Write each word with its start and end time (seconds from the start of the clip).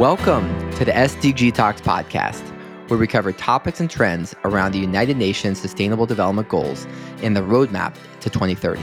Welcome 0.00 0.48
to 0.76 0.86
the 0.86 0.92
SDG 0.92 1.52
Talks 1.52 1.82
podcast, 1.82 2.40
where 2.88 2.98
we 2.98 3.06
cover 3.06 3.32
topics 3.32 3.80
and 3.80 3.90
trends 3.90 4.34
around 4.46 4.72
the 4.72 4.78
United 4.78 5.18
Nations 5.18 5.60
Sustainable 5.60 6.06
Development 6.06 6.48
Goals 6.48 6.86
and 7.22 7.36
the 7.36 7.42
roadmap 7.42 7.94
to 8.20 8.30
2030. 8.30 8.80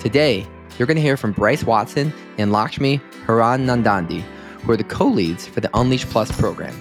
Today, 0.00 0.44
you're 0.76 0.86
going 0.86 0.96
to 0.96 1.00
hear 1.00 1.16
from 1.16 1.30
Bryce 1.30 1.62
Watson 1.62 2.12
and 2.38 2.50
Lakshmi 2.50 3.00
Hiranandani, 3.24 4.22
who 4.62 4.72
are 4.72 4.76
the 4.76 4.82
co 4.82 5.06
leads 5.06 5.46
for 5.46 5.60
the 5.60 5.70
Unleash 5.74 6.06
Plus 6.06 6.32
program. 6.32 6.74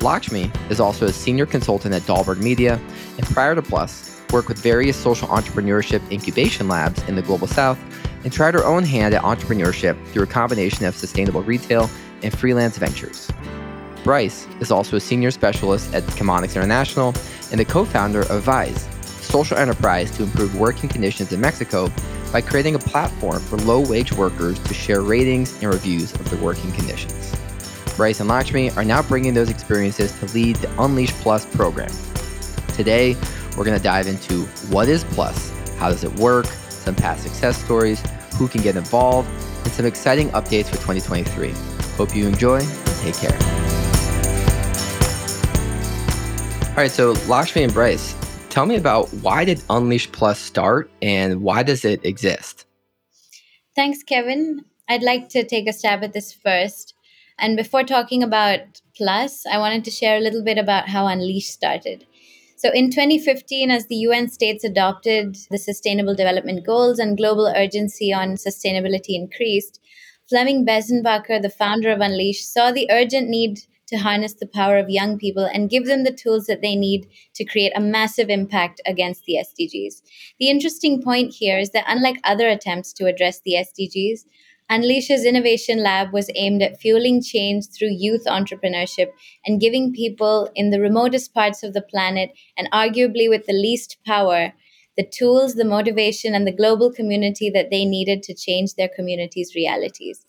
Lakshmi 0.00 0.50
is 0.68 0.80
also 0.80 1.06
a 1.06 1.12
senior 1.12 1.46
consultant 1.46 1.94
at 1.94 2.02
Dalberg 2.02 2.42
Media, 2.42 2.80
and 3.18 3.26
prior 3.26 3.54
to 3.54 3.62
Plus, 3.62 4.20
worked 4.32 4.48
with 4.48 4.58
various 4.58 4.96
social 4.96 5.28
entrepreneurship 5.28 6.02
incubation 6.10 6.66
labs 6.66 7.00
in 7.04 7.14
the 7.14 7.22
Global 7.22 7.46
South 7.46 7.78
and 8.24 8.32
tried 8.32 8.54
her 8.54 8.64
own 8.64 8.84
hand 8.84 9.14
at 9.14 9.22
entrepreneurship 9.22 10.02
through 10.08 10.22
a 10.22 10.26
combination 10.26 10.84
of 10.86 10.94
sustainable 10.94 11.42
retail 11.42 11.90
and 12.22 12.36
freelance 12.36 12.78
ventures. 12.78 13.30
Bryce 14.04 14.46
is 14.60 14.70
also 14.70 14.96
a 14.96 15.00
senior 15.00 15.30
specialist 15.30 15.94
at 15.94 16.02
Chemonics 16.04 16.56
International 16.56 17.14
and 17.50 17.60
the 17.60 17.64
co 17.64 17.84
founder 17.84 18.22
of 18.22 18.42
Vise, 18.42 18.88
social 19.20 19.56
enterprise 19.56 20.10
to 20.12 20.24
improve 20.24 20.58
working 20.58 20.88
conditions 20.88 21.32
in 21.32 21.40
Mexico 21.40 21.90
by 22.32 22.40
creating 22.40 22.74
a 22.74 22.78
platform 22.78 23.40
for 23.40 23.58
low 23.58 23.80
wage 23.80 24.12
workers 24.12 24.58
to 24.60 24.74
share 24.74 25.02
ratings 25.02 25.52
and 25.62 25.72
reviews 25.72 26.12
of 26.14 26.28
their 26.30 26.40
working 26.40 26.72
conditions. 26.72 27.34
Bryce 27.96 28.20
and 28.20 28.28
Lakshmi 28.28 28.70
are 28.70 28.84
now 28.84 29.02
bringing 29.02 29.34
those 29.34 29.50
experiences 29.50 30.18
to 30.18 30.26
lead 30.34 30.56
the 30.56 30.82
Unleash 30.82 31.12
Plus 31.14 31.44
program. 31.54 31.90
Today, 32.68 33.14
we're 33.56 33.64
going 33.64 33.76
to 33.76 33.82
dive 33.82 34.06
into 34.06 34.44
what 34.70 34.88
is 34.88 35.04
Plus, 35.04 35.50
how 35.76 35.90
does 35.90 36.02
it 36.02 36.12
work, 36.18 36.46
some 36.82 36.94
past 36.94 37.22
success 37.22 37.62
stories, 37.62 38.02
who 38.34 38.48
can 38.48 38.62
get 38.62 38.76
involved, 38.76 39.28
and 39.64 39.72
some 39.72 39.86
exciting 39.86 40.28
updates 40.30 40.66
for 40.66 40.76
2023. 40.76 41.52
Hope 41.96 42.14
you 42.14 42.26
enjoy 42.26 42.60
and 42.60 42.96
take 43.00 43.14
care. 43.14 43.38
All 46.70 46.76
right, 46.76 46.90
so 46.90 47.12
Lakshmi 47.28 47.64
and 47.64 47.72
Bryce, 47.72 48.14
tell 48.48 48.66
me 48.66 48.76
about 48.76 49.12
why 49.14 49.44
did 49.44 49.62
Unleash 49.68 50.10
Plus 50.10 50.38
start 50.38 50.90
and 51.02 51.42
why 51.42 51.62
does 51.62 51.84
it 51.84 52.04
exist? 52.04 52.66
Thanks, 53.76 54.02
Kevin. 54.02 54.64
I'd 54.88 55.02
like 55.02 55.28
to 55.30 55.44
take 55.44 55.68
a 55.68 55.72
stab 55.72 56.02
at 56.02 56.12
this 56.12 56.32
first. 56.32 56.94
And 57.38 57.56
before 57.56 57.82
talking 57.82 58.22
about 58.22 58.60
Plus, 58.96 59.46
I 59.46 59.58
wanted 59.58 59.84
to 59.84 59.90
share 59.90 60.16
a 60.16 60.20
little 60.20 60.42
bit 60.42 60.58
about 60.58 60.88
how 60.88 61.06
Unleash 61.06 61.48
started. 61.48 62.06
So, 62.62 62.70
in 62.70 62.92
2015, 62.92 63.72
as 63.72 63.88
the 63.88 63.96
UN 64.06 64.28
states 64.28 64.62
adopted 64.62 65.36
the 65.50 65.58
Sustainable 65.58 66.14
Development 66.14 66.64
Goals 66.64 67.00
and 67.00 67.16
global 67.16 67.52
urgency 67.56 68.12
on 68.12 68.36
sustainability 68.36 69.16
increased, 69.16 69.80
Flemming 70.28 70.64
Besenbacher, 70.64 71.42
the 71.42 71.50
founder 71.50 71.90
of 71.90 71.98
Unleash, 71.98 72.44
saw 72.44 72.70
the 72.70 72.88
urgent 72.88 73.28
need 73.28 73.58
to 73.88 73.96
harness 73.96 74.34
the 74.34 74.46
power 74.46 74.78
of 74.78 74.88
young 74.88 75.18
people 75.18 75.44
and 75.44 75.70
give 75.70 75.86
them 75.86 76.04
the 76.04 76.12
tools 76.12 76.46
that 76.46 76.62
they 76.62 76.76
need 76.76 77.08
to 77.34 77.44
create 77.44 77.72
a 77.74 77.80
massive 77.80 78.30
impact 78.30 78.80
against 78.86 79.24
the 79.24 79.44
SDGs. 79.44 80.00
The 80.38 80.48
interesting 80.48 81.02
point 81.02 81.34
here 81.34 81.58
is 81.58 81.70
that, 81.70 81.86
unlike 81.88 82.20
other 82.22 82.46
attempts 82.46 82.92
to 82.92 83.06
address 83.06 83.40
the 83.40 83.54
SDGs, 83.54 84.20
Unleash's 84.72 85.26
Innovation 85.26 85.82
Lab 85.82 86.14
was 86.14 86.30
aimed 86.34 86.62
at 86.62 86.80
fueling 86.80 87.22
change 87.22 87.66
through 87.66 87.90
youth 87.90 88.24
entrepreneurship 88.26 89.08
and 89.44 89.60
giving 89.60 89.92
people 89.92 90.50
in 90.54 90.70
the 90.70 90.80
remotest 90.80 91.34
parts 91.34 91.62
of 91.62 91.74
the 91.74 91.82
planet, 91.82 92.30
and 92.56 92.70
arguably 92.72 93.28
with 93.28 93.44
the 93.44 93.52
least 93.52 93.98
power, 94.06 94.54
the 94.96 95.06
tools, 95.06 95.56
the 95.56 95.66
motivation, 95.66 96.34
and 96.34 96.46
the 96.46 96.56
global 96.56 96.90
community 96.90 97.50
that 97.50 97.68
they 97.70 97.84
needed 97.84 98.22
to 98.22 98.34
change 98.34 98.72
their 98.72 98.88
community's 98.88 99.54
realities. 99.54 100.24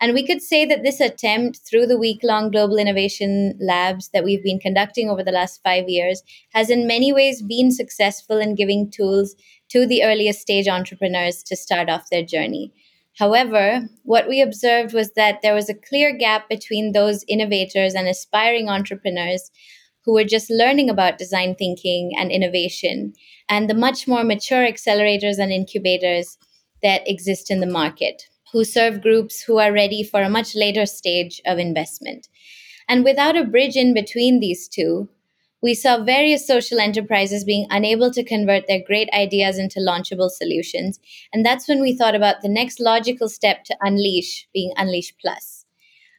And 0.00 0.14
we 0.14 0.26
could 0.26 0.40
say 0.40 0.64
that 0.64 0.82
this 0.82 0.98
attempt 0.98 1.58
through 1.58 1.86
the 1.86 1.98
week 1.98 2.20
long 2.22 2.50
global 2.50 2.78
innovation 2.78 3.58
labs 3.60 4.08
that 4.14 4.24
we've 4.24 4.42
been 4.42 4.58
conducting 4.58 5.10
over 5.10 5.22
the 5.22 5.32
last 5.32 5.60
five 5.62 5.90
years 5.90 6.22
has 6.54 6.70
in 6.70 6.86
many 6.86 7.12
ways 7.12 7.42
been 7.42 7.70
successful 7.70 8.38
in 8.38 8.54
giving 8.54 8.90
tools 8.90 9.34
to 9.68 9.86
the 9.86 10.02
earliest 10.02 10.40
stage 10.40 10.66
entrepreneurs 10.66 11.42
to 11.42 11.54
start 11.54 11.90
off 11.90 12.08
their 12.10 12.24
journey. 12.24 12.72
However, 13.18 13.88
what 14.04 14.28
we 14.28 14.40
observed 14.40 14.94
was 14.94 15.12
that 15.12 15.40
there 15.42 15.54
was 15.54 15.68
a 15.68 15.74
clear 15.74 16.16
gap 16.16 16.48
between 16.48 16.92
those 16.92 17.24
innovators 17.28 17.94
and 17.94 18.08
aspiring 18.08 18.68
entrepreneurs 18.68 19.50
who 20.04 20.14
were 20.14 20.24
just 20.24 20.50
learning 20.50 20.90
about 20.90 21.18
design 21.18 21.54
thinking 21.54 22.12
and 22.18 22.32
innovation 22.32 23.12
and 23.48 23.68
the 23.68 23.74
much 23.74 24.08
more 24.08 24.24
mature 24.24 24.66
accelerators 24.66 25.38
and 25.38 25.52
incubators 25.52 26.38
that 26.82 27.08
exist 27.08 27.50
in 27.50 27.60
the 27.60 27.66
market, 27.66 28.24
who 28.52 28.64
serve 28.64 29.02
groups 29.02 29.42
who 29.42 29.58
are 29.58 29.72
ready 29.72 30.02
for 30.02 30.22
a 30.22 30.30
much 30.30 30.54
later 30.54 30.86
stage 30.86 31.40
of 31.46 31.58
investment. 31.58 32.28
And 32.88 33.04
without 33.04 33.36
a 33.36 33.44
bridge 33.44 33.76
in 33.76 33.94
between 33.94 34.40
these 34.40 34.68
two, 34.68 35.08
we 35.62 35.74
saw 35.74 36.02
various 36.02 36.46
social 36.46 36.80
enterprises 36.80 37.44
being 37.44 37.66
unable 37.70 38.10
to 38.10 38.24
convert 38.24 38.66
their 38.66 38.82
great 38.84 39.08
ideas 39.14 39.58
into 39.58 39.78
launchable 39.78 40.28
solutions. 40.28 40.98
And 41.32 41.46
that's 41.46 41.68
when 41.68 41.80
we 41.80 41.96
thought 41.96 42.16
about 42.16 42.42
the 42.42 42.48
next 42.48 42.80
logical 42.80 43.28
step 43.28 43.64
to 43.64 43.76
unleash 43.80 44.48
being 44.52 44.72
Unleash 44.76 45.14
Plus. 45.20 45.64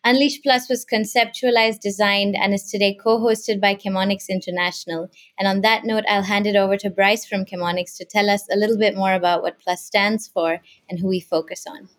Unleash 0.06 0.42
Plus 0.42 0.68
was 0.70 0.86
conceptualized, 0.86 1.80
designed, 1.80 2.36
and 2.36 2.54
is 2.54 2.70
today 2.70 2.94
co 2.94 3.20
hosted 3.20 3.62
by 3.62 3.76
Chemonics 3.76 4.28
International. 4.30 5.10
And 5.40 5.48
on 5.48 5.62
that 5.62 5.86
note, 5.86 6.04
I'll 6.10 6.24
hand 6.24 6.46
it 6.48 6.58
over 6.58 6.76
to 6.78 6.90
Bryce 6.90 7.26
from 7.26 7.46
Chemonics 7.46 7.98
to 7.98 8.06
tell 8.06 8.30
us 8.30 8.46
a 8.52 8.58
little 8.58 8.78
bit 8.78 8.96
more 8.96 9.14
about 9.14 9.42
what 9.42 9.60
Plus 9.60 9.84
stands 9.84 10.28
for 10.28 10.60
and 10.90 11.00
who 11.00 11.08
we 11.08 11.22
focus 11.22 11.66
on. 11.68 11.90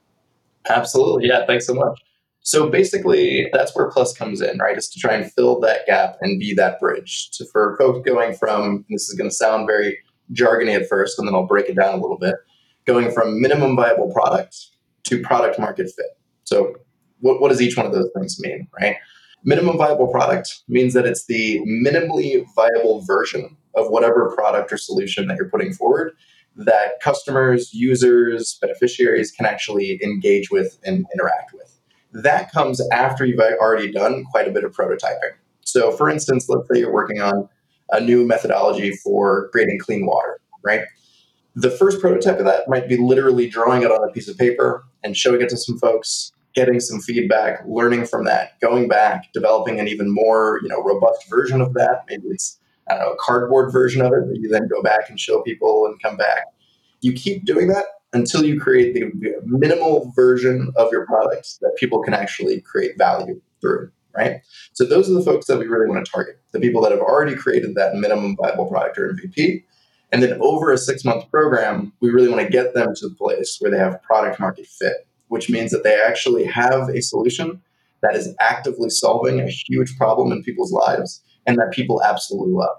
Absolutely. 0.69 1.29
Yeah. 1.29 1.47
Thanks 1.47 1.67
so 1.67 1.75
much. 1.75 2.01
So 2.45 2.69
basically, 2.69 3.49
that's 3.55 3.75
where 3.75 3.91
Plus 3.91 4.15
comes 4.15 4.43
in, 4.43 4.59
right? 4.59 4.77
Is 4.77 4.89
to 4.91 5.01
try 5.01 5.15
and 5.15 5.33
fill 5.33 5.59
that 5.61 5.87
gap 5.87 6.19
and 6.21 6.39
be 6.39 6.53
that 6.55 6.79
bridge. 6.79 7.31
So 7.33 7.47
for 7.47 7.75
folks 7.79 8.07
going 8.09 8.35
from, 8.35 8.85
this 8.91 9.09
is 9.09 9.17
going 9.17 9.31
to 9.31 9.35
sound 9.35 9.67
very 9.67 9.99
jargony 10.33 10.75
at 10.75 10.87
first, 10.87 11.19
and 11.19 11.27
then 11.27 11.35
I'll 11.35 11.47
break 11.47 11.71
it 11.71 11.77
down 11.77 11.99
a 11.99 12.03
little 12.03 12.19
bit, 12.19 12.35
going 12.85 13.11
from 13.11 13.41
minimum 13.41 13.77
viable 13.77 14.13
product 14.13 14.57
to 15.05 15.23
product 15.23 15.59
market 15.59 15.87
fit. 15.87 16.19
So 16.45 16.75
what, 17.21 17.41
what 17.41 17.49
does 17.49 17.63
each 17.63 17.79
one 17.79 17.87
of 17.87 17.93
those 17.93 18.11
things 18.15 18.39
mean, 18.39 18.69
right? 18.79 18.97
Minimum 19.43 19.79
viable 19.79 20.09
product 20.09 20.63
means 20.69 20.93
that 20.93 21.07
it's 21.07 21.25
the 21.25 21.61
minimally 21.61 22.45
viable 22.55 23.01
version 23.07 23.57
of 23.75 23.89
whatever 23.89 24.31
product 24.35 24.71
or 24.71 24.77
solution 24.77 25.29
that 25.29 25.39
you're 25.39 25.49
putting 25.49 25.73
forward 25.73 26.13
that 26.57 27.01
customers, 27.01 27.73
users, 27.73 28.59
beneficiaries 28.61 29.33
can 29.33 29.47
actually 29.47 29.99
engage 30.03 30.51
with 30.51 30.79
and 30.85 31.07
interact 31.15 31.53
with. 31.53 31.74
That 32.15 32.51
comes 32.53 32.81
after 32.91 33.25
you've 33.25 33.41
already 33.41 33.91
done 33.91 34.25
quite 34.31 34.49
a 34.49 34.51
bit 34.51 34.65
of 34.65 34.73
prototyping. 34.73 35.35
So, 35.63 35.91
for 35.93 36.09
instance, 36.09 36.49
let's 36.49 36.69
say 36.73 36.79
you're 36.79 36.93
working 36.93 37.21
on 37.21 37.49
a 37.91 38.01
new 38.01 38.27
methodology 38.27 38.93
for 38.93 39.49
creating 39.51 39.79
clean 39.81 40.07
water, 40.07 40.41
right? 40.65 40.83
The 41.57 41.71
first 41.71 42.01
prototype 42.01 42.39
of 42.39 42.45
that 42.45 42.69
might 42.69 42.89
be 42.89 42.97
literally 42.97 43.49
drawing 43.49 43.83
it 43.83 43.91
on 43.91 44.09
a 44.09 44.13
piece 44.13 44.29
of 44.29 44.39
paper 44.39 44.85
and 45.03 45.17
showing 45.17 45.43
it 45.43 45.49
to 45.51 45.57
some 45.57 45.79
folks 45.79 46.33
getting 46.55 46.79
some 46.79 47.01
feedback, 47.01 47.63
learning 47.67 48.07
from 48.07 48.25
that, 48.25 48.61
going 48.61 48.89
back, 48.89 49.33
developing 49.33 49.81
an 49.81 49.89
even 49.89 50.13
more 50.13 50.61
you 50.63 50.69
know 50.69 50.83
robust 50.83 51.29
version 51.29 51.61
of 51.61 51.75
that. 51.75 52.05
Maybe 52.09 52.29
it's 52.29 52.59
I 52.89 52.95
don't 52.95 53.05
know 53.05 53.13
a 53.13 53.17
cardboard 53.19 53.73
version 53.73 54.03
of 54.03 54.13
it 54.13 54.29
that 54.29 54.39
you 54.41 54.49
then 54.49 54.69
go 54.69 54.83
back 54.83 55.11
and 55.11 55.19
show 55.19 55.43
people 55.43 55.87
and 55.87 56.01
come 56.01 56.17
back. 56.17 56.45
You 57.01 57.13
keep 57.13 57.45
doing 57.45 57.69
that 57.69 57.87
until 58.15 58.45
you 58.45 58.59
create 58.61 58.95
the 58.95 59.11
minimal 59.45 60.13
version 60.17 60.73
of 60.77 60.91
your 60.91 61.05
product 61.07 61.61
that 61.61 61.75
people 61.77 62.03
can 62.03 62.15
actually 62.15 62.61
create 62.61 62.97
value 62.97 63.41
through. 63.61 63.91
Right. 64.17 64.43
So 64.75 64.85
those 64.85 65.11
are 65.11 65.15
the 65.15 65.23
folks 65.23 65.47
that 65.47 65.59
we 65.59 65.67
really 65.67 65.89
want 65.89 66.05
to 66.05 66.11
target. 66.11 66.41
The 66.53 66.61
people 66.61 66.81
that 66.83 66.93
have 66.93 67.01
already 67.01 67.35
created 67.35 67.75
that 67.75 67.97
minimum 67.97 68.37
viable 68.37 68.67
product 68.67 68.97
or 68.97 69.13
MVP. 69.13 69.65
And 70.13 70.23
then 70.23 70.39
over 70.41 70.71
a 70.71 70.79
six 70.79 71.05
month 71.05 71.29
program, 71.33 71.93
we 72.01 72.11
really 72.11 72.29
want 72.29 72.41
to 72.41 72.49
get 72.49 72.75
them 72.75 72.95
to 72.95 73.09
the 73.09 73.15
place 73.17 73.57
where 73.59 73.73
they 73.73 73.79
have 73.79 74.01
product 74.05 74.39
market 74.39 74.67
fit 74.67 75.09
which 75.29 75.51
means 75.51 75.71
that 75.71 75.83
they 75.83 76.01
actually 76.01 76.45
have 76.45 76.89
a 76.89 77.03
solution 77.03 77.61
that 78.03 78.15
is 78.15 78.35
actively 78.41 78.91
solving 78.91 79.41
a 79.41 79.49
huge 79.49 79.97
problem 79.97 80.31
in 80.31 80.43
people's 80.43 80.73
lives 80.73 81.23
and 81.47 81.59
that 81.59 81.73
people 81.73 82.03
absolutely 82.05 82.53
love. 82.53 82.77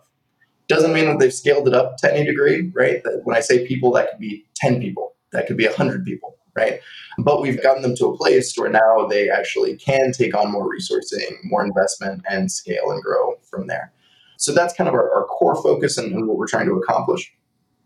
Doesn't 0.68 0.94
mean 0.94 1.06
that 1.06 1.20
they've 1.20 1.34
scaled 1.34 1.68
it 1.68 1.74
up 1.74 1.98
to 1.98 2.16
any 2.16 2.26
degree, 2.26 2.72
right? 2.74 3.04
That 3.04 3.22
when 3.24 3.36
I 3.36 3.42
say 3.42 3.68
people, 3.68 3.92
that 3.92 4.12
could 4.12 4.20
be 4.20 4.46
10 4.56 4.80
people, 4.80 5.15
that 5.36 5.48
could 5.48 5.58
be 5.58 5.66
100 5.66 6.06
people, 6.06 6.38
right? 6.56 6.80
But 7.18 7.42
we've 7.42 7.62
gotten 7.62 7.82
them 7.82 7.96
to 7.98 8.08
a 8.08 8.18
place 8.18 8.56
where 8.56 8.70
now 8.70 9.08
they 9.08 9.30
actually 9.30 9.76
can 9.76 10.12
take 10.12 10.36
on 10.36 10.52
more 10.52 10.70
resourcing, 10.70 11.38
more 11.44 11.64
investment, 11.64 12.24
and 12.30 12.52
scale 12.52 12.92
and 12.92 13.02
grow 13.02 13.36
from 13.50 13.68
there. 13.68 13.92
So 14.38 14.54
that's 14.54 14.74
kind 14.74 14.88
of 14.88 14.94
our, 14.94 15.14
our 15.14 15.26
core 15.26 15.62
focus 15.62 15.98
and, 15.98 16.14
and 16.14 16.28
what 16.28 16.38
we're 16.38 16.48
trying 16.48 16.68
to 16.68 16.74
accomplish. 16.74 17.34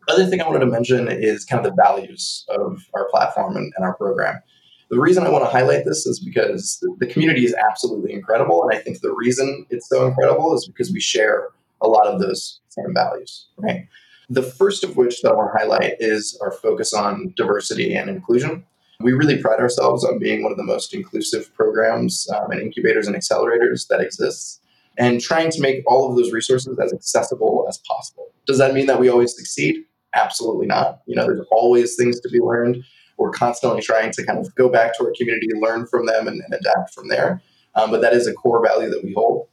Other 0.08 0.26
thing 0.26 0.42
I 0.42 0.48
wanted 0.48 0.60
to 0.62 0.66
mention 0.66 1.08
is 1.08 1.46
kind 1.46 1.64
of 1.64 1.72
the 1.72 1.82
values 1.82 2.46
of 2.50 2.84
our 2.96 3.08
platform 3.10 3.56
and, 3.56 3.72
and 3.76 3.86
our 3.86 3.96
program. 3.96 4.42
The 4.90 5.00
reason 5.00 5.24
I 5.24 5.30
want 5.30 5.46
to 5.46 5.50
highlight 5.52 5.86
this 5.86 6.08
is 6.08 6.20
because 6.20 6.84
the 6.98 7.06
community 7.06 7.46
is 7.46 7.54
absolutely 7.54 8.12
incredible. 8.12 8.64
And 8.64 8.76
I 8.76 8.82
think 8.82 9.02
the 9.02 9.14
reason 9.14 9.68
it's 9.70 9.88
so 9.88 10.08
incredible 10.08 10.56
is 10.56 10.66
because 10.66 10.92
we 10.92 11.00
share 11.00 11.50
a 11.82 11.88
lot 11.88 12.08
of 12.08 12.20
those 12.20 12.60
same 12.70 12.94
values, 12.94 13.48
right? 13.58 13.88
The 14.30 14.44
first 14.44 14.84
of 14.84 14.96
which 14.96 15.22
that 15.22 15.32
I 15.32 15.36
want 15.36 15.52
to 15.52 15.58
highlight 15.58 15.94
is 16.00 16.38
our 16.42 16.52
focus 16.52 16.94
on 16.94 17.34
diversity 17.36 17.96
and 17.96 18.10
inclusion. 18.10 18.64
We 19.00 19.14
really 19.14 19.42
pride 19.42 19.60
ourselves 19.60 20.04
on 20.04 20.20
being 20.20 20.44
one 20.44 20.52
of 20.52 20.58
the 20.58 20.64
most 20.64 20.94
inclusive 20.94 21.54
programs 21.56 22.28
um, 22.36 22.52
and 22.52 22.62
incubators 22.62 23.08
and 23.08 23.16
accelerators 23.16 23.88
that 23.88 24.02
exists 24.02 24.60
and 24.98 25.22
trying 25.22 25.50
to 25.50 25.62
make 25.62 25.84
all 25.88 26.10
of 26.10 26.18
those 26.18 26.32
resources 26.32 26.78
as 26.78 26.94
accessible 26.94 27.66
as 27.68 27.80
possible. 27.88 28.28
Does 28.46 28.58
that 28.58 28.74
mean 28.74 28.86
that 28.88 29.00
we 29.00 29.10
always 29.10 29.36
succeed? 29.36 29.78
Absolutely 30.14 30.68
not. 30.68 31.00
You 31.06 31.16
know, 31.16 31.26
there's 31.26 31.48
always 31.52 31.96
things 31.96 32.20
to 32.20 32.30
be 32.30 32.40
learned. 32.40 32.84
We're 33.18 33.32
constantly 33.32 33.82
trying 33.82 34.12
to 34.12 34.26
kind 34.26 34.40
of 34.40 34.54
go 34.56 34.70
back 34.70 34.98
to 34.98 35.06
our 35.06 35.14
community, 35.18 35.48
learn 35.56 35.88
from 35.88 36.06
them, 36.06 36.28
and, 36.28 36.42
and 36.42 36.54
adapt 36.54 36.94
from 36.94 37.08
there. 37.08 37.42
Um, 37.76 37.92
but 37.92 38.02
that 38.02 38.14
is 38.14 38.28
a 38.28 38.34
core 38.34 38.64
value 38.66 38.90
that 38.90 39.04
we 39.04 39.14
hold. 39.14 39.48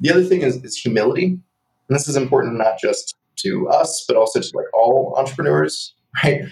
The 0.00 0.10
other 0.10 0.24
thing 0.24 0.42
is, 0.42 0.56
is 0.64 0.76
humility. 0.76 1.24
And 1.24 1.98
this 1.98 2.08
is 2.08 2.16
important 2.16 2.56
not 2.56 2.78
just 2.78 3.16
to 3.42 3.68
us, 3.68 4.04
but 4.06 4.16
also 4.16 4.40
to 4.40 4.50
like 4.54 4.66
all 4.74 5.14
entrepreneurs, 5.16 5.94
right? 6.24 6.42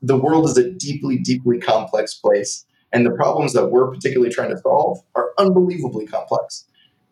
The 0.00 0.16
world 0.16 0.46
is 0.46 0.56
a 0.56 0.70
deeply, 0.70 1.18
deeply 1.18 1.58
complex 1.58 2.14
place. 2.14 2.64
And 2.92 3.04
the 3.04 3.10
problems 3.10 3.52
that 3.52 3.68
we're 3.68 3.90
particularly 3.90 4.32
trying 4.32 4.50
to 4.50 4.58
solve 4.58 4.98
are 5.14 5.32
unbelievably 5.38 6.06
complex. 6.06 6.64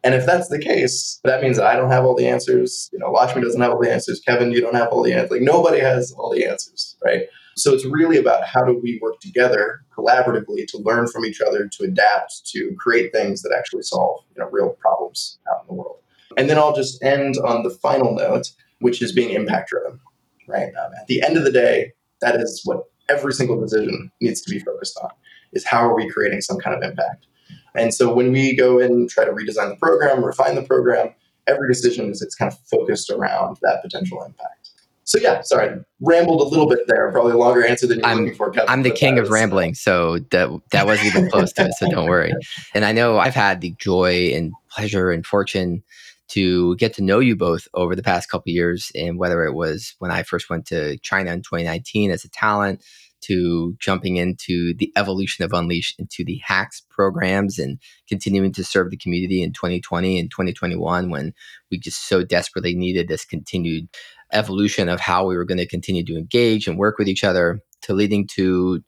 And 0.05 0.14
if 0.14 0.25
that's 0.25 0.49
the 0.49 0.58
case, 0.58 1.20
that 1.25 1.43
means 1.43 1.56
that 1.56 1.67
I 1.67 1.75
don't 1.75 1.90
have 1.90 2.05
all 2.05 2.14
the 2.14 2.28
answers. 2.28 2.88
You 2.93 2.99
know, 3.00 3.11
Lakshmi 3.11 3.43
doesn't 3.43 3.61
have 3.61 3.73
all 3.73 3.82
the 3.82 3.93
answers. 3.93 4.20
Kevin, 4.20 4.52
you 4.52 4.61
don't 4.61 4.76
have 4.76 4.88
all 4.88 5.02
the 5.02 5.12
answers. 5.12 5.32
Like 5.32 5.43
nobody 5.43 5.81
has 5.81 6.12
all 6.12 6.32
the 6.32 6.46
answers, 6.46 6.96
right? 7.05 7.25
So 7.56 7.72
it's 7.72 7.87
really 7.87 8.19
about 8.19 8.44
how 8.44 8.64
do 8.64 8.79
we 8.82 8.99
work 9.02 9.19
together 9.20 9.81
collaboratively 9.96 10.67
to 10.69 10.79
learn 10.79 11.08
from 11.08 11.25
each 11.25 11.40
other, 11.40 11.67
to 11.67 11.84
adapt, 11.84 12.46
to 12.52 12.75
create 12.79 13.12
things 13.12 13.43
that 13.43 13.52
actually 13.52 13.82
solve 13.82 14.20
you 14.34 14.43
know 14.43 14.49
real 14.52 14.70
problems 14.79 15.38
out 15.50 15.62
in 15.62 15.69
the 15.69 15.75
world. 15.75 15.96
And 16.37 16.50
then 16.50 16.58
I'll 16.58 16.76
just 16.76 17.02
end 17.02 17.37
on 17.44 17.62
the 17.62 17.70
final 17.70 18.14
note, 18.14 18.52
which 18.81 19.02
is 19.02 19.12
being 19.12 19.31
impact 19.31 19.70
driven. 19.70 20.00
Right. 20.49 20.73
Um, 20.75 20.93
at 21.00 21.06
the 21.08 21.23
end 21.23 21.37
of 21.37 21.44
the 21.44 21.50
day, 21.50 21.93
that 22.20 22.37
is 22.37 22.62
what 22.64 22.84
every 23.08 23.32
single 23.32 23.61
decision 23.61 24.11
needs 24.20 24.40
to 24.43 24.50
be 24.50 24.61
focused 24.61 24.99
on: 25.02 25.11
is 25.52 25.64
how 25.64 25.88
are 25.88 25.96
we 25.96 26.08
creating 26.11 26.40
some 26.40 26.58
kind 26.58 26.76
of 26.76 26.88
impact. 26.88 27.26
And 27.75 27.93
so 27.93 28.12
when 28.12 28.32
we 28.32 28.56
go 28.56 28.78
in 28.78 28.90
and 28.93 29.11
try 29.11 29.25
to 29.25 29.32
redesign 29.32 29.70
the 29.70 29.76
program, 29.81 30.25
refine 30.25 30.55
the 30.55 30.62
program, 30.62 31.14
every 31.46 31.69
decision 31.69 32.11
is 32.11 32.23
it's 32.23 32.34
kind 32.34 32.50
of 32.50 32.58
focused 32.61 33.11
around 33.11 33.58
that 33.62 33.82
potential 33.82 34.23
impact. 34.23 34.70
So 35.05 35.19
yeah, 35.20 35.43
sorry, 35.43 35.79
rambled 36.00 36.40
a 36.40 36.44
little 36.44 36.69
bit 36.69 36.81
there. 36.88 37.12
Probably 37.12 37.32
a 37.32 37.37
longer 37.37 37.64
answer 37.64 37.87
than 37.87 38.00
you're 38.00 38.08
I'm, 38.08 38.19
looking 38.19 38.34
for. 38.34 38.50
Kevin, 38.50 38.69
I'm 38.69 38.82
the 38.82 38.90
king 38.90 39.20
of 39.20 39.31
rambling, 39.31 39.75
so 39.75 40.19
that 40.31 40.50
that 40.72 40.87
wasn't 40.87 41.06
even 41.06 41.31
close 41.31 41.52
to 41.52 41.67
it. 41.67 41.75
So 41.75 41.88
don't 41.88 42.08
worry. 42.08 42.32
And 42.75 42.84
I 42.84 42.90
know 42.90 43.17
I've 43.17 43.34
had 43.34 43.61
the 43.61 43.72
joy 43.79 44.32
and 44.34 44.52
pleasure 44.69 45.12
and 45.12 45.25
fortune 45.25 45.84
to 46.28 46.76
get 46.76 46.94
to 46.94 47.02
know 47.02 47.20
you 47.20 47.37
both 47.37 47.69
over 47.75 47.94
the 47.94 48.02
past 48.02 48.31
couple 48.31 48.52
years, 48.52 48.90
and 48.94 49.19
whether 49.19 49.44
it 49.44 49.55
was 49.55 49.94
when 49.99 50.11
I 50.11 50.23
first 50.23 50.50
went 50.50 50.67
to 50.67 50.99
China 50.99 51.32
in 51.32 51.43
2019 51.43 52.11
as 52.11 52.25
a 52.25 52.31
talent, 52.31 52.82
to 53.23 53.75
jumping 53.81 54.17
into 54.17 54.75
the 54.75 54.93
evolution 54.96 55.44
of 55.44 55.52
Unleash 55.52 55.94
into 55.99 56.25
the 56.25 56.40
hacks 56.44 56.82
programs 56.90 57.58
and 57.58 57.78
continuing 58.08 58.52
to 58.52 58.62
serve 58.62 58.90
the 58.90 58.96
community 58.96 59.43
in 59.43 59.52
2020 59.52 60.19
and 60.19 60.31
2021 60.31 61.11
when 61.11 61.32
we 61.70 61.78
just 61.78 62.08
so 62.08 62.23
desperately 62.23 62.75
needed 62.75 63.08
this 63.08 63.25
continued 63.25 63.88
evolution 64.32 64.88
of 64.88 65.00
how 65.00 65.26
we 65.26 65.37
were 65.37 65.44
going 65.44 65.58
to 65.58 65.67
continue 65.67 66.05
to 66.05 66.17
engage 66.17 66.69
and 66.69 66.79
work 66.79 66.99
with 66.99 67.08
each 67.08 67.25
other 67.25 67.61
to 67.82 67.94
leading 67.94 68.26
to 68.26 68.79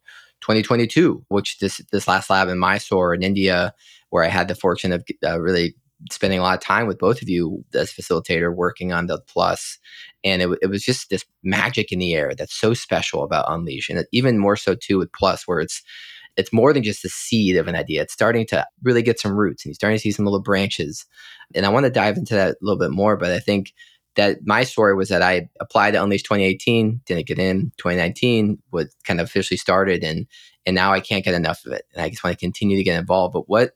2022, 0.41 1.25
which 1.27 1.59
this 1.59 1.81
this 1.91 2.07
last 2.07 2.29
lab 2.29 2.47
in 2.47 2.57
Mysore 2.57 3.13
in 3.13 3.23
India, 3.23 3.73
where 4.09 4.23
I 4.23 4.27
had 4.27 4.47
the 4.47 4.55
fortune 4.55 4.93
of 4.93 5.03
uh, 5.25 5.39
really 5.39 5.75
spending 6.11 6.39
a 6.39 6.41
lot 6.41 6.57
of 6.57 6.63
time 6.63 6.87
with 6.87 6.99
both 6.99 7.21
of 7.21 7.29
you 7.29 7.63
as 7.73 7.91
facilitator 7.91 8.53
working 8.53 8.93
on 8.93 9.07
the 9.07 9.19
plus. 9.27 9.77
And 10.23 10.41
it, 10.41 10.49
it 10.61 10.67
was 10.67 10.83
just 10.83 11.09
this 11.09 11.25
magic 11.43 11.91
in 11.91 11.99
the 11.99 12.13
air 12.13 12.33
that's 12.35 12.53
so 12.53 12.73
special 12.73 13.23
about 13.23 13.51
unleash 13.51 13.89
and 13.89 14.05
even 14.11 14.37
more 14.37 14.55
so 14.55 14.75
too 14.75 14.97
with 14.99 15.11
plus 15.13 15.47
where 15.47 15.59
it's 15.59 15.81
it's 16.37 16.53
more 16.53 16.71
than 16.71 16.83
just 16.83 17.03
the 17.03 17.09
seed 17.09 17.57
of 17.57 17.67
an 17.67 17.75
idea. 17.75 18.01
It's 18.01 18.13
starting 18.13 18.45
to 18.47 18.65
really 18.83 19.01
get 19.01 19.19
some 19.19 19.33
roots 19.33 19.65
and 19.65 19.71
you're 19.71 19.75
starting 19.75 19.97
to 19.97 20.01
see 20.01 20.11
some 20.11 20.25
little 20.25 20.41
branches. 20.41 21.05
And 21.53 21.65
i 21.65 21.69
want 21.69 21.85
to 21.85 21.91
dive 21.91 22.17
into 22.17 22.35
that 22.35 22.51
a 22.51 22.57
little 22.61 22.79
bit 22.79 22.91
more 22.91 23.17
but 23.17 23.31
i 23.31 23.39
think 23.39 23.73
that 24.15 24.39
my 24.45 24.63
story 24.63 24.95
was 24.95 25.09
that 25.09 25.21
i 25.21 25.49
applied 25.59 25.91
to 25.91 26.03
unleash 26.03 26.23
2018 26.23 27.01
didn't 27.05 27.25
get 27.25 27.39
in 27.39 27.71
2019 27.77 28.61
was 28.71 28.95
kind 29.03 29.19
of 29.19 29.25
officially 29.25 29.57
started 29.57 30.03
and 30.03 30.27
and 30.65 30.75
now 30.75 30.93
i 30.93 30.99
can't 30.99 31.25
get 31.25 31.33
enough 31.33 31.65
of 31.65 31.73
it. 31.73 31.85
And 31.93 32.03
i 32.03 32.09
just 32.09 32.23
want 32.23 32.37
to 32.37 32.45
continue 32.45 32.77
to 32.77 32.83
get 32.83 32.99
involved. 32.99 33.33
But 33.33 33.49
what 33.49 33.71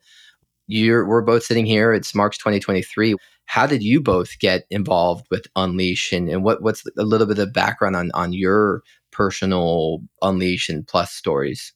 you're 0.80 1.08
we're 1.08 1.22
both 1.22 1.44
sitting 1.44 1.66
here 1.66 1.94
it's 1.94 2.16
march 2.16 2.38
2023 2.40 3.16
how 3.46 3.68
did 3.68 3.84
you 3.84 4.02
both 4.02 4.40
get 4.40 4.66
involved 4.70 5.28
with 5.30 5.48
unleash 5.56 6.12
and, 6.12 6.30
and 6.30 6.44
what 6.44 6.62
what's 6.62 6.84
a 6.98 7.04
little 7.04 7.28
bit 7.28 7.40
of 7.40 7.54
background 7.54 7.96
on 7.96 8.12
on 8.14 8.34
your 8.34 8.82
personal 9.12 10.00
unleash 10.22 10.70
and 10.70 10.88
plus 10.88 11.12
stories? 11.12 11.74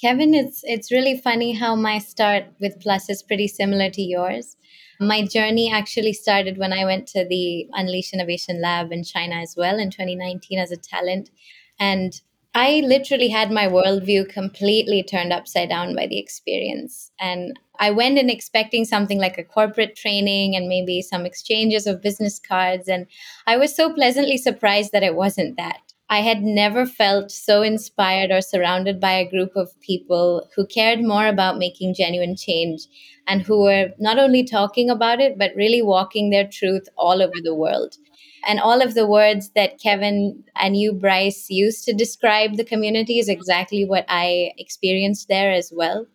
Kevin 0.00 0.34
it's 0.34 0.60
it's 0.64 0.90
really 0.90 1.18
funny 1.18 1.52
how 1.52 1.74
my 1.74 1.98
start 1.98 2.44
with 2.60 2.80
plus 2.80 3.08
is 3.08 3.22
pretty 3.22 3.48
similar 3.48 3.90
to 3.90 4.02
yours. 4.02 4.56
My 5.00 5.26
journey 5.26 5.72
actually 5.72 6.12
started 6.12 6.58
when 6.58 6.72
i 6.72 6.84
went 6.84 7.06
to 7.08 7.26
the 7.28 7.66
unleash 7.72 8.12
innovation 8.12 8.60
lab 8.60 8.92
in 8.92 9.02
china 9.04 9.36
as 9.36 9.54
well 9.56 9.78
in 9.78 9.90
2019 9.90 10.58
as 10.58 10.70
a 10.70 10.76
talent. 10.76 11.30
And 11.78 12.12
I 12.54 12.82
literally 12.84 13.28
had 13.28 13.50
my 13.50 13.66
worldview 13.66 14.28
completely 14.28 15.02
turned 15.02 15.32
upside 15.32 15.70
down 15.70 15.94
by 15.96 16.06
the 16.06 16.18
experience. 16.18 17.10
And 17.18 17.58
I 17.78 17.90
went 17.90 18.18
in 18.18 18.28
expecting 18.28 18.84
something 18.84 19.18
like 19.18 19.38
a 19.38 19.44
corporate 19.44 19.96
training 19.96 20.54
and 20.54 20.68
maybe 20.68 21.00
some 21.00 21.24
exchanges 21.24 21.86
of 21.86 22.02
business 22.02 22.38
cards. 22.38 22.88
And 22.88 23.06
I 23.46 23.56
was 23.56 23.74
so 23.74 23.92
pleasantly 23.94 24.36
surprised 24.36 24.92
that 24.92 25.02
it 25.02 25.14
wasn't 25.14 25.56
that. 25.56 25.80
I 26.10 26.20
had 26.20 26.42
never 26.42 26.84
felt 26.84 27.30
so 27.30 27.62
inspired 27.62 28.30
or 28.30 28.42
surrounded 28.42 29.00
by 29.00 29.12
a 29.12 29.30
group 29.30 29.56
of 29.56 29.80
people 29.80 30.46
who 30.54 30.66
cared 30.66 31.00
more 31.00 31.26
about 31.26 31.56
making 31.56 31.94
genuine 31.94 32.36
change 32.36 32.82
and 33.26 33.40
who 33.40 33.62
were 33.62 33.92
not 33.98 34.18
only 34.18 34.44
talking 34.44 34.90
about 34.90 35.20
it, 35.20 35.38
but 35.38 35.56
really 35.56 35.80
walking 35.80 36.28
their 36.28 36.46
truth 36.46 36.86
all 36.98 37.22
over 37.22 37.40
the 37.42 37.54
world. 37.54 37.96
And 38.44 38.58
all 38.58 38.82
of 38.82 38.94
the 38.94 39.06
words 39.06 39.50
that 39.50 39.78
Kevin 39.80 40.44
and 40.56 40.76
you, 40.76 40.92
Bryce, 40.92 41.48
used 41.48 41.84
to 41.84 41.92
describe 41.92 42.56
the 42.56 42.64
community 42.64 43.18
is 43.18 43.28
exactly 43.28 43.84
what 43.84 44.04
I 44.08 44.52
experienced 44.58 45.28
there 45.28 45.52
as 45.52 45.72
well. 45.74 46.06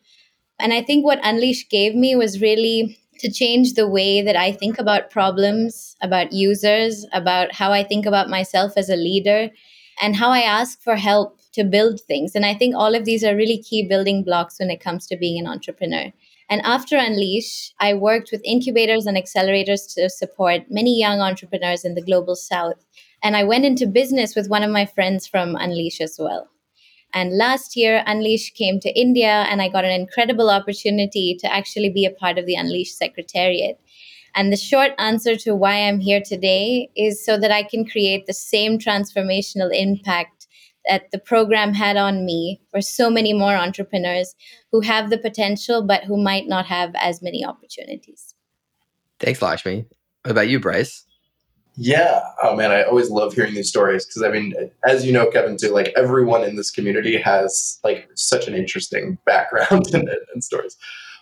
And 0.60 0.74
I 0.74 0.82
think 0.82 1.06
what 1.06 1.20
Unleash 1.24 1.70
gave 1.70 1.96
me 1.96 2.16
was 2.16 2.42
really 2.42 2.98
to 3.20 3.32
change 3.32 3.74
the 3.74 3.88
way 3.88 4.22
that 4.22 4.36
I 4.36 4.52
think 4.52 4.80
about 4.80 5.10
problems, 5.10 5.96
about 6.02 6.34
users, 6.34 7.06
about 7.14 7.54
how 7.54 7.72
I 7.72 7.84
think 7.84 8.06
about 8.06 8.30
myself 8.30 8.74
as 8.76 8.90
a 8.90 8.96
leader, 8.96 9.50
and 10.02 10.16
how 10.16 10.30
I 10.30 10.42
ask 10.42 10.82
for 10.82 10.96
help 10.96 11.40
to 11.54 11.64
build 11.64 12.02
things. 12.02 12.36
And 12.36 12.46
I 12.46 12.54
think 12.54 12.76
all 12.76 12.94
of 12.94 13.06
these 13.06 13.24
are 13.24 13.36
really 13.36 13.62
key 13.62 13.88
building 13.88 14.24
blocks 14.24 14.60
when 14.60 14.70
it 14.70 14.80
comes 14.80 15.08
to 15.08 15.18
being 15.18 15.40
an 15.40 15.48
entrepreneur. 15.48 16.12
And 16.50 16.62
after 16.64 16.96
Unleash, 16.98 17.74
I 17.80 17.94
worked 17.94 18.30
with 18.32 18.42
incubators 18.46 19.06
and 19.06 19.18
accelerators 19.18 19.94
to 19.96 20.10
support 20.10 20.64
many 20.70 20.98
young 20.98 21.20
entrepreneurs 21.20 21.84
in 21.84 21.96
the 21.96 22.02
global 22.02 22.36
south. 22.36 22.86
And 23.22 23.36
I 23.36 23.44
went 23.44 23.66
into 23.66 23.86
business 23.86 24.36
with 24.36 24.50
one 24.50 24.64
of 24.64 24.72
my 24.72 24.86
friends 24.86 25.28
from 25.28 25.56
Unleash 25.56 26.00
as 26.00 26.18
well. 26.20 26.50
And 27.14 27.38
last 27.38 27.76
year, 27.76 28.04
Unleash 28.06 28.52
came 28.52 28.80
to 28.82 29.00
India, 29.00 29.46
and 29.50 29.62
I 29.62 29.70
got 29.70 29.86
an 29.86 29.92
incredible 29.92 30.50
opportunity 30.50 31.38
to 31.40 31.54
actually 31.54 31.90
be 31.90 32.06
a 32.06 32.12
part 32.12 32.38
of 32.38 32.46
the 32.46 32.56
Unleash 32.56 32.94
Secretariat. 32.94 33.80
And 34.36 34.52
the 34.52 34.58
short 34.58 34.92
answer 34.98 35.36
to 35.38 35.56
why 35.56 35.88
I'm 35.88 36.00
here 36.00 36.22
today 36.24 36.90
is 36.96 37.26
so 37.26 37.38
that 37.40 37.52
I 37.52 37.64
can 37.64 37.86
create 37.86 38.26
the 38.26 38.34
same 38.34 38.78
transformational 38.78 39.72
impact 39.74 40.48
that 40.90 41.12
the 41.12 41.20
program 41.20 41.74
had 41.74 41.98
on 41.98 42.26
me 42.26 42.62
for 42.72 42.82
so 42.82 43.10
many 43.10 43.34
more 43.34 43.56
entrepreneurs 43.56 44.36
who 44.72 44.82
have 44.82 45.10
the 45.10 45.18
potential 45.18 45.82
but 45.82 46.04
who 46.04 46.22
might 46.22 46.48
not 46.48 46.66
have 46.66 46.92
as 46.96 47.22
many 47.22 47.46
opportunities. 47.46 48.36
Thanks, 49.20 49.42
Lakshmi. 49.42 49.86
What 50.24 50.32
about 50.32 50.50
you, 50.50 50.60
Bryce? 50.60 51.06
Yeah. 51.80 52.22
Oh 52.42 52.56
man, 52.56 52.72
I 52.72 52.84
always 52.84 53.12
love 53.12 53.34
hearing 53.34 53.54
these 53.54 53.70
stories 53.70 54.06
because 54.06 54.24
I 54.24 54.30
mean, 54.30 54.54
as 54.88 55.06
you 55.06 55.14
know, 55.14 55.30
Kevin, 55.30 55.58
too, 55.58 55.70
like 55.70 55.94
everyone 55.96 56.44
in 56.44 56.56
this 56.56 56.72
community 56.72 57.18
has 57.22 57.80
like 57.84 58.10
such 58.16 58.48
an 58.48 58.56
interesting 58.56 59.20
background 59.26 59.88
and, 59.94 60.10
and 60.34 60.44
stories. 60.44 60.76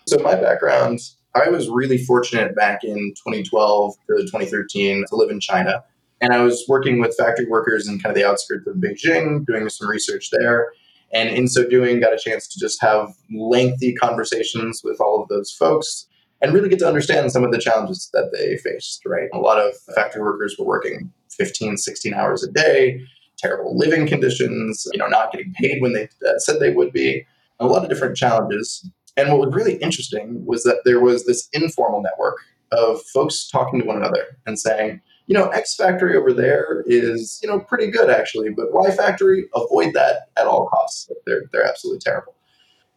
So 0.06 0.18
my 0.18 0.34
background, 0.34 1.00
I 1.34 1.50
was 1.50 1.68
really 1.68 1.98
fortunate 1.98 2.56
back 2.56 2.84
in 2.84 3.12
2012 3.16 3.94
to 4.08 4.22
2013 4.22 5.04
to 5.08 5.16
live 5.16 5.30
in 5.30 5.40
China. 5.40 5.84
And 6.20 6.32
I 6.32 6.42
was 6.42 6.64
working 6.68 7.00
with 7.00 7.16
factory 7.16 7.46
workers 7.46 7.88
in 7.88 7.98
kind 7.98 8.10
of 8.10 8.20
the 8.20 8.26
outskirts 8.26 8.66
of 8.66 8.76
Beijing, 8.76 9.44
doing 9.44 9.68
some 9.68 9.88
research 9.88 10.30
there. 10.30 10.72
And 11.12 11.28
in 11.28 11.46
so 11.46 11.68
doing, 11.68 12.00
got 12.00 12.12
a 12.12 12.18
chance 12.18 12.48
to 12.48 12.58
just 12.58 12.80
have 12.82 13.14
lengthy 13.30 13.94
conversations 13.94 14.80
with 14.82 15.00
all 15.00 15.22
of 15.22 15.28
those 15.28 15.52
folks 15.52 16.06
and 16.42 16.52
really 16.52 16.68
get 16.68 16.78
to 16.80 16.88
understand 16.88 17.32
some 17.32 17.44
of 17.44 17.52
the 17.52 17.58
challenges 17.58 18.10
that 18.12 18.30
they 18.32 18.56
faced, 18.58 19.04
right? 19.06 19.28
A 19.32 19.38
lot 19.38 19.58
of 19.58 19.74
factory 19.94 20.22
workers 20.22 20.56
were 20.58 20.66
working 20.66 21.12
15, 21.30 21.76
16 21.76 22.14
hours 22.14 22.42
a 22.42 22.50
day, 22.50 23.00
terrible 23.38 23.76
living 23.76 24.06
conditions, 24.06 24.86
you 24.92 24.98
know, 24.98 25.06
not 25.06 25.32
getting 25.32 25.52
paid 25.54 25.80
when 25.80 25.92
they 25.92 26.08
uh, 26.26 26.38
said 26.38 26.60
they 26.60 26.72
would 26.72 26.92
be, 26.92 27.26
a 27.58 27.66
lot 27.66 27.82
of 27.82 27.88
different 27.88 28.16
challenges. 28.16 28.88
And 29.16 29.30
what 29.30 29.46
was 29.46 29.54
really 29.54 29.76
interesting 29.76 30.44
was 30.44 30.62
that 30.64 30.82
there 30.84 31.00
was 31.00 31.24
this 31.24 31.48
informal 31.52 32.02
network 32.02 32.36
of 32.72 33.00
folks 33.14 33.48
talking 33.48 33.80
to 33.80 33.86
one 33.86 33.96
another 33.96 34.36
and 34.46 34.58
saying, 34.58 35.00
you 35.26 35.34
know, 35.34 35.48
X 35.48 35.74
factory 35.74 36.16
over 36.16 36.32
there 36.32 36.84
is, 36.86 37.40
you 37.42 37.48
know, 37.48 37.58
pretty 37.60 37.90
good 37.90 38.10
actually, 38.10 38.50
but 38.50 38.72
Y 38.72 38.90
factory, 38.92 39.46
avoid 39.54 39.92
that 39.94 40.28
at 40.36 40.46
all 40.46 40.68
costs. 40.68 41.10
They're, 41.26 41.44
they're 41.52 41.66
absolutely 41.66 42.00
terrible. 42.00 42.34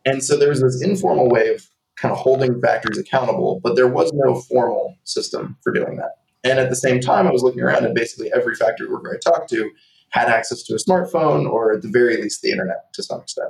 And 0.05 0.23
so 0.23 0.37
there 0.37 0.49
was 0.49 0.61
this 0.61 0.81
informal 0.81 1.27
way 1.29 1.53
of 1.53 1.67
kind 1.97 2.11
of 2.11 2.17
holding 2.17 2.61
factories 2.61 2.97
accountable, 2.97 3.59
but 3.61 3.75
there 3.75 3.87
was 3.87 4.11
no 4.13 4.35
formal 4.41 4.95
system 5.03 5.57
for 5.61 5.73
doing 5.73 5.97
that. 5.97 6.11
And 6.43 6.59
at 6.59 6.69
the 6.69 6.75
same 6.75 7.01
time, 7.01 7.27
I 7.27 7.31
was 7.31 7.43
looking 7.43 7.61
around 7.61 7.85
and 7.85 7.93
basically 7.93 8.31
every 8.33 8.55
factory 8.55 8.87
worker 8.87 9.13
I 9.13 9.29
talked 9.29 9.49
to 9.49 9.69
had 10.11 10.29
access 10.29 10.63
to 10.63 10.73
a 10.73 10.77
smartphone 10.77 11.49
or 11.49 11.73
at 11.73 11.81
the 11.81 11.89
very 11.89 12.17
least 12.17 12.41
the 12.41 12.51
internet 12.51 12.93
to 12.93 13.03
some 13.03 13.21
extent. 13.21 13.49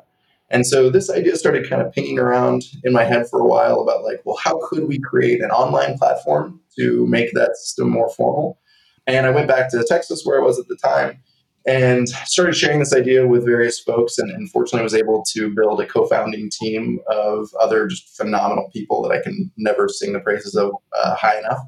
And 0.52 0.66
so 0.66 0.90
this 0.90 1.10
idea 1.10 1.36
started 1.36 1.70
kind 1.70 1.82
of 1.82 1.94
pinging 1.94 2.18
around 2.18 2.64
in 2.84 2.92
my 2.92 3.04
head 3.04 3.28
for 3.30 3.40
a 3.40 3.46
while 3.46 3.82
about 3.82 4.04
like, 4.04 4.22
well, 4.26 4.38
how 4.44 4.60
could 4.68 4.88
we 4.88 5.00
create 5.00 5.42
an 5.42 5.52
online 5.52 5.98
platform 5.98 6.60
to 6.78 7.06
make 7.06 7.34
that 7.34 7.56
system 7.56 7.90
more 7.90 8.10
formal? 8.10 8.58
And 9.10 9.26
I 9.26 9.32
went 9.32 9.48
back 9.48 9.72
to 9.72 9.84
Texas 9.84 10.22
where 10.24 10.40
I 10.40 10.46
was 10.46 10.60
at 10.60 10.68
the 10.68 10.76
time 10.76 11.20
and 11.68 12.08
started 12.08 12.56
sharing 12.56 12.78
this 12.78 12.94
idea 12.94 13.28
with 13.28 13.44
various 13.44 13.80
folks 13.80 14.20
and, 14.20 14.30
and 14.30 14.50
fortunately 14.52 14.84
was 14.84 14.94
able 14.94 15.24
to 15.34 15.54
build 15.54 15.82
a 15.82 15.86
co-founding 15.88 16.50
team 16.52 17.00
of 17.08 17.50
other 17.60 17.88
just 17.88 18.16
phenomenal 18.16 18.70
people 18.72 19.02
that 19.02 19.12
I 19.12 19.22
can 19.22 19.52
never 19.58 19.90
sing 19.90 20.14
the 20.14 20.20
praises 20.20 20.56
of 20.56 20.72
uh, 20.96 21.16
high 21.16 21.40
enough. 21.40 21.60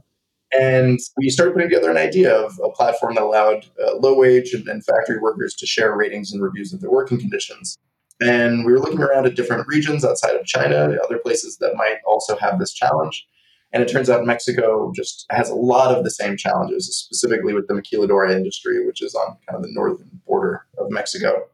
And 0.58 1.00
we 1.18 1.30
started 1.30 1.54
putting 1.54 1.70
together 1.70 1.90
an 1.90 1.98
idea 1.98 2.32
of 2.32 2.60
a 2.64 2.70
platform 2.70 3.16
that 3.16 3.24
allowed 3.24 3.66
uh, 3.84 3.96
low 3.96 4.16
wage 4.16 4.54
and, 4.54 4.68
and 4.68 4.86
factory 4.86 5.18
workers 5.18 5.56
to 5.56 5.66
share 5.66 5.96
ratings 5.96 6.32
and 6.32 6.44
reviews 6.44 6.74
of 6.74 6.82
their 6.82 6.92
working 6.92 7.20
conditions. 7.20 7.80
And 8.22 8.66
we 8.66 8.72
were 8.72 8.80
looking 8.80 9.02
around 9.02 9.26
at 9.26 9.36
different 9.36 9.68
regions 9.68 10.06
outside 10.06 10.36
of 10.36 10.46
China, 10.46 10.96
other 11.04 11.18
places 11.18 11.58
that 11.58 11.76
might 11.76 11.98
also 12.06 12.36
have 12.38 12.60
this 12.60 12.72
challenge. 12.72 13.26
And 13.74 13.82
it 13.82 13.90
turns 13.90 14.10
out 14.10 14.26
Mexico 14.26 14.92
just 14.94 15.26
has 15.30 15.50
a 15.50 15.56
lot 15.56 15.96
of 15.96 16.04
the 16.04 16.12
same 16.12 16.36
challenges, 16.36 16.94
specifically 16.94 17.54
with 17.54 17.68
the 17.68 17.74
maquiladora 17.74 18.32
industry, 18.32 18.86
which 18.86 19.02
is 19.02 19.16
on 19.16 19.38
kind 19.48 19.56
of 19.56 19.62
the 19.62 19.72
northern 19.72 20.10
border 20.26 20.66
of 20.78 20.90
Mexico. 20.90 21.48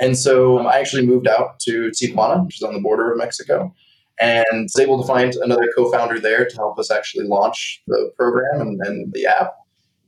And 0.00 0.16
so 0.16 0.58
um, 0.58 0.66
I 0.66 0.78
actually 0.78 1.06
moved 1.06 1.28
out 1.28 1.60
to 1.60 1.90
Tijuana, 1.90 2.44
which 2.46 2.56
is 2.56 2.62
on 2.62 2.72
the 2.72 2.80
border 2.80 3.12
of 3.12 3.18
Mexico, 3.18 3.74
and 4.18 4.44
was 4.50 4.78
able 4.78 5.00
to 5.00 5.06
find 5.06 5.34
another 5.34 5.68
co-founder 5.76 6.18
there 6.18 6.46
to 6.46 6.56
help 6.56 6.78
us 6.78 6.90
actually 6.90 7.26
launch 7.26 7.82
the 7.86 8.10
program 8.16 8.60
and, 8.60 8.80
and 8.86 9.12
the 9.12 9.26
app. 9.26 9.54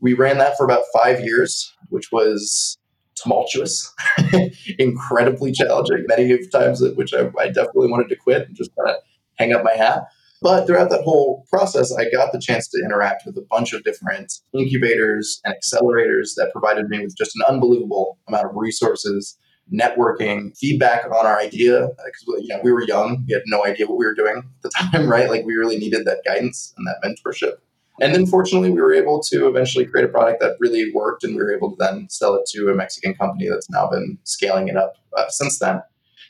We 0.01 0.15
ran 0.15 0.39
that 0.39 0.57
for 0.57 0.65
about 0.65 0.85
five 0.95 1.21
years, 1.21 1.75
which 1.91 2.11
was 2.11 2.79
tumultuous, 3.15 3.93
incredibly 4.79 5.53
challenging, 5.53 6.05
many 6.09 6.33
of 6.33 6.51
times 6.51 6.83
which 6.97 7.13
I, 7.13 7.31
I 7.39 7.49
definitely 7.49 7.91
wanted 7.91 8.09
to 8.09 8.17
quit 8.17 8.49
and 8.49 8.57
just 8.57 8.75
kind 8.77 8.91
of 8.91 8.97
hang 9.37 9.53
up 9.53 9.63
my 9.63 9.75
hat. 9.75 10.05
But 10.43 10.67
throughout 10.67 10.91
that 10.91 11.03
whole 11.03 11.47
process, 11.49 11.95
I 11.95 12.11
got 12.11 12.33
the 12.33 12.41
chance 12.41 12.67
to 12.69 12.83
interact 12.85 13.23
with 13.25 13.37
a 13.39 13.47
bunch 13.49 13.73
of 13.73 13.85
different 13.85 14.33
incubators 14.53 15.41
and 15.45 15.55
accelerators 15.55 16.35
that 16.37 16.51
provided 16.53 16.89
me 16.89 16.99
with 16.99 17.17
just 17.17 17.37
an 17.37 17.43
unbelievable 17.49 18.19
amount 18.27 18.47
of 18.47 18.53
resources, 18.57 19.39
networking, 19.73 20.57
feedback 20.59 21.05
on 21.07 21.27
our 21.27 21.39
idea. 21.39 21.89
Because 22.05 22.43
you 22.43 22.49
know 22.49 22.61
we 22.65 22.73
were 22.73 22.83
young, 22.83 23.25
we 23.29 23.35
had 23.35 23.43
no 23.47 23.65
idea 23.65 23.87
what 23.87 23.99
we 23.99 24.05
were 24.05 24.15
doing 24.15 24.39
at 24.39 24.63
the 24.63 24.71
time, 24.93 25.09
right? 25.09 25.31
Like 25.31 25.45
we 25.45 25.55
really 25.55 25.79
needed 25.79 26.05
that 26.07 26.23
guidance 26.27 26.75
and 26.77 26.87
that 26.89 26.97
mentorship. 27.05 27.59
And 28.01 28.13
then 28.13 28.27
fortunately, 28.27 28.71
we 28.71 28.81
were 28.81 28.95
able 28.95 29.23
to 29.25 29.47
eventually 29.47 29.85
create 29.85 30.07
a 30.07 30.09
product 30.09 30.41
that 30.41 30.57
really 30.59 30.91
worked, 30.93 31.23
and 31.23 31.37
we 31.37 31.43
were 31.43 31.55
able 31.55 31.71
to 31.71 31.77
then 31.79 32.09
sell 32.11 32.35
it 32.35 32.47
to 32.49 32.69
a 32.69 32.75
Mexican 32.75 33.15
company 33.15 33.49
that's 33.49 33.71
now 33.71 33.89
been 33.89 34.19
scaling 34.25 34.67
it 34.67 34.77
up 34.77 34.95
uh, 35.17 35.29
since 35.29 35.61
then. 35.61 35.83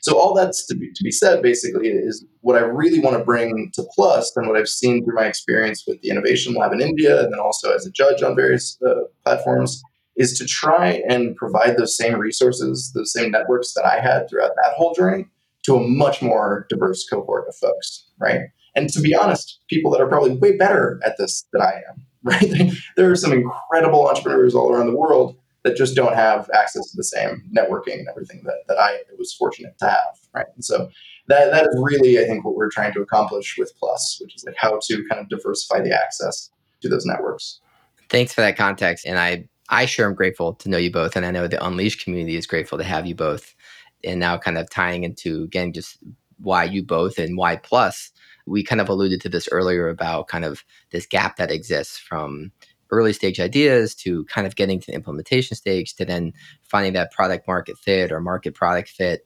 So 0.03 0.19
all 0.19 0.33
that's 0.33 0.65
to 0.67 0.75
be, 0.75 0.91
to 0.91 1.01
be 1.01 1.11
said, 1.11 1.41
basically, 1.41 1.87
is 1.87 2.25
what 2.41 2.57
I 2.57 2.65
really 2.65 2.99
want 2.99 3.17
to 3.17 3.23
bring 3.23 3.71
to 3.73 3.85
Plus 3.95 4.35
and 4.35 4.47
what 4.47 4.57
I've 4.57 4.67
seen 4.67 5.01
through 5.01 5.15
my 5.15 5.25
experience 5.25 5.85
with 5.87 6.01
the 6.01 6.09
Innovation 6.09 6.55
Lab 6.55 6.73
in 6.73 6.81
India, 6.81 7.23
and 7.23 7.31
then 7.31 7.39
also 7.39 7.73
as 7.73 7.87
a 7.87 7.91
judge 7.91 8.21
on 8.21 8.35
various 8.35 8.77
uh, 8.85 9.05
platforms, 9.23 9.81
is 10.17 10.37
to 10.39 10.45
try 10.45 11.01
and 11.07 11.37
provide 11.37 11.77
those 11.77 11.95
same 11.95 12.19
resources, 12.19 12.91
those 12.93 13.13
same 13.13 13.31
networks 13.31 13.73
that 13.75 13.85
I 13.85 14.01
had 14.01 14.29
throughout 14.29 14.51
that 14.57 14.73
whole 14.75 14.93
journey 14.93 15.25
to 15.63 15.75
a 15.77 15.87
much 15.87 16.21
more 16.21 16.67
diverse 16.69 17.07
cohort 17.09 17.47
of 17.47 17.55
folks, 17.55 18.05
right? 18.19 18.41
And 18.75 18.89
to 18.89 18.99
be 18.99 19.15
honest, 19.15 19.61
people 19.69 19.89
that 19.91 20.01
are 20.01 20.09
probably 20.09 20.35
way 20.35 20.57
better 20.57 20.99
at 21.05 21.17
this 21.17 21.45
than 21.53 21.61
I 21.61 21.75
am, 21.89 22.05
right? 22.23 22.73
there 22.97 23.09
are 23.09 23.15
some 23.15 23.31
incredible 23.31 24.05
entrepreneurs 24.09 24.53
all 24.53 24.69
around 24.69 24.87
the 24.87 24.97
world 24.97 25.37
that 25.63 25.77
just 25.77 25.95
don't 25.95 26.13
have 26.13 26.49
access 26.53 26.91
to 26.91 26.97
the 26.97 27.03
same 27.03 27.43
networking 27.55 27.99
and 27.99 28.07
everything 28.09 28.41
that, 28.43 28.63
that 28.67 28.77
I 28.77 28.97
was 29.17 29.33
fortunate 29.33 29.77
to 29.79 29.85
have, 29.85 30.19
right? 30.33 30.45
And 30.55 30.63
so 30.63 30.89
that, 31.27 31.51
that 31.51 31.65
is 31.65 31.81
really, 31.81 32.19
I 32.19 32.25
think, 32.25 32.43
what 32.43 32.55
we're 32.55 32.69
trying 32.69 32.93
to 32.93 33.01
accomplish 33.01 33.55
with 33.57 33.71
Plus, 33.79 34.19
which 34.21 34.35
is 34.35 34.43
like 34.43 34.55
how 34.57 34.79
to 34.81 35.05
kind 35.09 35.21
of 35.21 35.29
diversify 35.29 35.81
the 35.81 35.93
access 35.93 36.51
to 36.81 36.89
those 36.89 37.05
networks. 37.05 37.61
Thanks 38.09 38.33
for 38.33 38.41
that 38.41 38.57
context. 38.57 39.05
And 39.05 39.17
I, 39.17 39.47
I 39.69 39.85
sure 39.85 40.05
am 40.05 40.15
grateful 40.15 40.53
to 40.55 40.69
know 40.69 40.77
you 40.77 40.91
both. 40.91 41.15
And 41.15 41.25
I 41.25 41.31
know 41.31 41.47
the 41.47 41.65
Unleashed 41.65 42.03
community 42.03 42.35
is 42.35 42.45
grateful 42.45 42.77
to 42.77 42.83
have 42.83 43.05
you 43.05 43.15
both. 43.15 43.55
And 44.03 44.19
now 44.19 44.37
kind 44.37 44.57
of 44.57 44.69
tying 44.69 45.05
into, 45.05 45.43
again, 45.43 45.71
just 45.71 45.97
why 46.39 46.65
you 46.65 46.83
both 46.83 47.17
and 47.17 47.37
why 47.37 47.55
Plus. 47.55 48.11
We 48.45 48.61
kind 48.61 48.81
of 48.81 48.89
alluded 48.89 49.21
to 49.21 49.29
this 49.29 49.47
earlier 49.53 49.87
about 49.87 50.27
kind 50.27 50.43
of 50.43 50.65
this 50.91 51.05
gap 51.05 51.37
that 51.37 51.49
exists 51.49 51.97
from 51.97 52.51
early 52.93 53.13
stage 53.13 53.39
ideas 53.39 53.95
to 53.95 54.23
kind 54.25 54.45
of 54.45 54.55
getting 54.55 54.79
to 54.79 54.87
the 54.87 54.93
implementation 54.93 55.57
stage 55.57 55.95
to 55.95 56.05
then 56.05 56.31
finding 56.61 56.93
that 56.93 57.11
product 57.11 57.47
market 57.47 57.77
fit 57.77 58.11
or 58.11 58.21
market 58.21 58.53
product 58.53 58.89
fit. 58.89 59.25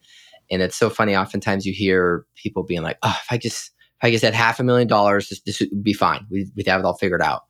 And 0.50 0.62
it's 0.62 0.78
so 0.78 0.90
funny. 0.90 1.16
Oftentimes 1.16 1.66
you 1.66 1.74
hear 1.74 2.26
people 2.36 2.64
being 2.64 2.82
like, 2.82 2.98
"Oh, 3.04 3.16
if 3.22 3.32
I 3.32 3.38
just 3.38 3.72
if 4.02 4.08
I 4.08 4.12
just 4.12 4.24
had 4.24 4.34
half 4.34 4.60
a 4.60 4.64
million 4.64 4.88
dollars, 4.88 5.30
this, 5.30 5.42
this 5.42 5.60
would 5.60 5.84
be 5.84 5.94
fine. 5.94 6.26
We, 6.30 6.50
we'd 6.56 6.68
have 6.68 6.80
it 6.80 6.86
all 6.86 6.98
figured 6.98 7.22
out." 7.22 7.44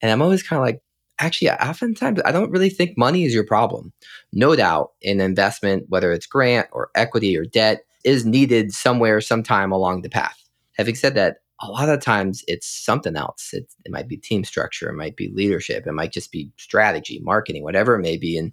And 0.00 0.10
I'm 0.10 0.22
always 0.22 0.42
kind 0.42 0.58
of 0.58 0.64
like, 0.64 0.80
actually, 1.18 1.50
oftentimes 1.50 2.20
I 2.24 2.32
don't 2.32 2.50
really 2.50 2.70
think 2.70 2.96
money 2.96 3.24
is 3.24 3.34
your 3.34 3.44
problem. 3.44 3.92
No 4.32 4.56
doubt, 4.56 4.92
an 5.04 5.20
investment, 5.20 5.84
whether 5.88 6.12
it's 6.12 6.26
grant 6.26 6.68
or 6.72 6.90
equity 6.94 7.36
or 7.36 7.44
debt, 7.44 7.82
is 8.04 8.24
needed 8.24 8.72
somewhere, 8.72 9.20
sometime 9.20 9.72
along 9.72 10.02
the 10.02 10.08
path. 10.08 10.42
Having 10.78 10.94
said 10.94 11.14
that, 11.16 11.38
a 11.60 11.70
lot 11.70 11.88
of 11.88 12.00
times 12.00 12.44
it's 12.46 12.66
something 12.66 13.16
else. 13.16 13.50
It, 13.52 13.66
it 13.84 13.92
might 13.92 14.08
be 14.08 14.16
team 14.16 14.44
structure, 14.44 14.88
it 14.88 14.96
might 14.96 15.16
be 15.16 15.30
leadership, 15.34 15.86
it 15.86 15.92
might 15.92 16.12
just 16.12 16.30
be 16.30 16.50
strategy, 16.56 17.20
marketing, 17.22 17.62
whatever 17.62 17.96
it 17.96 18.02
may 18.02 18.16
be. 18.16 18.38
And 18.38 18.52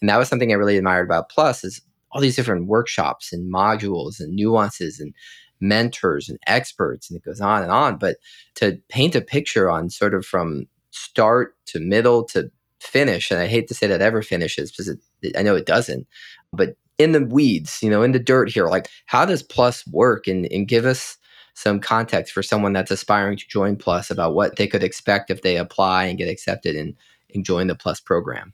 and 0.00 0.08
that 0.10 0.18
was 0.18 0.28
something 0.28 0.52
I 0.52 0.56
really 0.56 0.76
admired 0.76 1.06
about 1.06 1.30
Plus 1.30 1.64
is 1.64 1.80
all 2.10 2.20
these 2.20 2.36
different 2.36 2.66
workshops 2.66 3.32
and 3.32 3.52
modules 3.52 4.20
and 4.20 4.34
nuances 4.34 5.00
and 5.00 5.14
mentors 5.60 6.28
and 6.28 6.38
experts, 6.46 7.10
and 7.10 7.16
it 7.16 7.24
goes 7.24 7.40
on 7.40 7.62
and 7.62 7.72
on. 7.72 7.96
But 7.96 8.18
to 8.56 8.78
paint 8.88 9.14
a 9.14 9.20
picture 9.20 9.70
on 9.70 9.90
sort 9.90 10.14
of 10.14 10.24
from 10.24 10.66
start 10.90 11.56
to 11.66 11.80
middle 11.80 12.24
to 12.26 12.50
finish, 12.80 13.30
and 13.30 13.40
I 13.40 13.46
hate 13.46 13.66
to 13.68 13.74
say 13.74 13.86
that 13.86 14.02
ever 14.02 14.22
finishes 14.22 14.70
because 14.70 14.88
it, 14.88 15.00
I 15.36 15.42
know 15.42 15.56
it 15.56 15.66
doesn't, 15.66 16.06
but 16.52 16.76
in 16.98 17.12
the 17.12 17.24
weeds, 17.24 17.80
you 17.82 17.90
know, 17.90 18.02
in 18.02 18.12
the 18.12 18.18
dirt 18.20 18.50
here, 18.50 18.68
like 18.68 18.88
how 19.06 19.24
does 19.24 19.42
Plus 19.42 19.86
work 19.88 20.28
and, 20.28 20.46
and 20.52 20.68
give 20.68 20.84
us 20.84 21.16
some 21.54 21.80
context 21.80 22.32
for 22.32 22.42
someone 22.42 22.72
that's 22.72 22.90
aspiring 22.90 23.36
to 23.38 23.48
join 23.48 23.76
Plus 23.76 24.10
about 24.10 24.34
what 24.34 24.56
they 24.56 24.66
could 24.66 24.82
expect 24.82 25.30
if 25.30 25.42
they 25.42 25.56
apply 25.56 26.04
and 26.04 26.18
get 26.18 26.28
accepted 26.28 26.76
and, 26.76 26.94
and 27.32 27.44
join 27.44 27.68
the 27.68 27.74
Plus 27.74 28.00
program? 28.00 28.52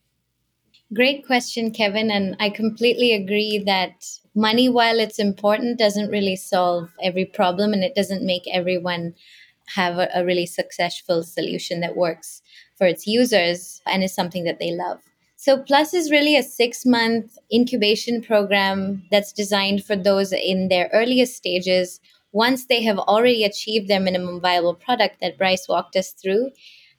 Great 0.93 1.27
question, 1.27 1.71
Kevin. 1.71 2.11
And 2.11 2.37
I 2.41 2.51
completely 2.51 3.13
agree 3.13 3.63
that 3.65 4.07
money, 4.35 4.69
while 4.69 4.99
it's 4.99 5.19
important, 5.19 5.79
doesn't 5.79 6.11
really 6.11 6.37
solve 6.37 6.91
every 7.03 7.25
problem 7.25 7.73
and 7.73 7.83
it 7.83 7.95
doesn't 7.95 8.25
make 8.25 8.43
everyone 8.53 9.15
have 9.75 9.99
a, 9.99 10.09
a 10.15 10.25
really 10.25 10.47
successful 10.47 11.23
solution 11.23 11.81
that 11.81 11.97
works 11.97 12.43
for 12.77 12.87
its 12.87 13.07
users 13.07 13.81
and 13.87 14.03
is 14.03 14.15
something 14.15 14.45
that 14.45 14.59
they 14.59 14.73
love. 14.73 15.01
So, 15.37 15.63
Plus 15.63 15.95
is 15.95 16.11
really 16.11 16.37
a 16.37 16.43
six 16.43 16.85
month 16.85 17.39
incubation 17.53 18.21
program 18.21 19.05
that's 19.11 19.33
designed 19.33 19.85
for 19.85 19.97
those 19.97 20.33
in 20.33 20.69
their 20.69 20.91
earliest 20.93 21.37
stages 21.37 22.01
once 22.33 22.67
they 22.67 22.83
have 22.83 22.99
already 22.99 23.45
achieved 23.45 23.89
their 23.89 24.01
minimum 24.01 24.41
viable 24.41 24.75
product 24.75 25.17
that 25.21 25.39
Bryce 25.39 25.67
walked 25.69 25.97
us 25.97 26.13
through. 26.13 26.51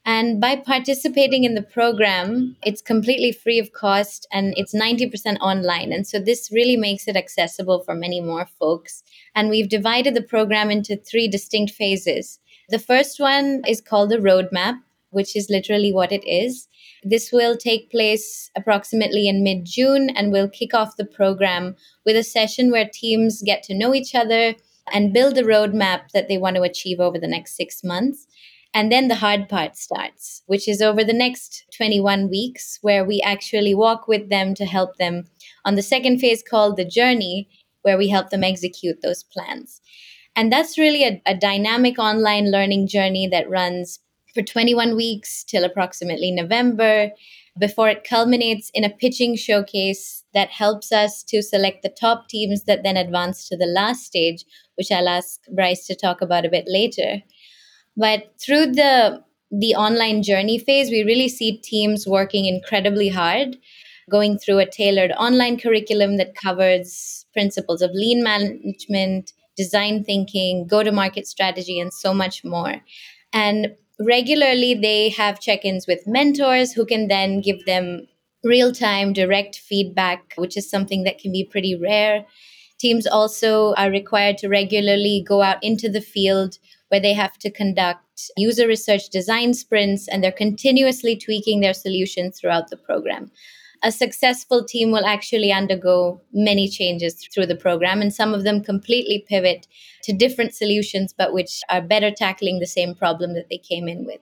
And 0.03 0.41
by 0.41 0.55
participating 0.55 1.43
in 1.43 1.53
the 1.53 1.61
program, 1.61 2.55
it's 2.63 2.81
completely 2.81 3.31
free 3.31 3.59
of 3.59 3.71
cost 3.71 4.27
and 4.31 4.53
it's 4.57 4.73
90% 4.73 5.37
online. 5.39 5.93
And 5.93 6.07
so 6.07 6.19
this 6.19 6.51
really 6.51 6.75
makes 6.75 7.07
it 7.07 7.15
accessible 7.15 7.83
for 7.83 7.93
many 7.93 8.19
more 8.19 8.47
folks. 8.59 9.03
And 9.35 9.49
we've 9.49 9.69
divided 9.69 10.15
the 10.15 10.23
program 10.23 10.71
into 10.71 10.95
three 10.95 11.27
distinct 11.27 11.73
phases. 11.73 12.39
The 12.69 12.79
first 12.79 13.19
one 13.19 13.61
is 13.67 13.79
called 13.79 14.09
the 14.09 14.17
roadmap, 14.17 14.79
which 15.11 15.35
is 15.35 15.51
literally 15.51 15.93
what 15.93 16.11
it 16.11 16.27
is. 16.27 16.67
This 17.03 17.31
will 17.31 17.55
take 17.55 17.91
place 17.91 18.49
approximately 18.55 19.27
in 19.27 19.43
mid 19.43 19.65
June 19.65 20.09
and 20.09 20.31
we'll 20.31 20.49
kick 20.49 20.73
off 20.73 20.97
the 20.97 21.05
program 21.05 21.75
with 22.05 22.15
a 22.15 22.23
session 22.23 22.71
where 22.71 22.89
teams 22.91 23.43
get 23.45 23.61
to 23.63 23.75
know 23.75 23.93
each 23.93 24.15
other 24.15 24.55
and 24.93 25.13
build 25.13 25.37
a 25.37 25.43
roadmap 25.43 26.09
that 26.13 26.27
they 26.27 26.37
want 26.37 26.55
to 26.55 26.61
achieve 26.63 26.99
over 26.99 27.17
the 27.17 27.27
next 27.27 27.55
six 27.55 27.83
months. 27.83 28.27
And 28.73 28.91
then 28.91 29.09
the 29.09 29.15
hard 29.15 29.49
part 29.49 29.75
starts, 29.75 30.43
which 30.45 30.67
is 30.67 30.81
over 30.81 31.03
the 31.03 31.13
next 31.13 31.65
21 31.75 32.29
weeks, 32.29 32.79
where 32.81 33.03
we 33.03 33.21
actually 33.21 33.75
walk 33.75 34.07
with 34.07 34.29
them 34.29 34.53
to 34.55 34.65
help 34.65 34.97
them 34.97 35.25
on 35.65 35.75
the 35.75 35.81
second 35.81 36.19
phase 36.19 36.41
called 36.41 36.77
the 36.77 36.85
journey, 36.85 37.49
where 37.81 37.97
we 37.97 38.07
help 38.07 38.29
them 38.29 38.43
execute 38.43 39.01
those 39.01 39.23
plans. 39.23 39.81
And 40.35 40.51
that's 40.51 40.77
really 40.77 41.03
a, 41.03 41.21
a 41.25 41.35
dynamic 41.35 41.99
online 41.99 42.49
learning 42.49 42.87
journey 42.87 43.27
that 43.27 43.49
runs 43.49 43.99
for 44.33 44.41
21 44.41 44.95
weeks 44.95 45.43
till 45.43 45.65
approximately 45.65 46.31
November 46.31 47.11
before 47.59 47.89
it 47.89 48.03
culminates 48.03 48.71
in 48.73 48.83
a 48.83 48.89
pitching 48.89 49.35
showcase 49.35 50.23
that 50.33 50.49
helps 50.49 50.91
us 50.91 51.23
to 51.23 51.41
select 51.41 51.83
the 51.83 51.89
top 51.89 52.29
teams 52.29 52.63
that 52.63 52.83
then 52.83 52.97
advance 52.97 53.47
to 53.47 53.57
the 53.57 53.65
last 53.65 54.05
stage, 54.05 54.45
which 54.75 54.91
I'll 54.91 55.09
ask 55.09 55.41
Bryce 55.53 55.85
to 55.87 55.95
talk 55.95 56.21
about 56.21 56.45
a 56.45 56.49
bit 56.49 56.65
later. 56.67 57.21
But 57.97 58.33
through 58.39 58.67
the 58.67 59.23
the 59.51 59.75
online 59.75 60.23
journey 60.23 60.57
phase, 60.57 60.89
we 60.89 61.03
really 61.03 61.27
see 61.27 61.57
teams 61.57 62.07
working 62.07 62.45
incredibly 62.45 63.09
hard, 63.09 63.57
going 64.09 64.37
through 64.39 64.59
a 64.59 64.65
tailored 64.65 65.11
online 65.11 65.59
curriculum 65.59 66.15
that 66.17 66.35
covers 66.35 67.25
principles 67.33 67.81
of 67.81 67.91
lean 67.91 68.23
management, 68.23 69.33
design 69.57 70.05
thinking, 70.05 70.65
go 70.67 70.83
to 70.83 70.91
market 70.91 71.27
strategy, 71.27 71.81
and 71.81 71.93
so 71.93 72.13
much 72.13 72.45
more. 72.45 72.75
And 73.33 73.75
regularly 74.05 74.73
they 74.73 75.09
have 75.09 75.39
check-ins 75.39 75.87
with 75.87 76.07
mentors 76.07 76.73
who 76.73 76.85
can 76.85 77.07
then 77.07 77.41
give 77.41 77.65
them 77.65 78.07
real-time 78.43 79.13
direct 79.13 79.55
feedback 79.55 80.33
which 80.35 80.57
is 80.57 80.69
something 80.69 81.03
that 81.03 81.19
can 81.19 81.31
be 81.31 81.43
pretty 81.43 81.75
rare. 81.75 82.25
Teams 82.79 83.05
also 83.05 83.73
are 83.75 83.91
required 83.91 84.37
to 84.39 84.49
regularly 84.49 85.23
go 85.27 85.43
out 85.43 85.63
into 85.63 85.87
the 85.89 86.01
field 86.01 86.57
where 86.89 86.99
they 86.99 87.13
have 87.13 87.37
to 87.37 87.51
conduct 87.51 88.31
user 88.37 88.67
research 88.67 89.09
design 89.09 89.53
sprints 89.53 90.07
and 90.07 90.23
they're 90.23 90.31
continuously 90.31 91.15
tweaking 91.15 91.61
their 91.61 91.73
solutions 91.73 92.39
throughout 92.39 92.69
the 92.69 92.77
program 92.77 93.31
a 93.83 93.91
successful 93.91 94.63
team 94.63 94.91
will 94.91 95.05
actually 95.05 95.51
undergo 95.51 96.21
many 96.31 96.69
changes 96.69 97.27
through 97.33 97.47
the 97.47 97.55
program, 97.55 98.01
and 98.01 98.13
some 98.13 98.33
of 98.33 98.43
them 98.43 98.63
completely 98.63 99.25
pivot 99.27 99.67
to 100.03 100.13
different 100.13 100.53
solutions, 100.53 101.13
but 101.17 101.33
which 101.33 101.61
are 101.69 101.81
better 101.81 102.11
tackling 102.11 102.59
the 102.59 102.67
same 102.67 102.93
problem 102.93 103.33
that 103.33 103.49
they 103.49 103.57
came 103.57 103.87
in 103.87 104.05
with. 104.05 104.21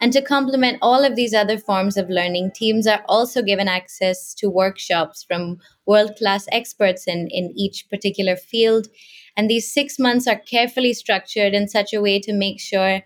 And 0.00 0.12
to 0.12 0.22
complement 0.22 0.78
all 0.82 1.04
of 1.04 1.16
these 1.16 1.32
other 1.32 1.58
forms 1.58 1.96
of 1.96 2.10
learning, 2.10 2.52
teams 2.54 2.86
are 2.86 3.02
also 3.08 3.42
given 3.42 3.68
access 3.68 4.34
to 4.34 4.50
workshops 4.50 5.24
from 5.24 5.58
world 5.86 6.16
class 6.16 6.46
experts 6.52 7.06
in, 7.06 7.28
in 7.30 7.52
each 7.56 7.88
particular 7.88 8.36
field. 8.36 8.88
And 9.36 9.48
these 9.48 9.72
six 9.72 9.98
months 9.98 10.26
are 10.26 10.38
carefully 10.38 10.92
structured 10.92 11.54
in 11.54 11.68
such 11.68 11.94
a 11.94 12.00
way 12.00 12.20
to 12.20 12.32
make 12.32 12.60
sure 12.60 13.02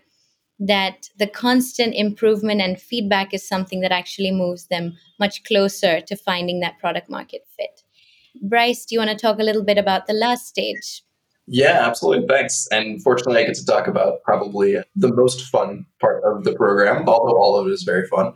that 0.61 1.09
the 1.17 1.25
constant 1.25 1.95
improvement 1.95 2.61
and 2.61 2.79
feedback 2.79 3.33
is 3.33 3.45
something 3.45 3.81
that 3.81 3.91
actually 3.91 4.31
moves 4.31 4.67
them 4.67 4.95
much 5.19 5.43
closer 5.43 5.99
to 6.01 6.15
finding 6.15 6.59
that 6.59 6.77
product 6.77 7.09
market 7.09 7.41
fit. 7.57 7.81
Bryce, 8.43 8.85
do 8.85 8.93
you 8.95 8.99
want 8.99 9.09
to 9.09 9.17
talk 9.17 9.39
a 9.39 9.43
little 9.43 9.63
bit 9.63 9.79
about 9.79 10.05
the 10.05 10.13
last 10.13 10.47
stage? 10.47 11.03
Yeah, 11.47 11.79
absolutely. 11.81 12.27
Thanks. 12.27 12.67
And 12.71 13.01
fortunately, 13.01 13.41
I 13.41 13.45
get 13.45 13.55
to 13.55 13.65
talk 13.65 13.87
about 13.87 14.21
probably 14.23 14.77
the 14.95 15.13
most 15.13 15.49
fun 15.49 15.85
part 15.99 16.23
of 16.23 16.43
the 16.43 16.53
program, 16.53 17.09
although 17.09 17.37
all 17.37 17.57
of 17.57 17.67
it 17.67 17.71
is 17.71 17.81
very 17.81 18.07
fun, 18.07 18.33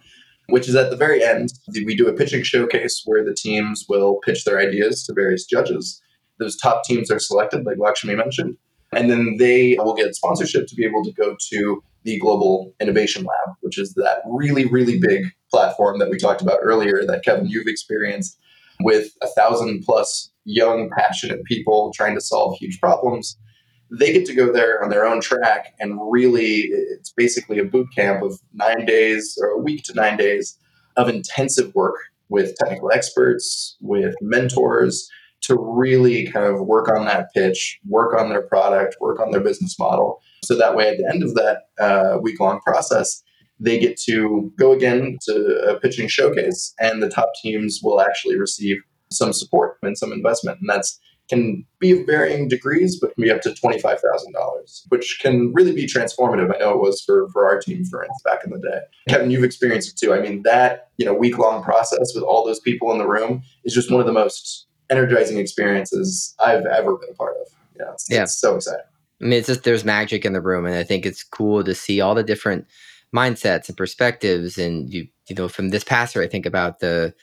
which 0.49 0.67
is 0.67 0.75
at 0.75 0.89
the 0.89 0.97
very 0.97 1.23
end, 1.23 1.53
we 1.85 1.95
do 1.95 2.07
a 2.07 2.13
pitching 2.13 2.41
showcase 2.41 3.03
where 3.05 3.23
the 3.23 3.35
teams 3.35 3.85
will 3.87 4.19
pitch 4.25 4.45
their 4.45 4.59
ideas 4.59 5.03
to 5.03 5.13
various 5.13 5.45
judges. 5.45 6.01
Those 6.39 6.57
top 6.57 6.83
teams 6.83 7.11
are 7.11 7.19
selected, 7.19 7.65
like 7.65 7.77
Lakshmi 7.77 8.15
mentioned, 8.15 8.57
and 8.91 9.11
then 9.11 9.37
they 9.37 9.77
will 9.79 9.95
get 9.95 10.15
sponsorship 10.15 10.67
to 10.67 10.75
be 10.75 10.85
able 10.85 11.03
to 11.05 11.13
go 11.13 11.37
to 11.51 11.83
the 12.05 12.19
Global 12.19 12.73
Innovation 12.79 13.23
Lab, 13.23 13.55
which 13.61 13.77
is 13.77 13.93
that 13.95 14.19
really, 14.25 14.65
really 14.65 14.99
big 14.99 15.25
platform 15.51 15.99
that 15.99 16.09
we 16.09 16.17
talked 16.17 16.41
about 16.41 16.59
earlier 16.61 17.03
that 17.05 17.25
Kevin, 17.25 17.47
you've 17.47 17.67
experienced 17.67 18.39
with 18.81 19.11
a 19.21 19.27
thousand 19.27 19.83
plus 19.83 20.31
young, 20.45 20.89
passionate 20.95 21.43
people 21.45 21.91
trying 21.93 22.13
to 22.15 22.21
solve 22.21 22.57
huge 22.57 22.79
problems. 22.79 23.37
They 23.91 24.13
get 24.13 24.25
to 24.27 24.35
go 24.35 24.53
there 24.53 24.83
on 24.83 24.89
their 24.89 25.05
own 25.05 25.19
track 25.19 25.73
and 25.79 25.99
really, 26.11 26.69
it's 26.69 27.11
basically 27.11 27.57
a 27.59 27.65
boot 27.65 27.87
camp 27.95 28.21
of 28.21 28.39
nine 28.53 28.85
days 28.85 29.37
or 29.41 29.49
a 29.49 29.59
week 29.59 29.83
to 29.85 29.93
nine 29.93 30.17
days 30.17 30.57
of 30.97 31.09
intensive 31.09 31.73
work 31.73 31.95
with 32.29 32.55
technical 32.57 32.91
experts, 32.91 33.77
with 33.81 34.15
mentors, 34.21 35.09
to 35.41 35.55
really 35.59 36.27
kind 36.31 36.45
of 36.45 36.65
work 36.65 36.89
on 36.89 37.05
that 37.05 37.27
pitch, 37.33 37.79
work 37.87 38.19
on 38.19 38.29
their 38.29 38.41
product, 38.41 38.97
work 38.99 39.19
on 39.19 39.31
their 39.31 39.41
business 39.41 39.77
model. 39.77 40.21
So 40.45 40.55
that 40.55 40.75
way, 40.75 40.89
at 40.89 40.97
the 40.97 41.09
end 41.11 41.23
of 41.23 41.35
that 41.35 41.63
uh, 41.79 42.17
week 42.21 42.39
long 42.39 42.59
process, 42.61 43.23
they 43.59 43.79
get 43.79 43.97
to 44.01 44.51
go 44.57 44.71
again 44.71 45.17
to 45.23 45.69
a 45.69 45.79
pitching 45.79 46.07
showcase, 46.07 46.73
and 46.79 47.01
the 47.01 47.09
top 47.09 47.31
teams 47.41 47.79
will 47.83 48.01
actually 48.01 48.37
receive 48.37 48.77
some 49.11 49.33
support 49.33 49.77
and 49.81 49.97
some 49.97 50.11
investment. 50.11 50.59
And 50.59 50.69
that's 50.69 50.99
can 51.29 51.65
be 51.79 51.99
of 51.99 52.05
varying 52.05 52.47
degrees, 52.47 52.99
but 52.99 53.13
can 53.15 53.23
be 53.23 53.31
up 53.31 53.41
to 53.41 53.49
$25,000, 53.49 53.97
which 54.89 55.19
can 55.21 55.51
really 55.53 55.73
be 55.73 55.87
transformative. 55.87 56.53
I 56.53 56.59
know 56.59 56.71
it 56.71 56.79
was 56.79 57.01
for, 57.01 57.27
for 57.29 57.45
our 57.45 57.59
team, 57.59 57.83
for 57.85 58.03
instance, 58.03 58.21
back 58.23 58.43
in 58.43 58.51
the 58.51 58.59
day. 58.59 58.81
Kevin, 59.09 59.31
you've 59.31 59.43
experienced 59.43 59.89
it 59.89 59.97
too. 59.97 60.13
I 60.13 60.21
mean, 60.21 60.43
that, 60.43 60.89
you 60.97 61.05
know, 61.05 61.13
week 61.13 61.37
long 61.37 61.63
process 61.63 62.13
with 62.13 62.23
all 62.23 62.45
those 62.45 62.59
people 62.59 62.91
in 62.91 62.97
the 62.97 63.07
room 63.07 63.41
is 63.63 63.73
just 63.73 63.91
one 63.91 63.99
of 63.99 64.05
the 64.05 64.13
most 64.13 64.67
energizing 64.89 65.37
experiences 65.37 66.35
I've 66.39 66.65
ever 66.65 66.95
been 66.97 67.09
a 67.09 67.15
part 67.15 67.35
of. 67.41 67.47
Yeah, 67.77 67.91
it's, 67.93 68.07
yeah. 68.09 68.23
it's 68.23 68.39
so 68.39 68.55
exciting. 68.55 68.85
I 69.21 69.25
mean, 69.25 69.33
it's 69.33 69.47
just 69.47 69.63
there's 69.63 69.85
magic 69.85 70.25
in 70.25 70.33
the 70.33 70.41
room, 70.41 70.65
and 70.65 70.75
I 70.75 70.83
think 70.83 71.05
it's 71.05 71.23
cool 71.23 71.63
to 71.63 71.73
see 71.75 72.01
all 72.01 72.15
the 72.15 72.23
different 72.23 72.65
mindsets 73.15 73.69
and 73.69 73.77
perspectives. 73.77 74.57
And 74.57 74.91
you, 74.93 75.07
you 75.29 75.35
know, 75.35 75.47
from 75.47 75.69
this 75.69 75.83
passer, 75.83 76.21
I 76.21 76.27
think 76.27 76.45
about 76.45 76.79
the 76.79 77.13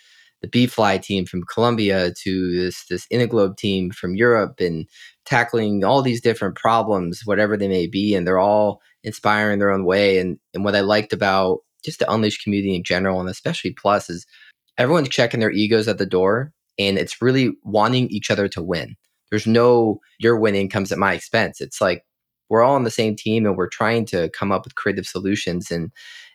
the 0.40 0.48
B-Fly 0.48 0.98
team 0.98 1.24
from 1.24 1.44
Colombia 1.44 2.12
to 2.22 2.52
this 2.52 2.86
this 2.86 3.06
Inaglobe 3.08 3.56
team 3.56 3.90
from 3.90 4.14
Europe, 4.16 4.60
and 4.60 4.86
tackling 5.26 5.84
all 5.84 6.02
these 6.02 6.20
different 6.20 6.56
problems, 6.56 7.22
whatever 7.24 7.56
they 7.56 7.68
may 7.68 7.86
be, 7.86 8.14
and 8.14 8.26
they're 8.26 8.38
all 8.38 8.80
inspiring 9.04 9.58
their 9.58 9.70
own 9.70 9.84
way. 9.84 10.18
And 10.18 10.38
and 10.54 10.64
what 10.64 10.76
I 10.76 10.80
liked 10.80 11.12
about 11.12 11.60
just 11.84 11.98
the 11.98 12.10
Unleash 12.12 12.42
community 12.42 12.74
in 12.74 12.84
general, 12.84 13.20
and 13.20 13.28
especially 13.28 13.72
Plus, 13.72 14.08
is 14.08 14.26
everyone's 14.78 15.08
checking 15.08 15.40
their 15.40 15.50
egos 15.50 15.88
at 15.88 15.98
the 15.98 16.06
door 16.06 16.52
and 16.78 16.98
it's 16.98 17.20
really 17.22 17.52
wanting 17.62 18.08
each 18.08 18.30
other 18.30 18.48
to 18.48 18.62
win. 18.62 18.96
There's 19.32 19.46
no 19.46 19.98
your 20.18 20.38
winning 20.38 20.68
comes 20.68 20.92
at 20.92 20.98
my 20.98 21.14
expense. 21.14 21.62
It's 21.62 21.80
like 21.80 22.04
we're 22.50 22.62
all 22.62 22.74
on 22.74 22.84
the 22.84 22.90
same 22.90 23.16
team 23.16 23.46
and 23.46 23.56
we're 23.56 23.66
trying 23.66 24.04
to 24.06 24.28
come 24.28 24.52
up 24.52 24.64
with 24.64 24.74
creative 24.74 25.06
solutions 25.06 25.70
and 25.70 25.90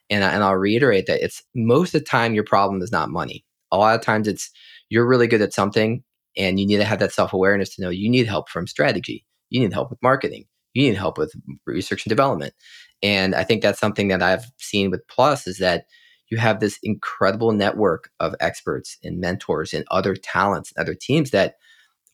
and 0.10 0.24
and 0.24 0.44
I'll 0.44 0.56
reiterate 0.56 1.06
that 1.06 1.24
it's 1.24 1.44
most 1.54 1.94
of 1.94 2.02
the 2.02 2.06
time 2.06 2.34
your 2.34 2.44
problem 2.44 2.82
is 2.82 2.92
not 2.92 3.12
money. 3.12 3.46
A 3.72 3.78
lot 3.78 3.94
of 3.94 4.02
times 4.02 4.28
it's 4.28 4.50
you're 4.90 5.08
really 5.08 5.28
good 5.28 5.44
at 5.44 5.54
something 5.54 6.04
and 6.36 6.60
you 6.60 6.66
need 6.66 6.78
to 6.78 6.86
have 6.86 6.98
that 6.98 7.14
self-awareness 7.14 7.76
to 7.76 7.84
know 7.84 7.90
you 7.92 8.10
need 8.10 8.26
help 8.26 8.50
from 8.50 8.66
strategy. 8.66 9.24
You 9.52 9.60
need 9.60 9.74
help 9.74 9.92
with 9.92 10.02
marketing. 10.02 10.46
You 10.74 10.90
need 10.90 10.98
help 10.98 11.20
with 11.20 11.34
research 11.68 12.04
and 12.04 12.10
development. 12.10 12.56
And 13.04 13.36
I 13.36 13.44
think 13.44 13.62
that's 13.62 13.80
something 13.80 14.08
that 14.08 14.24
I've 14.24 14.46
seen 14.58 14.90
with 14.90 15.08
Plus 15.08 15.46
is 15.46 15.60
that 15.60 15.86
you 16.30 16.38
have 16.40 16.60
this 16.60 16.80
incredible 16.82 17.52
network 17.52 18.10
of 18.20 18.34
experts 18.40 18.98
and 19.04 19.20
mentors 19.20 19.72
and 19.72 19.86
other 19.92 20.16
talents 20.16 20.72
and 20.76 20.82
other 20.82 20.96
teams 20.96 21.30
that 21.30 21.56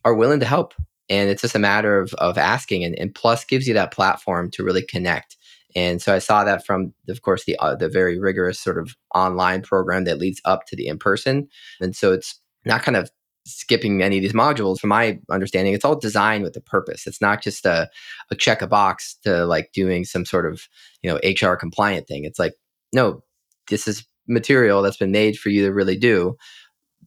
are 0.06 0.16
willing 0.16 0.40
to 0.40 0.46
help. 0.46 0.74
And 1.10 1.30
it's 1.30 1.42
just 1.42 1.56
a 1.56 1.60
matter 1.60 2.00
of, 2.00 2.14
of 2.16 2.38
asking. 2.38 2.84
And, 2.84 2.98
and 2.98 3.14
Plus 3.14 3.44
gives 3.44 3.68
you 3.68 3.74
that 3.74 3.92
platform 3.92 4.50
to 4.52 4.64
really 4.64 4.84
connect. 4.84 5.38
And 5.76 6.02
so 6.02 6.14
I 6.14 6.20
saw 6.20 6.44
that 6.44 6.66
from, 6.66 6.94
of 7.10 7.22
course, 7.22 7.46
the 7.46 7.58
uh, 7.58 7.76
the 7.76 7.90
very 7.90 8.20
rigorous 8.20 8.60
sort 8.60 8.78
of 8.78 8.96
online 9.16 9.62
program 9.62 10.04
that 10.06 10.20
leads 10.20 10.40
up 10.46 10.66
to 10.68 10.76
the 10.76 10.88
in 10.88 11.00
person. 11.00 11.48
And 11.82 11.96
so 11.96 12.14
it's 12.14 12.40
not 12.66 12.84
kind 12.84 12.96
of 12.96 13.10
skipping 13.46 14.02
any 14.02 14.18
of 14.18 14.22
these 14.22 14.34
modules. 14.34 14.80
From 14.80 14.90
my 14.90 15.20
understanding, 15.32 15.74
it's 15.74 15.84
all 15.84 15.96
designed 15.98 16.44
with 16.44 16.56
a 16.56 16.62
purpose. 16.62 17.08
It's 17.08 17.22
not 17.22 17.42
just 17.42 17.66
a, 17.66 17.90
a 18.32 18.36
check 18.36 18.62
a 18.62 18.68
box 18.68 19.16
to 19.24 19.46
like 19.46 19.72
doing 19.74 20.06
some 20.06 20.26
sort 20.26 20.46
of 20.46 20.68
you 21.02 21.12
know 21.12 21.20
HR 21.24 21.56
compliant 21.56 22.08
thing. 22.08 22.24
It's 22.24 22.40
like 22.40 22.54
no, 22.94 23.24
this 23.70 23.88
is 23.88 24.06
material 24.28 24.82
that's 24.82 24.98
been 24.98 25.12
made 25.12 25.38
for 25.38 25.50
you 25.50 25.66
to 25.66 25.74
really 25.74 25.98
do 25.98 26.38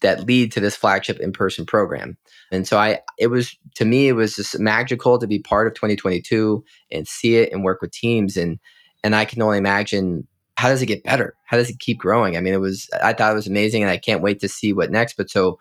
that 0.03 0.27
lead 0.27 0.53
to 0.53 0.61
this 0.61 0.77
flagship 0.77 1.19
in-person 1.21 1.67
program. 1.67 2.17
And 2.51 2.67
so 2.67 2.79
I 2.79 3.01
it 3.19 3.29
was 3.29 3.57
to 3.75 3.85
me 3.85 4.09
it 4.09 4.13
was 4.13 4.37
just 4.37 4.59
magical 4.59 5.19
to 5.19 5.27
be 5.27 5.39
part 5.39 5.67
of 5.67 5.75
2022 5.75 6.65
and 6.91 7.09
see 7.09 7.37
it 7.37 7.53
and 7.53 7.65
work 7.65 7.81
with 7.81 7.93
teams 7.93 8.37
and 8.37 8.59
and 9.03 9.15
I 9.15 9.25
can 9.25 9.43
only 9.43 9.59
imagine 9.59 10.27
how 10.57 10.69
does 10.69 10.81
it 10.81 10.87
get 10.87 11.05
better? 11.05 11.35
How 11.45 11.57
does 11.57 11.71
it 11.71 11.79
keep 11.81 11.99
growing? 11.99 12.37
I 12.37 12.41
mean 12.41 12.55
it 12.55 12.61
was 12.61 12.89
I 13.03 13.13
thought 13.13 13.33
it 13.33 13.37
was 13.37 13.47
amazing 13.47 13.83
and 13.83 13.91
I 13.91 13.97
can't 13.97 14.23
wait 14.23 14.41
to 14.41 14.49
see 14.49 14.73
what 14.73 14.91
next 14.91 15.17
but 15.17 15.31
so 15.31 15.59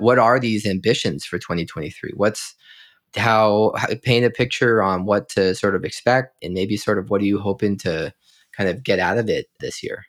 what 0.00 0.18
are 0.18 0.40
these 0.40 0.66
ambitions 0.66 1.24
for 1.24 1.38
2023? 1.38 2.12
What's 2.16 2.54
how, 3.16 3.72
how 3.76 3.88
paint 4.02 4.24
a 4.24 4.30
picture 4.30 4.82
on 4.82 5.04
what 5.04 5.28
to 5.30 5.54
sort 5.54 5.74
of 5.74 5.84
expect 5.84 6.36
and 6.42 6.54
maybe 6.54 6.76
sort 6.76 6.98
of 6.98 7.10
what 7.10 7.20
are 7.20 7.26
you 7.26 7.38
hoping 7.38 7.76
to 7.78 8.12
kind 8.56 8.68
of 8.68 8.82
get 8.82 8.98
out 8.98 9.18
of 9.18 9.28
it 9.28 9.46
this 9.60 9.82
year? 9.82 10.04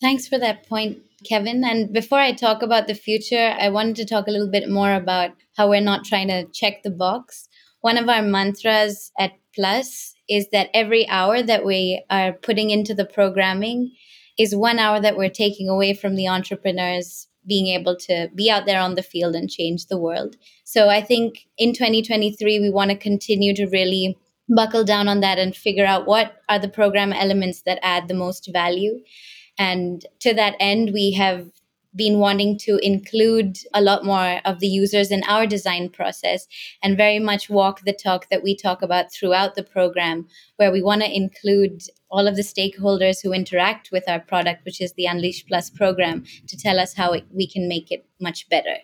Thanks 0.00 0.28
for 0.28 0.38
that 0.38 0.68
point, 0.68 0.98
Kevin. 1.24 1.64
And 1.64 1.92
before 1.92 2.18
I 2.18 2.32
talk 2.32 2.62
about 2.62 2.86
the 2.86 2.94
future, 2.94 3.54
I 3.58 3.68
wanted 3.70 3.96
to 3.96 4.04
talk 4.04 4.26
a 4.26 4.30
little 4.30 4.50
bit 4.50 4.68
more 4.68 4.92
about 4.92 5.30
how 5.56 5.68
we're 5.68 5.80
not 5.80 6.04
trying 6.04 6.28
to 6.28 6.46
check 6.52 6.82
the 6.82 6.90
box. 6.90 7.48
One 7.80 7.96
of 7.96 8.08
our 8.08 8.22
mantras 8.22 9.12
at 9.18 9.32
Plus 9.54 10.14
is 10.28 10.48
that 10.52 10.70
every 10.74 11.08
hour 11.08 11.42
that 11.42 11.64
we 11.64 12.04
are 12.10 12.32
putting 12.32 12.70
into 12.70 12.94
the 12.94 13.06
programming 13.06 13.92
is 14.38 14.54
one 14.54 14.78
hour 14.78 15.00
that 15.00 15.16
we're 15.16 15.30
taking 15.30 15.68
away 15.68 15.94
from 15.94 16.14
the 16.14 16.28
entrepreneurs 16.28 17.28
being 17.46 17.68
able 17.68 17.96
to 17.96 18.28
be 18.34 18.50
out 18.50 18.66
there 18.66 18.80
on 18.80 18.96
the 18.96 19.02
field 19.02 19.34
and 19.34 19.48
change 19.48 19.86
the 19.86 19.98
world. 19.98 20.36
So 20.64 20.88
I 20.88 21.00
think 21.00 21.46
in 21.56 21.72
2023, 21.72 22.60
we 22.60 22.70
want 22.70 22.90
to 22.90 22.96
continue 22.96 23.54
to 23.54 23.66
really 23.66 24.18
buckle 24.48 24.84
down 24.84 25.08
on 25.08 25.20
that 25.20 25.38
and 25.38 25.56
figure 25.56 25.86
out 25.86 26.06
what 26.06 26.36
are 26.48 26.58
the 26.58 26.68
program 26.68 27.12
elements 27.12 27.62
that 27.62 27.78
add 27.82 28.08
the 28.08 28.14
most 28.14 28.50
value. 28.52 29.00
And 29.58 30.04
to 30.20 30.34
that 30.34 30.56
end, 30.60 30.90
we 30.92 31.12
have 31.12 31.50
been 31.94 32.18
wanting 32.18 32.58
to 32.58 32.78
include 32.82 33.56
a 33.72 33.80
lot 33.80 34.04
more 34.04 34.40
of 34.44 34.60
the 34.60 34.66
users 34.66 35.10
in 35.10 35.22
our 35.24 35.46
design 35.46 35.88
process 35.88 36.46
and 36.82 36.96
very 36.96 37.18
much 37.18 37.48
walk 37.48 37.80
the 37.80 37.92
talk 37.92 38.28
that 38.28 38.42
we 38.42 38.54
talk 38.54 38.82
about 38.82 39.10
throughout 39.10 39.54
the 39.54 39.62
program, 39.62 40.26
where 40.56 40.70
we 40.70 40.82
want 40.82 41.00
to 41.00 41.16
include 41.16 41.80
all 42.10 42.28
of 42.28 42.36
the 42.36 42.42
stakeholders 42.42 43.22
who 43.22 43.32
interact 43.32 43.90
with 43.90 44.04
our 44.08 44.20
product, 44.20 44.64
which 44.64 44.80
is 44.80 44.92
the 44.92 45.06
Unleash 45.06 45.46
Plus 45.46 45.70
program, 45.70 46.24
to 46.46 46.56
tell 46.56 46.78
us 46.78 46.94
how 46.94 47.12
it, 47.12 47.24
we 47.32 47.48
can 47.48 47.66
make 47.66 47.90
it 47.90 48.06
much 48.20 48.48
better. 48.48 48.76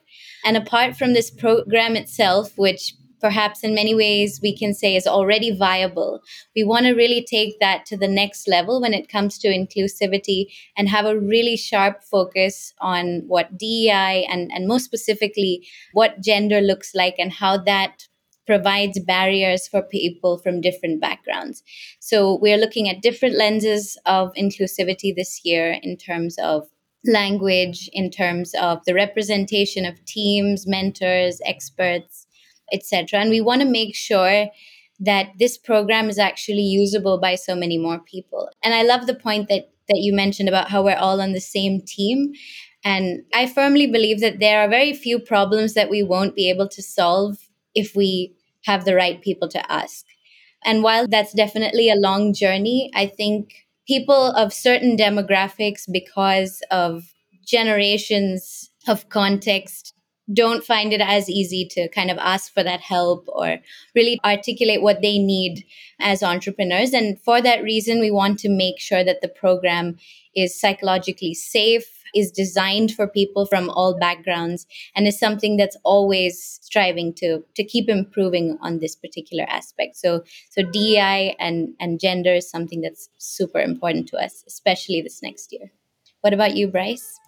And 0.45 0.57
apart 0.57 0.97
from 0.97 1.13
this 1.13 1.31
program 1.31 1.97
itself, 1.97 2.57
which 2.57 2.95
perhaps 3.23 3.63
in 3.63 3.75
many 3.75 3.95
ways 3.95 4.41
we 4.43 4.55
can 4.55 4.75
say 4.75 4.97
is 4.97 5.07
already 5.07 5.57
viable. 5.57 6.21
We 6.57 6.65
want 6.65 6.87
to 6.87 6.93
really 6.93 7.25
take 7.25 7.61
that 7.61 7.87
to 7.87 7.97
the 7.97 8.09
next 8.09 8.49
level 8.49 8.81
when 8.83 8.93
it 8.93 9.09
comes 9.09 9.39
to 9.39 9.49
inclusivity 9.49 10.47
and 10.77 10.89
have 10.89 11.07
a 11.07 11.19
really 11.19 11.57
sharp 11.57 12.03
focus 12.03 12.75
on 12.81 13.23
what 13.29 13.57
DEI 13.57 14.27
and, 14.29 14.51
and 14.53 14.67
most 14.67 14.85
specifically 14.85 15.67
what 15.93 16.21
gender 16.21 16.61
looks 16.61 16.95
like 16.95 17.15
and 17.19 17.33
how 17.33 17.57
that 17.57 18.09
provides 18.45 18.99
barriers 18.99 19.69
for 19.69 19.83
people 19.83 20.37
from 20.37 20.61
different 20.61 21.01
backgrounds. 21.01 21.63
So 22.01 22.39
we're 22.43 22.59
looking 22.59 22.89
at 22.89 23.01
different 23.01 23.37
lenses 23.37 23.97
of 24.05 24.33
inclusivity 24.35 25.15
this 25.15 25.43
year 25.45 25.79
in 25.81 25.97
terms 25.97 26.37
of 26.39 26.67
language, 27.05 27.89
in 27.93 28.11
terms 28.11 28.53
of 28.61 28.85
the 28.85 28.95
representation 28.95 29.85
of 29.85 30.05
teams, 30.05 30.67
mentors, 30.67 31.41
experts, 31.47 32.27
etc. 32.73 33.21
And 33.21 33.31
we 33.31 33.41
want 33.41 33.61
to 33.63 33.69
make 33.69 33.95
sure 33.95 34.49
that 35.01 35.33
this 35.39 35.59
program 35.59 36.09
is 36.09 36.19
actually 36.19 36.63
usable 36.63 37.19
by 37.19 37.35
so 37.35 37.55
many 37.55 37.79
more 37.79 37.99
people. 37.99 38.49
And 38.63 38.73
I 38.73 38.83
love 38.83 39.07
the 39.07 39.15
point 39.15 39.49
that 39.49 39.73
that 39.89 40.01
you 40.01 40.15
mentioned 40.15 40.49
about 40.49 40.71
how 40.71 40.83
we're 40.83 40.97
all 40.97 41.21
on 41.21 41.33
the 41.33 41.41
same 41.41 41.81
team. 41.81 42.33
And 42.85 43.25
I 43.35 43.47
firmly 43.47 43.87
believe 43.87 44.21
that 44.21 44.41
there 44.41 44.61
are 44.61 44.69
very 44.69 44.93
few 44.93 45.19
problems 45.19 45.75
that 45.75 45.91
we 45.91 46.03
won't 46.03 46.35
be 46.35 46.51
able 46.51 46.69
to 46.69 46.83
solve 46.83 47.37
if 47.75 47.95
we 47.95 48.35
have 48.65 48.85
the 48.85 48.95
right 48.95 49.21
people 49.21 49.49
to 49.49 49.73
ask. 49.73 50.05
And 50.65 50.83
while 50.83 51.07
that's 51.09 51.33
definitely 51.33 51.91
a 51.91 51.97
long 51.97 52.33
journey, 52.33 52.91
I 52.95 53.07
think 53.07 53.67
people 53.87 54.33
of 54.33 54.53
certain 54.53 54.97
demographics, 54.97 55.83
because 55.91 56.63
of 56.71 57.13
generations 57.45 58.71
of 58.89 59.09
context, 59.09 59.95
don't 60.33 60.65
find 60.65 60.93
it 60.93 61.01
as 61.01 61.29
easy 61.29 61.67
to 61.73 61.89
kind 61.89 62.11
of 62.11 62.19
ask 62.19 62.53
for 62.53 62.63
that 62.63 62.81
help 62.81 63.25
or 63.29 63.59
really 63.95 64.21
articulate 64.25 64.83
what 64.83 65.03
they 65.03 65.19
need 65.19 65.65
as 66.01 66.23
entrepreneurs. 66.23 66.93
And 66.93 67.21
for 67.23 67.41
that 67.43 67.63
reason, 67.63 68.01
we 68.01 68.11
want 68.11 68.39
to 68.41 68.49
make 68.49 68.79
sure 68.79 69.03
that 69.05 69.21
the 69.21 69.29
program 69.29 69.97
is 70.35 70.59
psychologically 70.59 71.35
safe, 71.35 71.85
is 72.15 72.31
designed 72.31 72.93
for 72.93 73.09
people 73.09 73.47
from 73.47 73.69
all 73.71 73.99
backgrounds, 73.99 74.67
and 74.95 75.07
is 75.07 75.19
something 75.19 75.57
that's 75.57 75.77
always 75.83 76.59
striving 76.63 77.13
to 77.15 77.43
to 77.57 77.65
keep 77.65 77.89
improving 77.89 78.59
on 78.61 78.79
this 78.79 78.95
particular 78.95 79.45
aspect. 79.49 79.97
So 79.97 80.23
so 80.51 80.63
DEI 80.63 81.37
and 81.39 81.75
and 81.81 81.99
gender 82.01 82.35
is 82.35 82.49
something 82.49 82.81
that's 82.81 83.09
super 83.19 83.61
important 83.61 84.09
to 84.09 84.17
us, 84.17 84.45
especially 84.47 85.03
this 85.03 85.23
next 85.23 85.53
year. 85.53 85.73
What 86.21 86.33
about 86.33 86.55
you, 86.57 86.69
Bryce? 86.69 87.19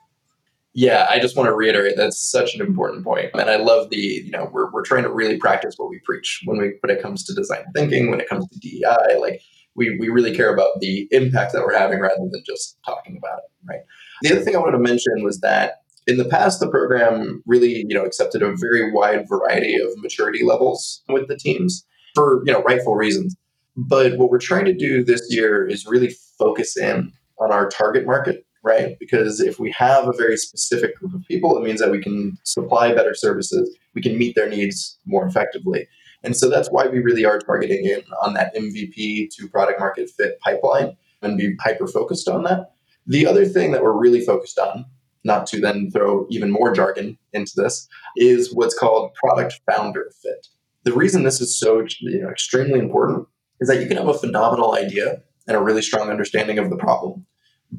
Yeah, 0.74 1.06
I 1.08 1.20
just 1.20 1.36
want 1.36 1.46
to 1.46 1.54
reiterate 1.54 1.96
that's 1.96 2.20
such 2.20 2.56
an 2.56 2.60
important 2.60 3.04
point. 3.04 3.30
And 3.34 3.48
I 3.48 3.56
love 3.56 3.90
the, 3.90 3.96
you 3.96 4.30
know, 4.30 4.50
we're, 4.52 4.70
we're 4.72 4.82
trying 4.82 5.04
to 5.04 5.12
really 5.12 5.38
practice 5.38 5.74
what 5.76 5.88
we 5.88 6.00
preach 6.04 6.42
when 6.46 6.58
we 6.58 6.72
when 6.80 6.96
it 6.96 7.00
comes 7.00 7.24
to 7.24 7.34
design 7.34 7.64
thinking, 7.76 8.10
when 8.10 8.20
it 8.20 8.28
comes 8.28 8.48
to 8.48 8.58
DEI, 8.58 9.18
like 9.20 9.40
we, 9.76 9.96
we 9.98 10.08
really 10.08 10.34
care 10.34 10.52
about 10.52 10.80
the 10.80 11.06
impact 11.12 11.52
that 11.52 11.62
we're 11.62 11.78
having 11.78 12.00
rather 12.00 12.16
than 12.16 12.42
just 12.44 12.76
talking 12.84 13.16
about 13.16 13.38
it, 13.38 13.68
right? 13.68 13.80
The 14.22 14.32
other 14.32 14.40
thing 14.40 14.56
I 14.56 14.58
wanted 14.58 14.72
to 14.72 14.78
mention 14.78 15.22
was 15.22 15.40
that 15.40 15.82
in 16.06 16.16
the 16.16 16.24
past, 16.24 16.60
the 16.60 16.68
program 16.68 17.42
really, 17.46 17.84
you 17.88 17.94
know, 17.94 18.04
accepted 18.04 18.42
a 18.42 18.54
very 18.56 18.92
wide 18.92 19.28
variety 19.28 19.76
of 19.76 19.90
maturity 19.98 20.44
levels 20.44 21.02
with 21.08 21.28
the 21.28 21.36
teams 21.36 21.86
for, 22.14 22.42
you 22.44 22.52
know, 22.52 22.62
rightful 22.62 22.96
reasons. 22.96 23.36
But 23.76 24.18
what 24.18 24.30
we're 24.30 24.38
trying 24.38 24.66
to 24.66 24.74
do 24.74 25.04
this 25.04 25.22
year 25.30 25.66
is 25.66 25.86
really 25.86 26.14
focus 26.38 26.76
in 26.76 27.12
on 27.40 27.52
our 27.52 27.68
target 27.68 28.06
market 28.06 28.44
right? 28.64 28.96
Because 28.98 29.40
if 29.40 29.60
we 29.60 29.70
have 29.72 30.08
a 30.08 30.16
very 30.16 30.36
specific 30.36 30.96
group 30.96 31.14
of 31.14 31.22
people, 31.28 31.56
it 31.56 31.62
means 31.62 31.80
that 31.80 31.90
we 31.90 32.02
can 32.02 32.38
supply 32.44 32.92
better 32.94 33.14
services, 33.14 33.76
we 33.94 34.02
can 34.02 34.18
meet 34.18 34.34
their 34.34 34.48
needs 34.48 34.98
more 35.04 35.26
effectively. 35.26 35.86
And 36.24 36.34
so 36.34 36.48
that's 36.48 36.70
why 36.70 36.86
we 36.86 37.00
really 37.00 37.26
are 37.26 37.38
targeting 37.38 37.84
in 37.84 38.02
on 38.22 38.32
that 38.34 38.56
MVP 38.56 39.28
to 39.36 39.48
product 39.48 39.78
market 39.78 40.10
fit 40.10 40.40
pipeline 40.40 40.96
and 41.20 41.36
be 41.36 41.54
hyper 41.62 41.86
focused 41.86 42.26
on 42.26 42.44
that. 42.44 42.72
The 43.06 43.26
other 43.26 43.44
thing 43.44 43.72
that 43.72 43.82
we're 43.82 43.92
really 43.92 44.22
focused 44.22 44.58
on, 44.58 44.86
not 45.24 45.46
to 45.48 45.60
then 45.60 45.90
throw 45.90 46.26
even 46.30 46.50
more 46.50 46.72
jargon 46.72 47.18
into 47.34 47.52
this, 47.56 47.86
is 48.16 48.54
what's 48.54 48.76
called 48.76 49.12
product 49.14 49.60
founder 49.70 50.10
fit. 50.22 50.48
The 50.84 50.94
reason 50.94 51.22
this 51.22 51.40
is 51.42 51.58
so 51.58 51.86
you 52.00 52.22
know, 52.22 52.30
extremely 52.30 52.78
important 52.78 53.26
is 53.60 53.68
that 53.68 53.80
you 53.80 53.86
can 53.86 53.98
have 53.98 54.08
a 54.08 54.14
phenomenal 54.14 54.74
idea 54.74 55.22
and 55.46 55.56
a 55.56 55.62
really 55.62 55.82
strong 55.82 56.08
understanding 56.08 56.58
of 56.58 56.70
the 56.70 56.76
problem 56.76 57.23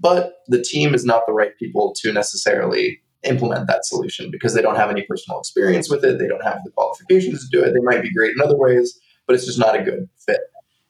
but 0.01 0.39
the 0.47 0.61
team 0.61 0.93
is 0.93 1.05
not 1.05 1.23
the 1.25 1.33
right 1.33 1.57
people 1.57 1.95
to 2.01 2.11
necessarily 2.11 2.99
implement 3.23 3.67
that 3.67 3.85
solution 3.85 4.29
because 4.29 4.53
they 4.53 4.61
don't 4.61 4.75
have 4.75 4.89
any 4.89 5.03
personal 5.03 5.39
experience 5.39 5.89
with 5.89 6.03
it. 6.03 6.19
They 6.19 6.27
don't 6.27 6.43
have 6.43 6.59
the 6.63 6.71
qualifications 6.71 7.41
to 7.41 7.57
do 7.57 7.63
it. 7.63 7.73
They 7.73 7.79
might 7.81 8.01
be 8.01 8.13
great 8.13 8.33
in 8.37 8.41
other 8.43 8.57
ways, 8.57 8.99
but 9.25 9.35
it's 9.35 9.45
just 9.45 9.59
not 9.59 9.79
a 9.79 9.83
good 9.83 10.07
fit. 10.25 10.41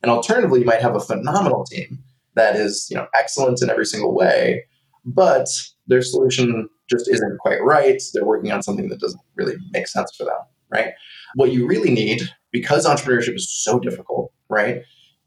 And 0.02 0.12
alternatively, 0.12 0.60
you 0.60 0.66
might 0.66 0.82
have 0.82 0.96
a 0.96 1.00
phenomenal 1.00 1.64
team 1.66 2.04
that 2.36 2.56
is, 2.56 2.88
you 2.90 2.98
know, 2.98 3.08
excellent 3.16 3.62
in 3.62 3.70
every 3.70 3.86
single 3.86 4.14
way, 4.14 4.66
but 5.06 5.48
their 5.88 6.02
solution 6.02 6.68
just 6.90 7.10
isn't 7.10 7.38
quite 7.40 7.64
right. 7.64 8.02
They're 8.14 8.26
working 8.26 8.52
on 8.52 8.62
something 8.62 8.90
that 8.90 9.00
doesn't 9.00 9.22
really 9.36 9.56
make 9.72 9.88
sense 9.88 10.14
for 10.16 10.26
them, 10.26 10.38
right? 10.70 10.94
What 11.36 11.54
you 11.54 11.66
really 11.66 11.92
need, 11.92 12.22
because 12.52 12.86
entrepreneurship 12.86 13.36
is 13.36 13.50
so 13.50 13.80
difficult, 13.80 14.32
right, 14.50 14.82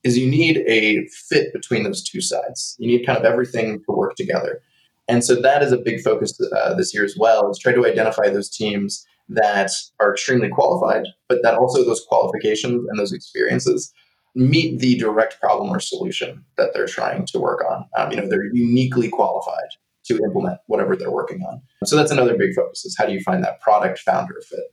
is 0.09 0.18
you 0.18 0.29
need 0.29 0.64
a 0.66 1.07
fit 1.29 1.53
between 1.53 1.85
those 1.85 2.03
two 2.03 2.21
sides. 2.21 2.75
You 2.79 2.88
need 2.88 3.07
kind 3.07 3.18
of 3.18 3.25
everything 3.25 3.79
to 3.85 3.92
work 3.92 4.16
together. 4.16 4.62
And 5.07 5.25
so 5.25 5.40
that 5.40 5.62
is 5.62 5.71
a 5.73 5.79
big 5.79 6.01
focus 6.01 6.38
uh, 6.40 6.75
this 6.75 6.92
year 6.92 7.05
as 7.05 7.16
well, 7.16 7.51
is 7.51 7.59
try 7.59 7.73
to 7.73 7.87
identify 7.87 8.29
those 8.29 8.51
teams 8.51 9.07
that 9.29 9.71
are 10.01 10.12
extremely 10.12 10.49
qualified, 10.49 11.05
but 11.29 11.42
that 11.42 11.55
also 11.55 11.85
those 11.85 12.05
qualifications 12.09 12.87
and 12.88 12.99
those 12.99 13.12
experiences 13.12 13.92
meet 14.35 14.79
the 14.81 14.97
direct 14.97 15.40
problem 15.40 15.71
or 15.71 15.81
solution 15.81 16.44
that 16.57 16.71
they're 16.73 16.87
trying 16.87 17.27
to 17.27 17.38
work 17.38 17.62
on. 17.71 17.85
Um, 17.97 18.11
you 18.11 18.16
know, 18.16 18.29
they're 18.29 18.53
uniquely 18.53 19.09
qualified 19.09 19.71
to 20.07 20.16
implement 20.25 20.59
whatever 20.66 20.97
they're 20.97 21.11
working 21.11 21.42
on. 21.42 21.61
So 21.85 21.97
that's 21.97 22.11
another 22.11 22.37
big 22.37 22.55
focus 22.55 22.85
is 22.85 22.97
how 22.97 23.07
do 23.07 23.12
you 23.12 23.21
find 23.21 23.44
that 23.44 23.61
product 23.61 23.99
founder 23.99 24.40
fit? 24.49 24.73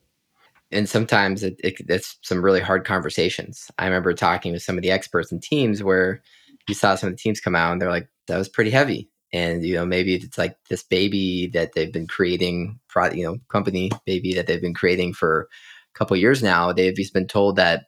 And 0.72 0.90
sometimes 0.90 1.44
it, 1.44 1.56
it, 1.64 1.76
it's 1.88 2.18
some 2.22 2.44
really 2.44 2.60
hard 2.60 2.86
conversations. 2.86 3.70
I 3.78 3.86
remember 3.86 4.14
talking 4.14 4.54
with 4.54 4.64
some 4.64 4.78
of 4.78 4.82
the 4.82 4.92
experts 4.92 5.32
and 5.32 5.42
teams 5.42 5.84
where 5.84 6.22
you 6.68 6.74
saw 6.74 6.96
some 6.96 7.10
of 7.10 7.14
the 7.14 7.22
teams 7.22 7.40
come 7.40 7.56
out 7.56 7.72
and 7.72 7.82
they're 7.82 7.92
like, 7.92 8.10
that 8.28 8.38
was 8.38 8.50
pretty 8.50 8.72
heavy. 8.72 9.10
And, 9.32 9.64
you 9.64 9.76
know, 9.76 9.86
maybe 9.86 10.16
it's 10.16 10.38
like 10.38 10.58
this 10.70 10.84
baby 10.84 11.48
that 11.54 11.74
they've 11.74 11.92
been 11.94 12.08
creating, 12.08 12.80
you 13.14 13.24
know, 13.24 13.38
company 13.50 13.92
baby 14.06 14.34
that 14.34 14.48
they've 14.48 14.62
been 14.62 14.74
creating 14.74 15.14
for 15.14 15.48
a 15.94 15.98
couple 15.98 16.18
years 16.18 16.42
now. 16.42 16.72
They've 16.72 16.96
just 16.96 17.14
been 17.14 17.28
told 17.28 17.58
that 17.58 17.86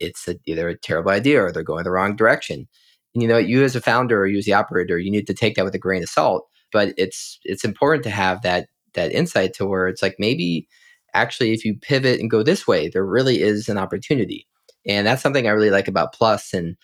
it's 0.00 0.26
a, 0.28 0.36
either 0.46 0.68
a 0.68 0.78
terrible 0.78 1.10
idea 1.10 1.42
or 1.42 1.52
they're 1.52 1.62
going 1.62 1.84
the 1.84 1.90
wrong 1.90 2.16
direction. 2.16 2.68
And, 3.14 3.22
you 3.22 3.28
know, 3.28 3.38
you 3.38 3.64
as 3.64 3.76
a 3.76 3.80
founder 3.80 4.20
or 4.20 4.26
you 4.26 4.38
as 4.38 4.44
the 4.44 4.54
operator, 4.54 4.98
you 4.98 5.10
need 5.10 5.26
to 5.26 5.34
take 5.34 5.56
that 5.56 5.64
with 5.64 5.74
a 5.74 5.78
grain 5.78 6.02
of 6.02 6.08
salt. 6.08 6.46
But 6.72 6.94
it's 6.96 7.38
it's 7.44 7.64
important 7.64 8.04
to 8.04 8.10
have 8.10 8.42
that 8.42 8.68
that 8.94 9.12
insight 9.12 9.52
to 9.54 9.66
where 9.66 9.88
it's 9.88 10.02
like 10.02 10.16
maybe– 10.18 10.66
actually, 11.14 11.52
if 11.52 11.64
you 11.64 11.76
pivot 11.80 12.20
and 12.20 12.30
go 12.30 12.42
this 12.42 12.66
way, 12.66 12.88
there 12.88 13.04
really 13.04 13.40
is 13.40 13.68
an 13.68 13.78
opportunity. 13.78 14.46
And 14.86 15.06
that's 15.06 15.22
something 15.22 15.46
I 15.46 15.52
really 15.52 15.70
like 15.70 15.88
about 15.88 16.12
Plus 16.12 16.52
and 16.52 16.76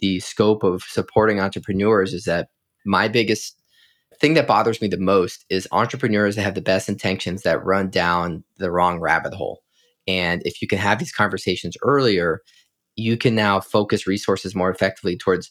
the 0.00 0.20
scope 0.20 0.62
of 0.62 0.82
supporting 0.82 1.40
entrepreneurs 1.40 2.14
is 2.14 2.24
that 2.24 2.48
my 2.84 3.08
biggest 3.08 3.60
thing 4.20 4.34
that 4.34 4.46
bothers 4.46 4.80
me 4.80 4.88
the 4.88 4.96
most 4.96 5.44
is 5.48 5.68
entrepreneurs 5.72 6.36
that 6.36 6.42
have 6.42 6.54
the 6.54 6.60
best 6.60 6.88
intentions 6.88 7.42
that 7.42 7.64
run 7.64 7.90
down 7.90 8.44
the 8.58 8.70
wrong 8.70 9.00
rabbit 9.00 9.34
hole. 9.34 9.62
And 10.06 10.42
if 10.44 10.62
you 10.62 10.68
can 10.68 10.78
have 10.78 10.98
these 10.98 11.12
conversations 11.12 11.76
earlier, 11.82 12.42
you 12.96 13.16
can 13.16 13.34
now 13.34 13.60
focus 13.60 14.06
resources 14.06 14.54
more 14.54 14.70
effectively 14.70 15.16
towards 15.16 15.50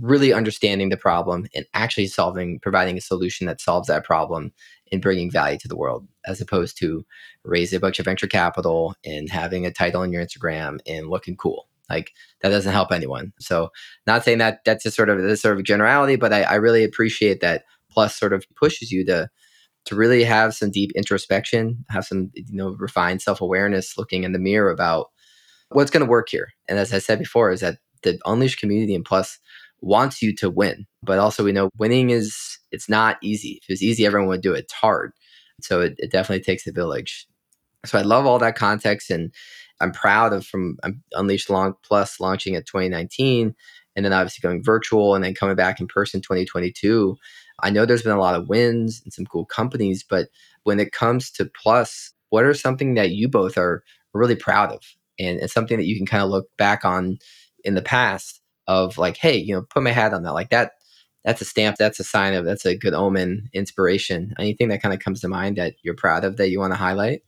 really 0.00 0.32
understanding 0.32 0.88
the 0.88 0.96
problem 0.96 1.46
and 1.54 1.66
actually 1.74 2.06
solving, 2.06 2.58
providing 2.60 2.96
a 2.96 3.00
solution 3.00 3.46
that 3.46 3.60
solves 3.60 3.88
that 3.88 4.04
problem 4.04 4.52
and 4.92 5.02
bringing 5.02 5.30
value 5.30 5.58
to 5.58 5.68
the 5.68 5.76
world, 5.76 6.06
as 6.26 6.40
opposed 6.40 6.78
to 6.78 7.04
raising 7.44 7.76
a 7.76 7.80
bunch 7.80 7.98
of 7.98 8.04
venture 8.04 8.26
capital 8.26 8.94
and 9.04 9.28
having 9.30 9.66
a 9.66 9.72
title 9.72 10.02
on 10.02 10.12
your 10.12 10.24
Instagram 10.24 10.78
and 10.86 11.08
looking 11.08 11.36
cool. 11.36 11.66
Like 11.88 12.12
that 12.40 12.50
doesn't 12.50 12.72
help 12.72 12.92
anyone. 12.92 13.32
So, 13.40 13.70
not 14.06 14.24
saying 14.24 14.38
that 14.38 14.60
that's 14.64 14.84
just 14.84 14.96
sort 14.96 15.08
of 15.08 15.20
this 15.20 15.42
sort 15.42 15.58
of 15.58 15.64
generality, 15.64 16.16
but 16.16 16.32
I, 16.32 16.42
I 16.42 16.54
really 16.54 16.84
appreciate 16.84 17.40
that. 17.40 17.64
Plus, 17.90 18.16
sort 18.16 18.32
of 18.32 18.44
pushes 18.54 18.92
you 18.92 19.04
to 19.06 19.28
to 19.86 19.96
really 19.96 20.22
have 20.22 20.54
some 20.54 20.70
deep 20.70 20.92
introspection, 20.94 21.84
have 21.90 22.04
some 22.04 22.30
you 22.34 22.44
know 22.50 22.76
refined 22.78 23.20
self 23.22 23.40
awareness, 23.40 23.98
looking 23.98 24.22
in 24.22 24.32
the 24.32 24.38
mirror 24.38 24.70
about 24.70 25.08
what's 25.70 25.90
going 25.90 26.04
to 26.04 26.10
work 26.10 26.28
here. 26.28 26.50
And 26.68 26.78
as 26.78 26.92
I 26.92 26.98
said 26.98 27.18
before, 27.18 27.50
is 27.50 27.60
that 27.60 27.78
the 28.02 28.18
Unleash 28.24 28.56
community 28.56 28.94
and 28.94 29.04
Plus 29.04 29.38
wants 29.80 30.22
you 30.22 30.34
to 30.36 30.50
win, 30.50 30.86
but 31.02 31.18
also 31.18 31.42
we 31.42 31.52
know 31.52 31.70
winning 31.78 32.10
is 32.10 32.58
it's 32.70 32.88
not 32.88 33.18
easy. 33.22 33.58
If 33.62 33.68
it 33.68 33.72
was 33.72 33.82
easy, 33.82 34.06
everyone 34.06 34.28
would 34.28 34.42
do 34.42 34.54
it. 34.54 34.60
It's 34.60 34.72
hard. 34.72 35.12
So 35.64 35.80
it, 35.80 35.94
it 35.98 36.10
definitely 36.10 36.42
takes 36.42 36.66
a 36.66 36.72
village. 36.72 37.26
So 37.86 37.98
I 37.98 38.02
love 38.02 38.26
all 38.26 38.38
that 38.38 38.56
context 38.56 39.10
and 39.10 39.32
I'm 39.80 39.92
proud 39.92 40.32
of 40.32 40.46
from 40.46 40.76
um, 40.82 41.02
Unleashed 41.14 41.50
Long 41.50 41.74
Plus 41.82 42.20
launching 42.20 42.54
at 42.54 42.66
2019 42.66 43.54
and 43.96 44.04
then 44.04 44.12
obviously 44.12 44.46
going 44.46 44.62
virtual 44.62 45.14
and 45.14 45.24
then 45.24 45.34
coming 45.34 45.56
back 45.56 45.80
in 45.80 45.86
person 45.86 46.20
2022. 46.20 47.16
I 47.62 47.70
know 47.70 47.84
there's 47.84 48.02
been 48.02 48.12
a 48.12 48.20
lot 48.20 48.34
of 48.34 48.48
wins 48.48 49.00
and 49.04 49.12
some 49.12 49.26
cool 49.26 49.44
companies, 49.46 50.04
but 50.08 50.28
when 50.64 50.80
it 50.80 50.92
comes 50.92 51.30
to 51.32 51.50
Plus, 51.62 52.12
what 52.28 52.44
are 52.44 52.54
something 52.54 52.94
that 52.94 53.10
you 53.10 53.28
both 53.28 53.58
are 53.58 53.82
really 54.12 54.36
proud 54.36 54.72
of 54.72 54.82
and, 55.18 55.38
and 55.38 55.50
something 55.50 55.76
that 55.76 55.86
you 55.86 55.96
can 55.96 56.06
kind 56.06 56.22
of 56.22 56.30
look 56.30 56.46
back 56.56 56.84
on 56.84 57.18
in 57.64 57.74
the 57.74 57.82
past 57.82 58.40
of 58.66 58.98
like, 58.98 59.16
hey, 59.16 59.36
you 59.36 59.54
know, 59.54 59.62
put 59.62 59.82
my 59.82 59.90
hat 59.90 60.14
on 60.14 60.22
that. 60.22 60.32
Like 60.32 60.50
that, 60.50 60.72
that's 61.24 61.40
a 61.40 61.44
stamp. 61.44 61.76
That's 61.78 62.00
a 62.00 62.04
sign 62.04 62.34
of 62.34 62.44
that's 62.44 62.66
a 62.66 62.76
good 62.76 62.94
omen, 62.94 63.48
inspiration. 63.52 64.34
Anything 64.38 64.68
that 64.68 64.82
kind 64.82 64.94
of 64.94 65.00
comes 65.00 65.20
to 65.20 65.28
mind 65.28 65.56
that 65.56 65.74
you're 65.82 65.94
proud 65.94 66.24
of 66.24 66.36
that 66.36 66.50
you 66.50 66.58
want 66.58 66.72
to 66.72 66.78
highlight? 66.78 67.22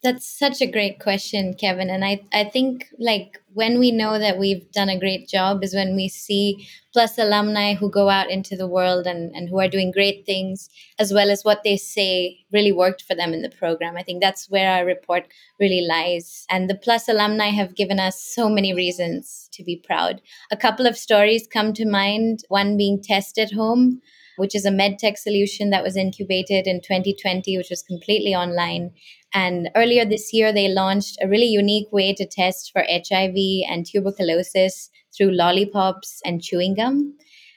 That's 0.00 0.26
such 0.28 0.60
a 0.60 0.70
great 0.70 1.00
question, 1.00 1.54
Kevin. 1.54 1.90
And 1.90 2.04
I, 2.04 2.20
I 2.32 2.44
think 2.44 2.86
like 3.00 3.40
when 3.52 3.80
we 3.80 3.90
know 3.90 4.16
that 4.16 4.38
we've 4.38 4.70
done 4.70 4.88
a 4.88 4.98
great 4.98 5.26
job 5.26 5.64
is 5.64 5.74
when 5.74 5.96
we 5.96 6.08
see 6.08 6.68
plus 6.92 7.18
alumni 7.18 7.74
who 7.74 7.90
go 7.90 8.08
out 8.08 8.30
into 8.30 8.54
the 8.54 8.68
world 8.68 9.08
and, 9.08 9.34
and 9.34 9.48
who 9.48 9.58
are 9.58 9.66
doing 9.66 9.90
great 9.90 10.24
things, 10.24 10.70
as 11.00 11.12
well 11.12 11.30
as 11.30 11.42
what 11.42 11.64
they 11.64 11.76
say 11.76 12.38
really 12.52 12.70
worked 12.70 13.02
for 13.02 13.16
them 13.16 13.32
in 13.32 13.42
the 13.42 13.50
program. 13.50 13.96
I 13.96 14.04
think 14.04 14.22
that's 14.22 14.48
where 14.48 14.70
our 14.70 14.84
report 14.84 15.26
really 15.58 15.84
lies. 15.84 16.46
And 16.48 16.70
the 16.70 16.76
plus 16.76 17.08
alumni 17.08 17.48
have 17.48 17.74
given 17.74 17.98
us 17.98 18.22
so 18.22 18.48
many 18.48 18.72
reasons 18.72 19.48
to 19.54 19.64
be 19.64 19.82
proud. 19.84 20.22
A 20.52 20.56
couple 20.56 20.86
of 20.86 20.96
stories 20.96 21.48
come 21.52 21.72
to 21.72 21.84
mind, 21.84 22.44
one 22.46 22.76
being 22.76 23.02
Test 23.02 23.36
at 23.36 23.52
Home 23.52 24.00
which 24.38 24.54
is 24.54 24.64
a 24.64 24.70
medtech 24.70 25.18
solution 25.18 25.70
that 25.70 25.82
was 25.82 25.96
incubated 25.96 26.66
in 26.66 26.80
2020, 26.80 27.58
which 27.58 27.70
was 27.70 27.82
completely 27.82 28.34
online. 28.34 28.92
And 29.34 29.70
earlier 29.76 30.04
this 30.04 30.32
year, 30.32 30.52
they 30.52 30.68
launched 30.68 31.18
a 31.22 31.28
really 31.28 31.46
unique 31.46 31.92
way 31.92 32.14
to 32.14 32.26
test 32.26 32.70
for 32.72 32.82
HIV 32.88 33.36
and 33.68 33.84
tuberculosis 33.84 34.90
through 35.16 35.32
lollipops 35.32 36.20
and 36.24 36.42
chewing 36.42 36.74
gum. 36.74 37.14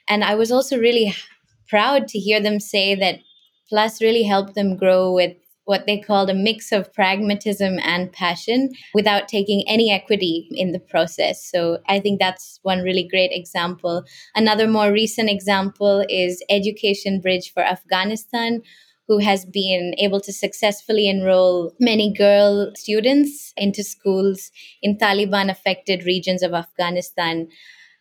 And 0.08 0.24
I 0.24 0.34
was 0.34 0.52
also 0.52 0.78
really 0.78 1.14
proud 1.68 2.08
to 2.08 2.18
hear 2.18 2.40
them 2.40 2.60
say 2.60 2.94
that 2.94 3.20
Plus 3.72 4.02
really 4.02 4.24
helped 4.24 4.54
them 4.54 4.76
grow 4.76 5.14
with 5.14 5.34
what 5.64 5.86
they 5.86 5.98
called 5.98 6.28
a 6.28 6.34
mix 6.34 6.72
of 6.72 6.92
pragmatism 6.92 7.78
and 7.82 8.12
passion 8.12 8.68
without 8.92 9.28
taking 9.28 9.64
any 9.66 9.90
equity 9.90 10.46
in 10.50 10.72
the 10.72 10.78
process. 10.78 11.42
So 11.50 11.78
I 11.88 11.98
think 11.98 12.20
that's 12.20 12.60
one 12.62 12.80
really 12.80 13.08
great 13.08 13.30
example. 13.32 14.04
Another 14.34 14.66
more 14.66 14.92
recent 14.92 15.30
example 15.30 16.04
is 16.10 16.44
Education 16.50 17.18
Bridge 17.18 17.50
for 17.54 17.62
Afghanistan. 17.62 18.60
Who 19.12 19.18
has 19.18 19.44
been 19.44 19.94
able 19.98 20.20
to 20.22 20.32
successfully 20.32 21.06
enroll 21.06 21.74
many 21.78 22.14
girl 22.14 22.72
students 22.74 23.52
into 23.58 23.84
schools 23.84 24.50
in 24.80 24.96
Taliban 24.96 25.50
affected 25.50 26.06
regions 26.06 26.42
of 26.42 26.54
Afghanistan, 26.54 27.48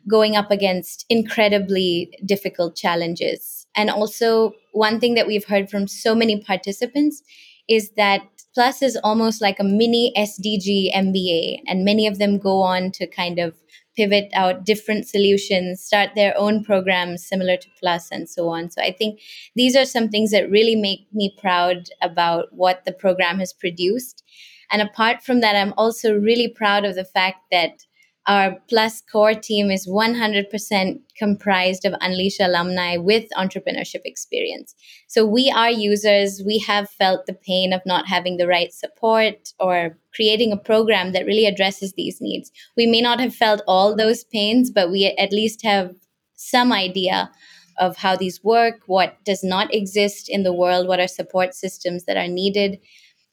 going 0.09 0.37
up 0.37 0.51
against 0.51 1.05
incredibly 1.09 2.17
difficult 2.25 2.77
challenges. 2.77 3.67
And 3.75 3.89
also, 3.89 4.53
one 4.71 5.01
thing 5.01 5.15
that 5.15 5.27
we've 5.27 5.43
heard 5.43 5.69
from 5.69 5.85
so 5.89 6.15
many 6.15 6.39
participants 6.41 7.21
is 7.67 7.91
that 7.97 8.21
Plus 8.53 8.81
is 8.81 8.97
almost 9.03 9.41
like 9.41 9.59
a 9.59 9.65
mini 9.65 10.13
SDG 10.17 10.93
MBA, 10.93 11.61
and 11.67 11.83
many 11.83 12.07
of 12.07 12.19
them 12.19 12.37
go 12.37 12.61
on 12.61 12.91
to 12.91 13.05
kind 13.07 13.37
of 13.37 13.55
pivot 13.95 14.29
out 14.33 14.65
different 14.65 15.07
solutions, 15.07 15.81
start 15.81 16.11
their 16.15 16.37
own 16.37 16.63
programs 16.63 17.27
similar 17.27 17.57
to 17.57 17.67
Plus, 17.79 18.09
and 18.11 18.29
so 18.29 18.49
on. 18.49 18.69
So 18.69 18.81
I 18.81 18.91
think 18.91 19.19
these 19.55 19.75
are 19.75 19.85
some 19.85 20.09
things 20.09 20.31
that 20.31 20.49
really 20.49 20.75
make 20.75 21.07
me 21.13 21.35
proud 21.37 21.89
about 22.01 22.47
what 22.51 22.85
the 22.85 22.93
program 22.93 23.39
has 23.39 23.53
produced. 23.53 24.23
And 24.71 24.81
apart 24.81 25.21
from 25.21 25.41
that, 25.41 25.55
I'm 25.55 25.73
also 25.77 26.17
really 26.17 26.47
proud 26.47 26.85
of 26.85 26.95
the 26.95 27.05
fact 27.05 27.39
that 27.51 27.85
our 28.27 28.57
Plus 28.69 29.01
core 29.01 29.33
team 29.33 29.71
is 29.71 29.87
100% 29.87 30.99
comprised 31.17 31.85
of 31.85 31.95
Unleash 32.01 32.39
alumni 32.39 32.97
with 32.97 33.25
entrepreneurship 33.35 34.01
experience. 34.05 34.75
So 35.07 35.25
we 35.25 35.51
are 35.55 35.71
users. 35.71 36.43
We 36.45 36.59
have 36.59 36.89
felt 36.89 37.25
the 37.25 37.33
pain 37.33 37.73
of 37.73 37.81
not 37.85 38.07
having 38.07 38.37
the 38.37 38.47
right 38.47 38.71
support 38.71 39.53
or 39.59 39.97
creating 40.13 40.51
a 40.51 40.57
program 40.57 41.13
that 41.13 41.25
really 41.25 41.47
addresses 41.47 41.93
these 41.93 42.21
needs. 42.21 42.51
We 42.77 42.85
may 42.85 43.01
not 43.01 43.19
have 43.19 43.35
felt 43.35 43.63
all 43.67 43.95
those 43.95 44.23
pains, 44.23 44.69
but 44.69 44.91
we 44.91 45.05
at 45.17 45.31
least 45.31 45.63
have 45.63 45.95
some 46.35 46.71
idea 46.71 47.31
of 47.79 47.97
how 47.97 48.15
these 48.15 48.43
work, 48.43 48.81
what 48.85 49.17
does 49.25 49.43
not 49.43 49.73
exist 49.73 50.29
in 50.29 50.43
the 50.43 50.53
world, 50.53 50.87
what 50.87 50.99
are 50.99 51.07
support 51.07 51.55
systems 51.55 52.05
that 52.05 52.17
are 52.17 52.27
needed. 52.27 52.79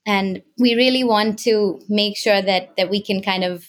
And 0.07 0.43
we 0.59 0.75
really 0.75 1.05
want 1.05 1.39
to 1.41 1.81
make 1.89 2.17
sure 2.17 2.41
that 2.41 2.75
that 2.79 2.89
we 2.89 3.03
can 3.03 3.21
kind 3.21 3.45
of 3.45 3.67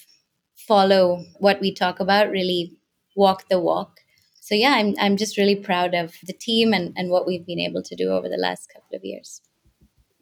follow 0.69 1.25
what 1.39 1.59
we 1.59 1.73
talk 1.73 1.99
about, 1.99 2.29
really 2.29 2.77
walk 3.15 3.49
the 3.49 3.59
walk. 3.59 3.97
So 4.39 4.55
yeah, 4.55 4.73
I'm 4.77 4.93
I'm 4.99 5.17
just 5.17 5.37
really 5.37 5.55
proud 5.55 5.93
of 5.93 6.13
the 6.23 6.33
team 6.33 6.73
and, 6.73 6.93
and 6.95 7.09
what 7.09 7.27
we've 7.27 7.45
been 7.45 7.59
able 7.59 7.83
to 7.83 7.95
do 7.95 8.09
over 8.11 8.29
the 8.29 8.37
last 8.37 8.71
couple 8.73 8.95
of 8.95 9.03
years. 9.03 9.41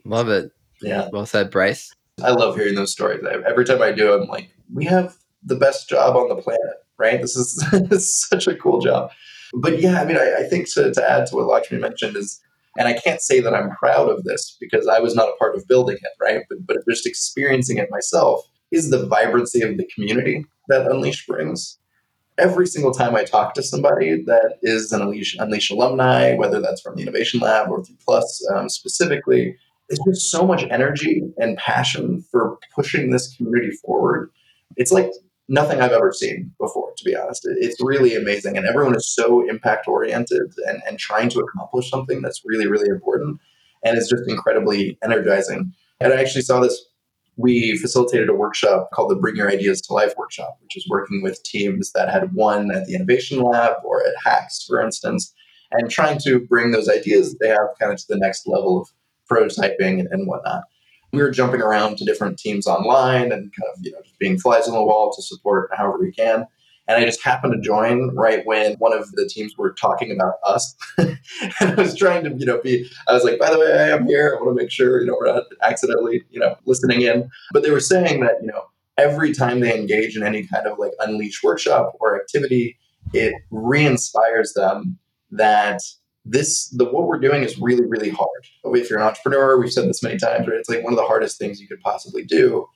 Love 0.05 0.29
it. 0.29 0.51
Yeah. 0.81 1.09
Well 1.11 1.25
said, 1.25 1.51
Bryce. 1.51 1.93
I 2.23 2.31
love 2.31 2.55
hearing 2.55 2.75
those 2.75 2.91
stories. 2.91 3.23
Every 3.47 3.65
time 3.65 3.81
I 3.81 3.91
do, 3.91 4.13
I'm 4.13 4.27
like, 4.27 4.49
we 4.73 4.85
have 4.85 5.15
the 5.43 5.55
best 5.55 5.87
job 5.89 6.15
on 6.15 6.29
the 6.29 6.41
planet, 6.41 6.77
right? 6.97 7.21
This 7.21 7.35
is, 7.35 7.63
this 7.89 8.03
is 8.03 8.27
such 8.27 8.47
a 8.47 8.55
cool 8.55 8.79
job. 8.79 9.11
But 9.53 9.79
yeah, 9.79 10.01
I 10.01 10.05
mean, 10.05 10.17
I, 10.17 10.37
I 10.39 10.43
think 10.43 10.71
to, 10.73 10.91
to 10.93 11.11
add 11.11 11.27
to 11.27 11.35
what 11.35 11.45
Lakshmi 11.45 11.77
mentioned 11.77 12.17
is, 12.17 12.41
and 12.77 12.87
I 12.87 12.93
can't 12.93 13.21
say 13.21 13.39
that 13.39 13.53
I'm 13.53 13.69
proud 13.71 14.09
of 14.09 14.23
this 14.23 14.57
because 14.59 14.87
I 14.87 14.99
was 14.99 15.15
not 15.15 15.29
a 15.29 15.35
part 15.37 15.55
of 15.55 15.67
building 15.67 15.97
it, 16.01 16.11
right? 16.19 16.41
But, 16.49 16.65
but 16.65 16.77
just 16.89 17.05
experiencing 17.05 17.77
it 17.77 17.89
myself 17.91 18.41
is 18.71 18.89
the 18.89 19.05
vibrancy 19.05 19.61
of 19.61 19.77
the 19.77 19.87
community 19.93 20.45
that 20.67 20.89
Unleash 20.89 21.25
brings. 21.25 21.77
Every 22.37 22.67
single 22.67 22.91
time 22.91 23.15
I 23.15 23.23
talk 23.23 23.53
to 23.55 23.63
somebody 23.63 24.23
that 24.23 24.59
is 24.61 24.91
an 24.91 25.01
Unleash, 25.01 25.35
Unleash 25.39 25.71
alumni, 25.71 26.35
whether 26.35 26.61
that's 26.61 26.81
from 26.81 26.95
the 26.95 27.01
Innovation 27.01 27.39
Lab 27.39 27.69
or 27.69 27.83
through 27.83 27.95
Plus 28.05 28.47
um, 28.53 28.69
specifically, 28.69 29.55
there's 29.89 29.99
just 30.07 30.29
so 30.29 30.45
much 30.45 30.63
energy 30.69 31.23
and 31.37 31.57
passion 31.57 32.23
for 32.29 32.57
pushing 32.75 33.09
this 33.09 33.35
community 33.35 33.71
forward. 33.71 34.29
It's 34.75 34.91
like 34.91 35.11
nothing 35.47 35.81
I've 35.81 35.91
ever 35.91 36.11
seen 36.11 36.51
before, 36.59 36.91
to 36.97 37.03
be 37.05 37.15
honest. 37.15 37.47
It's 37.49 37.81
really 37.81 38.15
amazing. 38.15 38.57
And 38.57 38.67
everyone 38.67 38.95
is 38.95 39.07
so 39.07 39.47
impact 39.47 39.87
oriented 39.87 40.53
and, 40.67 40.81
and 40.87 40.99
trying 40.99 41.29
to 41.29 41.39
accomplish 41.39 41.89
something 41.89 42.21
that's 42.21 42.41
really, 42.45 42.67
really 42.67 42.89
important. 42.89 43.39
And 43.83 43.97
it's 43.97 44.09
just 44.09 44.23
incredibly 44.27 44.97
energizing. 45.03 45.73
And 45.99 46.13
I 46.13 46.17
actually 46.17 46.41
saw 46.41 46.59
this 46.59 46.85
we 47.37 47.77
facilitated 47.77 48.29
a 48.29 48.33
workshop 48.33 48.89
called 48.91 49.11
the 49.11 49.15
Bring 49.15 49.35
Your 49.35 49.49
Ideas 49.49 49.81
to 49.83 49.93
Life 49.93 50.13
workshop, 50.17 50.57
which 50.61 50.75
is 50.75 50.87
working 50.89 51.21
with 51.21 51.41
teams 51.43 51.91
that 51.91 52.09
had 52.09 52.33
won 52.33 52.71
at 52.71 52.85
the 52.85 52.95
Innovation 52.95 53.41
Lab 53.41 53.75
or 53.85 54.05
at 54.05 54.15
Hacks, 54.25 54.65
for 54.67 54.81
instance, 54.81 55.33
and 55.71 55.89
trying 55.89 56.17
to 56.19 56.39
bring 56.39 56.71
those 56.71 56.89
ideas 56.89 57.31
that 57.31 57.37
they 57.39 57.49
have 57.49 57.67
kind 57.79 57.93
of 57.93 57.99
to 57.99 58.05
the 58.09 58.17
next 58.17 58.47
level 58.47 58.81
of 58.81 58.89
prototyping 59.29 59.99
and, 59.99 60.07
and 60.11 60.27
whatnot. 60.27 60.63
We 61.13 61.19
were 61.19 61.31
jumping 61.31 61.61
around 61.61 61.97
to 61.97 62.05
different 62.05 62.39
teams 62.39 62.67
online 62.67 63.31
and 63.31 63.53
kind 63.53 63.71
of, 63.73 63.79
you 63.81 63.91
know, 63.91 64.01
just 64.03 64.19
being 64.19 64.39
flies 64.39 64.67
on 64.67 64.73
the 64.73 64.83
wall 64.83 65.13
to 65.15 65.21
support 65.21 65.69
however 65.73 65.99
we 65.99 66.11
can. 66.11 66.45
And 66.87 66.97
I 66.97 67.05
just 67.05 67.23
happened 67.23 67.53
to 67.53 67.59
join 67.59 68.15
right 68.15 68.45
when 68.45 68.73
one 68.75 68.93
of 68.93 69.11
the 69.11 69.27
teams 69.27 69.57
were 69.57 69.73
talking 69.73 70.11
about 70.11 70.35
us. 70.45 70.75
and 70.97 71.19
I 71.61 71.75
was 71.75 71.95
trying 71.95 72.23
to, 72.23 72.33
you 72.37 72.45
know, 72.45 72.61
be, 72.61 72.89
I 73.07 73.13
was 73.13 73.23
like, 73.23 73.39
by 73.39 73.51
the 73.51 73.59
way, 73.59 73.71
I 73.71 73.89
am 73.89 74.07
here. 74.07 74.35
I 74.35 74.41
want 74.41 74.57
to 74.57 74.63
make 74.63 74.71
sure, 74.71 75.01
you 75.01 75.07
know, 75.07 75.17
we're 75.19 75.33
not 75.33 75.43
accidentally, 75.63 76.23
you 76.29 76.39
know, 76.39 76.55
listening 76.65 77.01
in. 77.01 77.29
But 77.51 77.63
they 77.63 77.71
were 77.71 77.79
saying 77.79 78.21
that, 78.21 78.35
you 78.41 78.47
know, 78.47 78.63
every 78.97 79.33
time 79.33 79.59
they 79.59 79.77
engage 79.77 80.15
in 80.15 80.23
any 80.23 80.47
kind 80.47 80.65
of 80.65 80.79
like 80.79 80.93
unleash 80.99 81.43
workshop 81.43 81.93
or 81.99 82.15
activity, 82.15 82.77
it 83.13 83.33
re-inspires 83.51 84.53
them 84.53 84.97
that 85.31 85.81
this 86.25 86.69
the 86.69 86.85
what 86.85 87.07
we're 87.07 87.19
doing 87.19 87.43
is 87.43 87.57
really 87.59 87.85
really 87.85 88.09
hard 88.09 88.29
if 88.65 88.89
you're 88.89 88.99
an 88.99 89.05
entrepreneur 89.05 89.57
we've 89.57 89.71
said 89.71 89.87
this 89.87 90.03
many 90.03 90.17
times 90.17 90.47
right 90.47 90.57
it's 90.57 90.69
like 90.69 90.83
one 90.83 90.91
of 90.91 90.97
the 90.97 91.05
hardest 91.05 91.37
things 91.37 91.61
you 91.61 91.67
could 91.67 91.79
possibly 91.81 92.23
do 92.23 92.67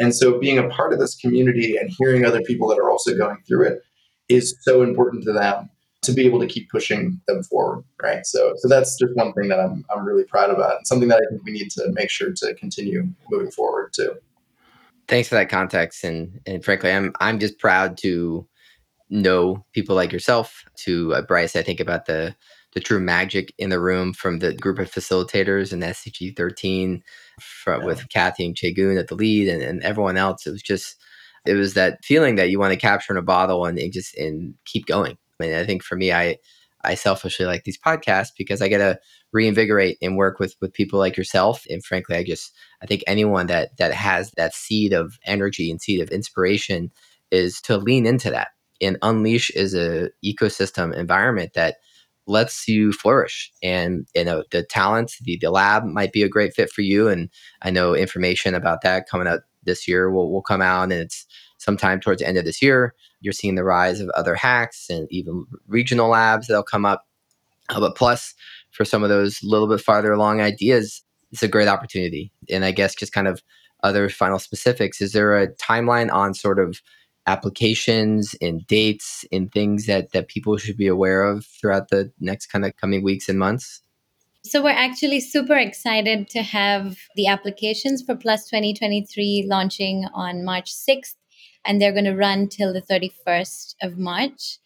and 0.00 0.14
so 0.14 0.38
being 0.38 0.58
a 0.58 0.68
part 0.68 0.92
of 0.92 0.98
this 0.98 1.14
community 1.14 1.76
and 1.76 1.90
hearing 1.98 2.24
other 2.24 2.40
people 2.40 2.66
that 2.68 2.78
are 2.78 2.90
also 2.90 3.16
going 3.16 3.36
through 3.46 3.66
it 3.66 3.82
is 4.28 4.56
so 4.62 4.82
important 4.82 5.22
to 5.24 5.32
them 5.32 5.68
to 6.02 6.12
be 6.12 6.24
able 6.24 6.40
to 6.40 6.46
keep 6.46 6.70
pushing 6.70 7.20
them 7.28 7.42
forward, 7.42 7.84
right? 8.02 8.24
So, 8.24 8.54
so 8.56 8.68
that's 8.68 8.98
just 8.98 9.14
one 9.14 9.34
thing 9.34 9.48
that 9.48 9.60
I'm, 9.60 9.84
I'm 9.94 10.04
really 10.04 10.24
proud 10.24 10.50
about 10.50 10.76
and 10.76 10.86
something 10.86 11.08
that 11.08 11.22
I 11.22 11.30
think 11.30 11.44
we 11.44 11.52
need 11.52 11.70
to 11.72 11.90
make 11.92 12.08
sure 12.08 12.32
to 12.32 12.54
continue 12.54 13.08
moving 13.30 13.50
forward 13.50 13.92
too. 13.92 14.14
Thanks 15.08 15.28
for 15.28 15.34
that 15.34 15.50
context. 15.50 16.02
And, 16.02 16.40
and 16.46 16.64
frankly, 16.64 16.90
I'm, 16.90 17.12
I'm 17.20 17.38
just 17.38 17.58
proud 17.58 17.98
to 17.98 18.48
know 19.10 19.66
people 19.72 19.94
like 19.94 20.12
yourself 20.12 20.64
to 20.76 21.12
uh, 21.14 21.22
Bryce. 21.22 21.56
I 21.56 21.62
think 21.62 21.80
about 21.80 22.06
the, 22.06 22.34
the 22.72 22.80
true 22.80 23.00
magic 23.00 23.52
in 23.58 23.68
the 23.68 23.80
room 23.80 24.14
from 24.14 24.38
the 24.38 24.54
group 24.54 24.78
of 24.78 24.90
facilitators 24.90 25.72
and 25.72 25.82
SDG 25.82 26.34
13 26.36 27.02
from, 27.42 27.80
yeah. 27.80 27.86
with 27.86 28.08
Kathy 28.08 28.46
and 28.46 28.56
Chagoon 28.56 28.98
at 28.98 29.08
the 29.08 29.14
lead 29.14 29.48
and, 29.48 29.62
and 29.62 29.82
everyone 29.82 30.16
else. 30.16 30.46
It 30.46 30.50
was 30.50 30.62
just 30.62 30.96
it 31.46 31.54
was 31.54 31.74
that 31.74 32.04
feeling 32.04 32.36
that 32.36 32.50
you 32.50 32.58
want 32.58 32.72
to 32.72 32.78
capture 32.78 33.12
in 33.12 33.18
a 33.18 33.22
bottle 33.22 33.64
and, 33.64 33.78
and 33.78 33.92
just 33.92 34.16
and 34.16 34.54
keep 34.64 34.86
going. 34.86 35.12
I 35.40 35.44
mean, 35.44 35.54
I 35.54 35.64
think 35.64 35.82
for 35.82 35.96
me, 35.96 36.12
I 36.12 36.36
I 36.82 36.94
selfishly 36.94 37.46
like 37.46 37.64
these 37.64 37.78
podcasts 37.78 38.30
because 38.36 38.62
I 38.62 38.68
get 38.68 38.78
to 38.78 38.98
reinvigorate 39.32 39.98
and 40.02 40.16
work 40.16 40.38
with 40.38 40.54
with 40.60 40.72
people 40.72 40.98
like 40.98 41.16
yourself. 41.16 41.64
And 41.68 41.84
frankly, 41.84 42.16
I 42.16 42.24
just 42.24 42.52
I 42.82 42.86
think 42.86 43.02
anyone 43.06 43.46
that 43.46 43.76
that 43.78 43.92
has 43.92 44.32
that 44.32 44.54
seed 44.54 44.92
of 44.92 45.18
energy 45.24 45.70
and 45.70 45.80
seed 45.80 46.00
of 46.00 46.10
inspiration 46.10 46.90
is 47.30 47.60
to 47.62 47.76
lean 47.76 48.06
into 48.06 48.30
that. 48.30 48.48
And 48.80 48.98
Unleash 49.02 49.50
is 49.50 49.74
a 49.74 50.10
ecosystem 50.24 50.94
environment 50.94 51.52
that 51.54 51.76
lets 52.30 52.68
you 52.68 52.92
flourish. 52.92 53.52
And 53.62 54.06
you 54.14 54.24
know 54.24 54.44
the 54.50 54.62
talent, 54.62 55.12
the 55.22 55.38
the 55.40 55.50
lab 55.50 55.84
might 55.84 56.12
be 56.12 56.22
a 56.22 56.28
great 56.28 56.54
fit 56.54 56.70
for 56.70 56.82
you. 56.82 57.08
And 57.08 57.28
I 57.62 57.70
know 57.70 57.94
information 57.94 58.54
about 58.54 58.82
that 58.82 59.08
coming 59.08 59.26
out 59.26 59.40
this 59.64 59.86
year 59.86 60.10
will 60.10 60.32
will 60.32 60.42
come 60.42 60.62
out, 60.62 60.84
and 60.84 60.92
it's 60.92 61.26
sometime 61.58 62.00
towards 62.00 62.20
the 62.20 62.28
end 62.28 62.38
of 62.38 62.44
this 62.44 62.62
year. 62.62 62.94
You're 63.20 63.34
seeing 63.34 63.56
the 63.56 63.64
rise 63.64 64.00
of 64.00 64.08
other 64.10 64.34
hacks 64.34 64.88
and 64.88 65.06
even 65.10 65.44
regional 65.66 66.08
labs 66.08 66.46
that'll 66.46 66.62
come 66.62 66.86
up. 66.86 67.04
Uh, 67.68 67.80
but 67.80 67.96
plus, 67.96 68.34
for 68.70 68.84
some 68.84 69.02
of 69.02 69.10
those 69.10 69.40
little 69.42 69.68
bit 69.68 69.80
farther 69.80 70.12
along 70.12 70.40
ideas, 70.40 71.02
it's 71.30 71.42
a 71.42 71.48
great 71.48 71.68
opportunity. 71.68 72.32
And 72.48 72.64
I 72.64 72.72
guess 72.72 72.94
just 72.94 73.12
kind 73.12 73.28
of 73.28 73.42
other 73.82 74.08
final 74.08 74.38
specifics, 74.38 75.00
is 75.00 75.12
there 75.12 75.38
a 75.38 75.48
timeline 75.54 76.12
on 76.12 76.34
sort 76.34 76.58
of 76.58 76.80
applications 77.30 78.34
and 78.40 78.66
dates 78.66 79.24
and 79.30 79.52
things 79.52 79.86
that, 79.86 80.12
that 80.12 80.28
people 80.28 80.56
should 80.56 80.76
be 80.76 80.86
aware 80.86 81.22
of 81.22 81.46
throughout 81.46 81.88
the 81.88 82.12
next 82.20 82.46
kind 82.46 82.64
of 82.64 82.76
coming 82.76 83.02
weeks 83.04 83.28
and 83.28 83.38
months? 83.38 83.82
So 84.42 84.62
we're 84.62 84.70
actually 84.70 85.20
super 85.20 85.56
excited 85.56 86.28
to 86.30 86.42
have 86.42 86.96
the 87.14 87.26
applications 87.26 88.02
for 88.02 88.16
Plus 88.16 88.48
2023 88.48 89.46
launching 89.46 90.06
on 90.14 90.44
March 90.44 90.72
6th, 90.72 91.14
and 91.64 91.80
they're 91.80 91.92
going 91.92 92.06
to 92.06 92.16
run 92.16 92.48
till 92.48 92.72
the 92.72 92.80
31st 92.80 93.74
of 93.82 93.98
March. 93.98 94.58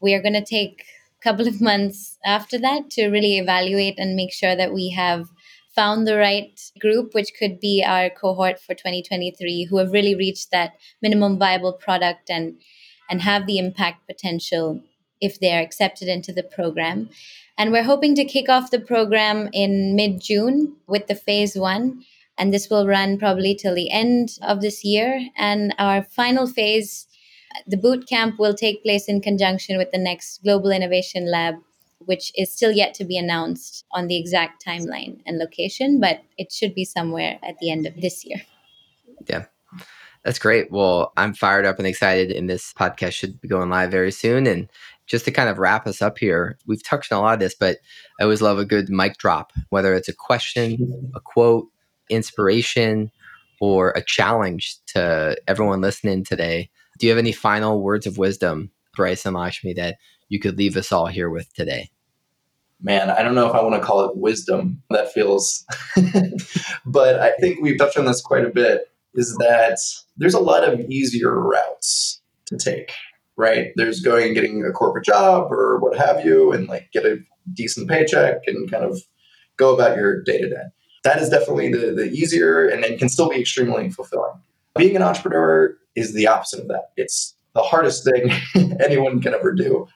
We 0.00 0.12
are 0.12 0.20
going 0.20 0.34
to 0.34 0.44
take 0.44 0.84
a 1.18 1.22
couple 1.22 1.48
of 1.48 1.62
months 1.62 2.18
after 2.24 2.58
that 2.58 2.90
to 2.90 3.08
really 3.08 3.38
evaluate 3.38 3.98
and 3.98 4.14
make 4.14 4.32
sure 4.32 4.54
that 4.54 4.74
we 4.74 4.90
have 4.90 5.28
found 5.74 6.06
the 6.06 6.16
right 6.16 6.60
group, 6.80 7.14
which 7.14 7.32
could 7.38 7.60
be 7.60 7.84
our 7.86 8.10
cohort 8.10 8.60
for 8.60 8.74
2023, 8.74 9.64
who 9.64 9.78
have 9.78 9.92
really 9.92 10.14
reached 10.14 10.50
that 10.50 10.72
minimum 11.00 11.38
viable 11.38 11.72
product 11.72 12.30
and 12.30 12.60
and 13.10 13.20
have 13.20 13.46
the 13.46 13.58
impact 13.58 14.06
potential 14.06 14.80
if 15.20 15.38
they're 15.38 15.62
accepted 15.62 16.08
into 16.08 16.32
the 16.32 16.42
program. 16.42 17.10
And 17.58 17.70
we're 17.70 17.84
hoping 17.84 18.14
to 18.16 18.24
kick 18.24 18.48
off 18.48 18.70
the 18.70 18.80
program 18.80 19.48
in 19.52 19.94
mid 19.94 20.20
June 20.20 20.76
with 20.86 21.06
the 21.06 21.14
phase 21.14 21.54
one. 21.54 22.02
And 22.38 22.52
this 22.52 22.70
will 22.70 22.86
run 22.86 23.18
probably 23.18 23.54
till 23.54 23.74
the 23.74 23.90
end 23.90 24.38
of 24.42 24.62
this 24.62 24.82
year. 24.82 25.28
And 25.36 25.74
our 25.78 26.02
final 26.02 26.46
phase, 26.46 27.06
the 27.66 27.76
boot 27.76 28.08
camp, 28.08 28.38
will 28.38 28.54
take 28.54 28.82
place 28.82 29.06
in 29.06 29.20
conjunction 29.20 29.76
with 29.76 29.90
the 29.92 29.98
next 29.98 30.42
Global 30.42 30.70
Innovation 30.70 31.30
Lab 31.30 31.56
which 32.06 32.32
is 32.36 32.52
still 32.52 32.72
yet 32.72 32.94
to 32.94 33.04
be 33.04 33.16
announced 33.16 33.84
on 33.92 34.06
the 34.06 34.18
exact 34.18 34.64
timeline 34.64 35.20
and 35.26 35.38
location, 35.38 36.00
but 36.00 36.22
it 36.38 36.52
should 36.52 36.74
be 36.74 36.84
somewhere 36.84 37.38
at 37.42 37.58
the 37.60 37.70
end 37.70 37.86
of 37.86 38.00
this 38.00 38.24
year. 38.24 38.42
Yeah. 39.28 39.44
That's 40.24 40.38
great. 40.38 40.70
Well, 40.70 41.12
I'm 41.16 41.34
fired 41.34 41.66
up 41.66 41.78
and 41.78 41.86
excited, 41.86 42.30
and 42.30 42.48
this 42.48 42.72
podcast 42.74 43.12
should 43.12 43.40
be 43.40 43.48
going 43.48 43.70
live 43.70 43.90
very 43.90 44.12
soon. 44.12 44.46
And 44.46 44.68
just 45.06 45.24
to 45.24 45.32
kind 45.32 45.48
of 45.48 45.58
wrap 45.58 45.84
us 45.86 46.00
up 46.00 46.16
here, 46.16 46.58
we've 46.64 46.82
touched 46.82 47.12
on 47.12 47.18
a 47.18 47.22
lot 47.22 47.34
of 47.34 47.40
this, 47.40 47.56
but 47.56 47.78
I 48.20 48.22
always 48.22 48.40
love 48.40 48.58
a 48.58 48.64
good 48.64 48.88
mic 48.88 49.18
drop, 49.18 49.52
whether 49.70 49.94
it's 49.94 50.08
a 50.08 50.14
question, 50.14 51.10
a 51.16 51.20
quote, 51.20 51.66
inspiration, 52.08 53.10
or 53.60 53.90
a 53.90 54.02
challenge 54.02 54.76
to 54.88 55.36
everyone 55.48 55.80
listening 55.80 56.24
today. 56.24 56.70
Do 56.98 57.06
you 57.06 57.10
have 57.10 57.18
any 57.18 57.32
final 57.32 57.82
words 57.82 58.06
of 58.06 58.16
wisdom, 58.16 58.70
Bryce 58.94 59.26
and 59.26 59.34
Lakshmi, 59.34 59.72
that 59.74 59.96
you 60.32 60.38
could 60.38 60.56
leave 60.56 60.78
us 60.78 60.90
all 60.90 61.08
here 61.08 61.28
with 61.28 61.52
today? 61.52 61.90
Man, 62.80 63.10
I 63.10 63.22
don't 63.22 63.34
know 63.34 63.46
if 63.46 63.54
I 63.54 63.62
want 63.62 63.74
to 63.74 63.86
call 63.86 64.08
it 64.08 64.16
wisdom. 64.16 64.82
That 64.88 65.12
feels, 65.12 65.64
but 66.86 67.20
I 67.20 67.32
think 67.38 67.60
we've 67.60 67.76
touched 67.76 67.98
on 67.98 68.06
this 68.06 68.22
quite 68.22 68.46
a 68.46 68.50
bit. 68.50 68.90
Is 69.14 69.36
that 69.36 69.78
there's 70.16 70.32
a 70.32 70.40
lot 70.40 70.66
of 70.66 70.80
easier 70.90 71.38
routes 71.38 72.22
to 72.46 72.56
take, 72.56 72.92
right? 73.36 73.72
There's 73.76 74.00
going 74.00 74.24
and 74.24 74.34
getting 74.34 74.64
a 74.64 74.72
corporate 74.72 75.04
job 75.04 75.52
or 75.52 75.78
what 75.80 75.98
have 75.98 76.24
you, 76.24 76.50
and 76.50 76.66
like 76.66 76.88
get 76.94 77.04
a 77.04 77.18
decent 77.52 77.90
paycheck 77.90 78.38
and 78.46 78.70
kind 78.70 78.84
of 78.84 79.02
go 79.58 79.74
about 79.74 79.98
your 79.98 80.22
day 80.22 80.40
to 80.40 80.48
day. 80.48 80.64
That 81.04 81.20
is 81.20 81.28
definitely 81.28 81.70
the, 81.70 81.92
the 81.92 82.10
easier 82.10 82.66
and 82.66 82.82
then 82.82 82.96
can 82.96 83.10
still 83.10 83.28
be 83.28 83.38
extremely 83.38 83.90
fulfilling. 83.90 84.40
Being 84.76 84.96
an 84.96 85.02
entrepreneur 85.02 85.76
is 85.94 86.14
the 86.14 86.26
opposite 86.26 86.60
of 86.60 86.68
that. 86.68 86.92
It's 86.96 87.34
the 87.54 87.62
hardest 87.62 88.04
thing 88.04 88.30
anyone 88.80 89.20
can 89.20 89.34
ever 89.34 89.52
do 89.52 89.88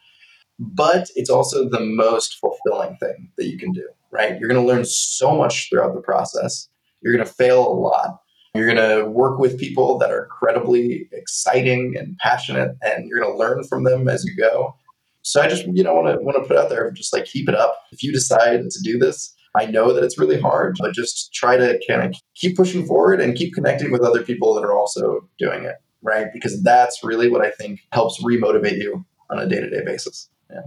but 0.59 1.09
it's 1.14 1.31
also 1.31 1.69
the 1.69 1.81
most 1.81 2.38
fulfilling 2.40 2.97
thing 2.97 3.31
that 3.37 3.47
you 3.47 3.59
can 3.59 3.73
do, 3.73 3.87
right? 4.11 4.38
You're 4.38 4.49
going 4.49 4.61
to 4.61 4.66
learn 4.66 4.85
so 4.85 5.37
much 5.37 5.69
throughout 5.69 5.95
the 5.95 6.01
process. 6.01 6.69
You're 7.03 7.14
going 7.14 7.27
to 7.27 7.33
fail 7.33 7.66
a 7.66 7.75
lot. 7.75 8.21
You're 8.55 8.73
going 8.73 8.88
to 8.88 9.07
work 9.11 9.38
with 9.38 9.59
people 9.59 9.99
that 9.99 10.11
are 10.11 10.25
incredibly 10.25 11.09
exciting 11.12 11.95
and 11.99 12.16
passionate, 12.19 12.77
and 12.83 13.07
you're 13.07 13.21
going 13.21 13.33
to 13.33 13.38
learn 13.38 13.64
from 13.64 13.85
them 13.85 14.09
as 14.09 14.25
you 14.25 14.35
go. 14.35 14.75
So 15.23 15.42
I 15.42 15.49
just, 15.49 15.66
you 15.66 15.83
know, 15.83 15.92
want 15.92 16.07
to 16.07 16.25
want 16.25 16.42
to 16.42 16.49
put 16.49 16.57
out 16.57 16.71
there, 16.71 16.90
just 16.92 17.12
like 17.12 17.27
keep 17.27 17.49
it 17.49 17.55
up. 17.55 17.77
If 17.92 18.03
you 18.03 18.12
decide 18.12 18.62
to 18.62 18.81
do 18.83 18.99
this, 18.99 19.35
I 19.57 19.66
know 19.66 19.92
that 19.92 20.05
it's 20.05 20.19
really 20.19 20.40
hard, 20.40 20.77
but 20.79 20.95
just 20.95 21.33
try 21.35 21.57
to 21.57 21.79
kind 21.88 22.03
of 22.03 22.14
keep 22.35 22.57
pushing 22.57 22.87
forward 22.87 23.21
and 23.21 23.37
keep 23.37 23.55
connecting 23.55 23.90
with 23.90 24.03
other 24.03 24.23
people 24.23 24.55
that 24.55 24.64
are 24.64 24.73
also 24.73 25.29
doing 25.38 25.64
it, 25.64 25.77
right? 26.03 26.27
Because 26.33 26.62
that's 26.62 27.03
really 27.03 27.29
what 27.29 27.45
I 27.45 27.51
think 27.51 27.81
helps 27.92 28.23
remotivate 28.23 28.79
you 28.79 29.05
on 29.31 29.38
a 29.38 29.47
day 29.47 29.61
to 29.61 29.69
day 29.69 29.83
basis. 29.85 30.31
Yeah. 30.51 30.61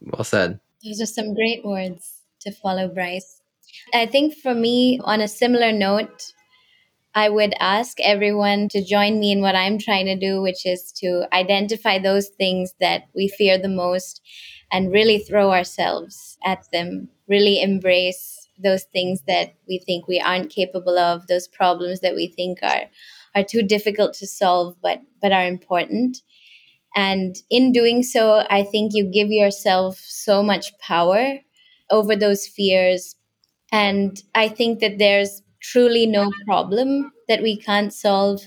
Well 0.00 0.24
said. 0.24 0.60
Those 0.84 1.00
are 1.00 1.06
some 1.06 1.34
great 1.34 1.64
words 1.64 2.22
to 2.40 2.52
follow, 2.52 2.88
Bryce. 2.88 3.40
I 3.92 4.06
think 4.06 4.34
for 4.34 4.54
me, 4.54 5.00
on 5.02 5.20
a 5.20 5.28
similar 5.28 5.72
note, 5.72 6.32
I 7.14 7.28
would 7.28 7.54
ask 7.58 7.98
everyone 8.00 8.68
to 8.70 8.84
join 8.84 9.18
me 9.18 9.32
in 9.32 9.40
what 9.40 9.56
I'm 9.56 9.78
trying 9.78 10.06
to 10.06 10.16
do, 10.16 10.40
which 10.40 10.64
is 10.64 10.92
to 10.98 11.26
identify 11.32 11.98
those 11.98 12.28
things 12.28 12.74
that 12.80 13.08
we 13.14 13.28
fear 13.28 13.58
the 13.58 13.68
most 13.68 14.20
and 14.70 14.92
really 14.92 15.18
throw 15.18 15.50
ourselves 15.50 16.38
at 16.44 16.70
them, 16.72 17.08
really 17.26 17.60
embrace 17.60 18.48
those 18.62 18.84
things 18.84 19.22
that 19.26 19.54
we 19.68 19.78
think 19.78 20.06
we 20.06 20.20
aren't 20.20 20.50
capable 20.50 20.98
of, 20.98 21.26
those 21.26 21.48
problems 21.48 22.00
that 22.00 22.14
we 22.14 22.28
think 22.28 22.58
are 22.62 22.84
are 23.34 23.44
too 23.44 23.62
difficult 23.62 24.14
to 24.14 24.26
solve 24.26 24.74
but 24.82 25.00
but 25.20 25.32
are 25.32 25.46
important 25.46 26.22
and 26.94 27.36
in 27.50 27.72
doing 27.72 28.02
so, 28.02 28.44
I 28.50 28.62
think 28.62 28.92
you 28.94 29.04
give 29.04 29.28
yourself 29.28 29.98
so 29.98 30.42
much 30.42 30.76
power 30.78 31.38
over 31.90 32.16
those 32.16 32.46
fears. 32.46 33.14
And 33.70 34.20
I 34.34 34.48
think 34.48 34.80
that 34.80 34.98
there's 34.98 35.42
truly 35.60 36.06
no 36.06 36.30
problem 36.46 37.12
that 37.28 37.42
we 37.42 37.56
can't 37.56 37.92
solve 37.92 38.40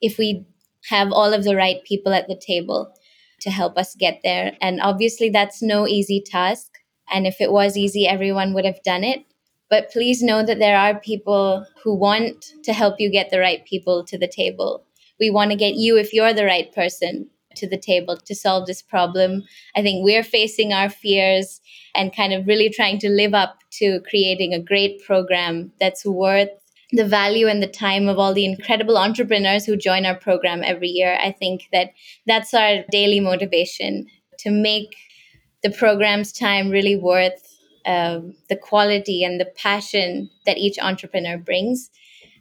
if 0.00 0.18
we 0.18 0.46
have 0.88 1.12
all 1.12 1.32
of 1.32 1.44
the 1.44 1.56
right 1.56 1.82
people 1.84 2.12
at 2.12 2.28
the 2.28 2.40
table 2.46 2.92
to 3.40 3.50
help 3.50 3.76
us 3.76 3.94
get 3.94 4.20
there. 4.22 4.56
And 4.60 4.80
obviously, 4.80 5.30
that's 5.30 5.62
no 5.62 5.86
easy 5.86 6.22
task. 6.24 6.72
And 7.12 7.26
if 7.26 7.40
it 7.40 7.52
was 7.52 7.76
easy, 7.76 8.06
everyone 8.06 8.54
would 8.54 8.64
have 8.64 8.82
done 8.82 9.04
it. 9.04 9.24
But 9.68 9.90
please 9.90 10.22
know 10.22 10.44
that 10.44 10.58
there 10.58 10.78
are 10.78 11.00
people 11.00 11.66
who 11.82 11.94
want 11.94 12.52
to 12.64 12.72
help 12.72 12.96
you 12.98 13.10
get 13.10 13.30
the 13.30 13.40
right 13.40 13.64
people 13.64 14.04
to 14.04 14.16
the 14.16 14.28
table. 14.28 14.84
We 15.18 15.30
want 15.30 15.50
to 15.50 15.56
get 15.56 15.74
you, 15.74 15.96
if 15.96 16.12
you're 16.12 16.34
the 16.34 16.44
right 16.44 16.72
person, 16.72 17.30
to 17.56 17.68
the 17.68 17.78
table 17.78 18.16
to 18.16 18.34
solve 18.34 18.66
this 18.66 18.82
problem. 18.82 19.42
I 19.74 19.82
think 19.82 20.04
we're 20.04 20.22
facing 20.22 20.72
our 20.72 20.88
fears 20.88 21.60
and 21.94 22.14
kind 22.14 22.32
of 22.32 22.46
really 22.46 22.70
trying 22.70 22.98
to 23.00 23.08
live 23.08 23.34
up 23.34 23.58
to 23.78 24.00
creating 24.08 24.54
a 24.54 24.62
great 24.62 25.02
program 25.04 25.72
that's 25.80 26.04
worth 26.04 26.50
the 26.92 27.06
value 27.06 27.48
and 27.48 27.62
the 27.62 27.66
time 27.66 28.08
of 28.08 28.18
all 28.18 28.32
the 28.32 28.44
incredible 28.44 28.96
entrepreneurs 28.96 29.64
who 29.64 29.76
join 29.76 30.06
our 30.06 30.16
program 30.16 30.62
every 30.62 30.88
year. 30.88 31.18
I 31.20 31.32
think 31.32 31.68
that 31.72 31.90
that's 32.26 32.54
our 32.54 32.84
daily 32.90 33.20
motivation 33.20 34.06
to 34.38 34.50
make 34.50 34.94
the 35.62 35.70
program's 35.70 36.32
time 36.32 36.70
really 36.70 36.96
worth 36.96 37.42
uh, 37.84 38.20
the 38.48 38.56
quality 38.56 39.24
and 39.24 39.40
the 39.40 39.46
passion 39.56 40.30
that 40.44 40.58
each 40.58 40.78
entrepreneur 40.78 41.38
brings. 41.38 41.90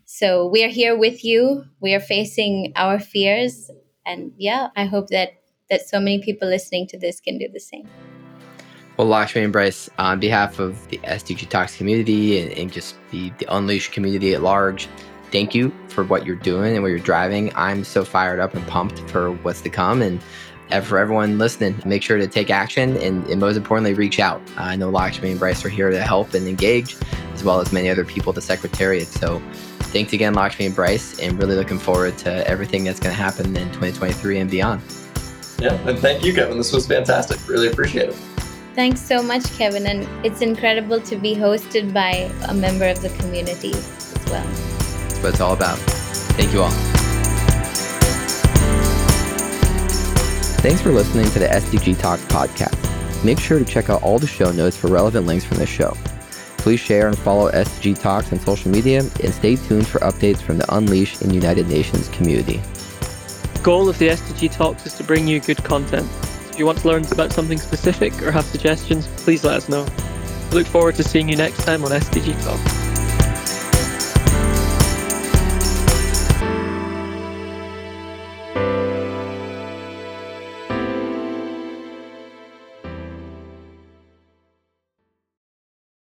So 0.05 0.47
we 0.47 0.63
are 0.63 0.69
here 0.69 0.95
with 0.95 1.23
you. 1.23 1.65
We 1.81 1.93
are 1.95 1.99
facing 1.99 2.73
our 2.75 2.99
fears 2.99 3.71
and 4.05 4.31
yeah 4.37 4.69
i 4.75 4.85
hope 4.85 5.07
that 5.09 5.41
that 5.69 5.87
so 5.87 5.99
many 5.99 6.21
people 6.21 6.47
listening 6.47 6.87
to 6.87 6.97
this 6.97 7.19
can 7.19 7.37
do 7.37 7.47
the 7.51 7.59
same 7.59 7.87
well 8.97 9.07
lakshmi 9.07 9.43
and 9.43 9.53
bryce 9.53 9.89
on 9.97 10.19
behalf 10.19 10.59
of 10.59 10.87
the 10.89 10.97
sdg 10.97 11.47
talks 11.49 11.75
community 11.75 12.39
and, 12.39 12.51
and 12.53 12.71
just 12.71 12.95
the, 13.11 13.31
the 13.39 13.55
unleashed 13.55 13.91
community 13.91 14.33
at 14.33 14.41
large 14.41 14.87
thank 15.31 15.55
you 15.55 15.73
for 15.89 16.03
what 16.03 16.25
you're 16.25 16.35
doing 16.35 16.73
and 16.73 16.83
what 16.83 16.89
you're 16.89 16.99
driving 16.99 17.51
i'm 17.55 17.83
so 17.83 18.03
fired 18.05 18.39
up 18.39 18.53
and 18.53 18.65
pumped 18.67 18.99
for 19.09 19.31
what's 19.31 19.61
to 19.61 19.69
come 19.69 20.01
and 20.01 20.21
for 20.83 20.97
everyone 20.97 21.37
listening, 21.37 21.79
make 21.85 22.01
sure 22.01 22.17
to 22.17 22.27
take 22.27 22.49
action 22.49 22.97
and, 22.97 23.25
and 23.27 23.39
most 23.39 23.55
importantly, 23.55 23.93
reach 23.93 24.19
out. 24.19 24.41
I 24.57 24.75
know 24.75 24.89
Lakshmi 24.89 25.31
and 25.31 25.39
Bryce 25.39 25.63
are 25.63 25.69
here 25.69 25.89
to 25.89 26.01
help 26.01 26.33
and 26.33 26.47
engage, 26.47 26.95
as 27.33 27.43
well 27.43 27.59
as 27.59 27.71
many 27.71 27.89
other 27.89 28.05
people 28.05 28.31
at 28.31 28.35
the 28.35 28.41
Secretariat. 28.41 29.07
So 29.07 29.41
thanks 29.95 30.11
again, 30.11 30.33
Lakshmi 30.33 30.65
and 30.65 30.75
Bryce, 30.75 31.17
and 31.19 31.39
really 31.39 31.55
looking 31.55 31.79
forward 31.79 32.17
to 32.17 32.45
everything 32.49 32.83
that's 32.83 32.99
going 32.99 33.15
to 33.15 33.21
happen 33.21 33.55
in 33.55 33.67
2023 33.67 34.39
and 34.39 34.51
beyond. 34.51 34.81
Yeah, 35.57 35.73
and 35.87 35.97
thank 35.97 36.21
you, 36.21 36.33
Kevin. 36.33 36.57
This 36.57 36.73
was 36.73 36.85
fantastic. 36.85 37.47
Really 37.47 37.69
appreciate 37.69 38.09
it. 38.09 38.15
Thanks 38.75 38.99
so 38.99 39.23
much, 39.23 39.45
Kevin. 39.57 39.87
And 39.87 40.05
it's 40.25 40.41
incredible 40.41 40.99
to 40.99 41.15
be 41.15 41.33
hosted 41.33 41.93
by 41.93 42.29
a 42.49 42.53
member 42.53 42.85
of 42.89 43.01
the 43.01 43.07
community 43.19 43.71
as 43.71 44.25
well. 44.27 44.43
That's 44.43 45.23
what 45.23 45.29
it's 45.29 45.39
all 45.39 45.53
about. 45.53 45.77
Thank 46.35 46.51
you 46.51 46.63
all. 46.63 46.71
Thanks 50.59 50.81
for 50.81 50.91
listening 50.91 51.29
to 51.29 51.39
the 51.39 51.47
SDG 51.47 51.97
Talks 51.97 52.25
podcast. 52.25 53.23
Make 53.23 53.39
sure 53.39 53.59
to 53.59 53.65
check 53.65 53.89
out 53.89 54.03
all 54.03 54.19
the 54.19 54.27
show 54.27 54.51
notes 54.51 54.75
for 54.75 54.87
relevant 54.87 55.25
links 55.25 55.45
from 55.45 55.55
this 55.55 55.69
show. 55.69 55.95
Please 56.65 56.79
share 56.79 57.07
and 57.07 57.15
follow 57.15 57.51
SDG 57.51 58.01
Talks 58.01 58.33
on 58.33 58.39
social 58.39 58.71
media 58.71 59.01
and 59.01 59.31
stay 59.31 59.55
tuned 59.55 59.87
for 59.87 59.99
updates 59.99 60.41
from 60.41 60.57
the 60.57 60.75
Unleash 60.75 61.21
and 61.21 61.31
United 61.31 61.67
Nations 61.67 62.09
community. 62.09 62.59
Goal 63.61 63.87
of 63.87 63.99
the 63.99 64.07
SDG 64.07 64.51
Talks 64.51 64.83
is 64.87 64.95
to 64.95 65.03
bring 65.03 65.27
you 65.27 65.39
good 65.39 65.63
content. 65.63 66.09
If 66.49 66.57
you 66.57 66.65
want 66.65 66.79
to 66.79 66.87
learn 66.87 67.05
about 67.11 67.31
something 67.31 67.59
specific 67.59 68.19
or 68.23 68.31
have 68.31 68.45
suggestions, 68.45 69.05
please 69.17 69.43
let 69.43 69.57
us 69.57 69.69
know. 69.69 69.85
We 70.49 70.57
look 70.57 70.65
forward 70.65 70.95
to 70.95 71.03
seeing 71.03 71.29
you 71.29 71.35
next 71.35 71.63
time 71.63 71.85
on 71.85 71.91
SDG 71.91 72.33
Talks. 72.43 72.84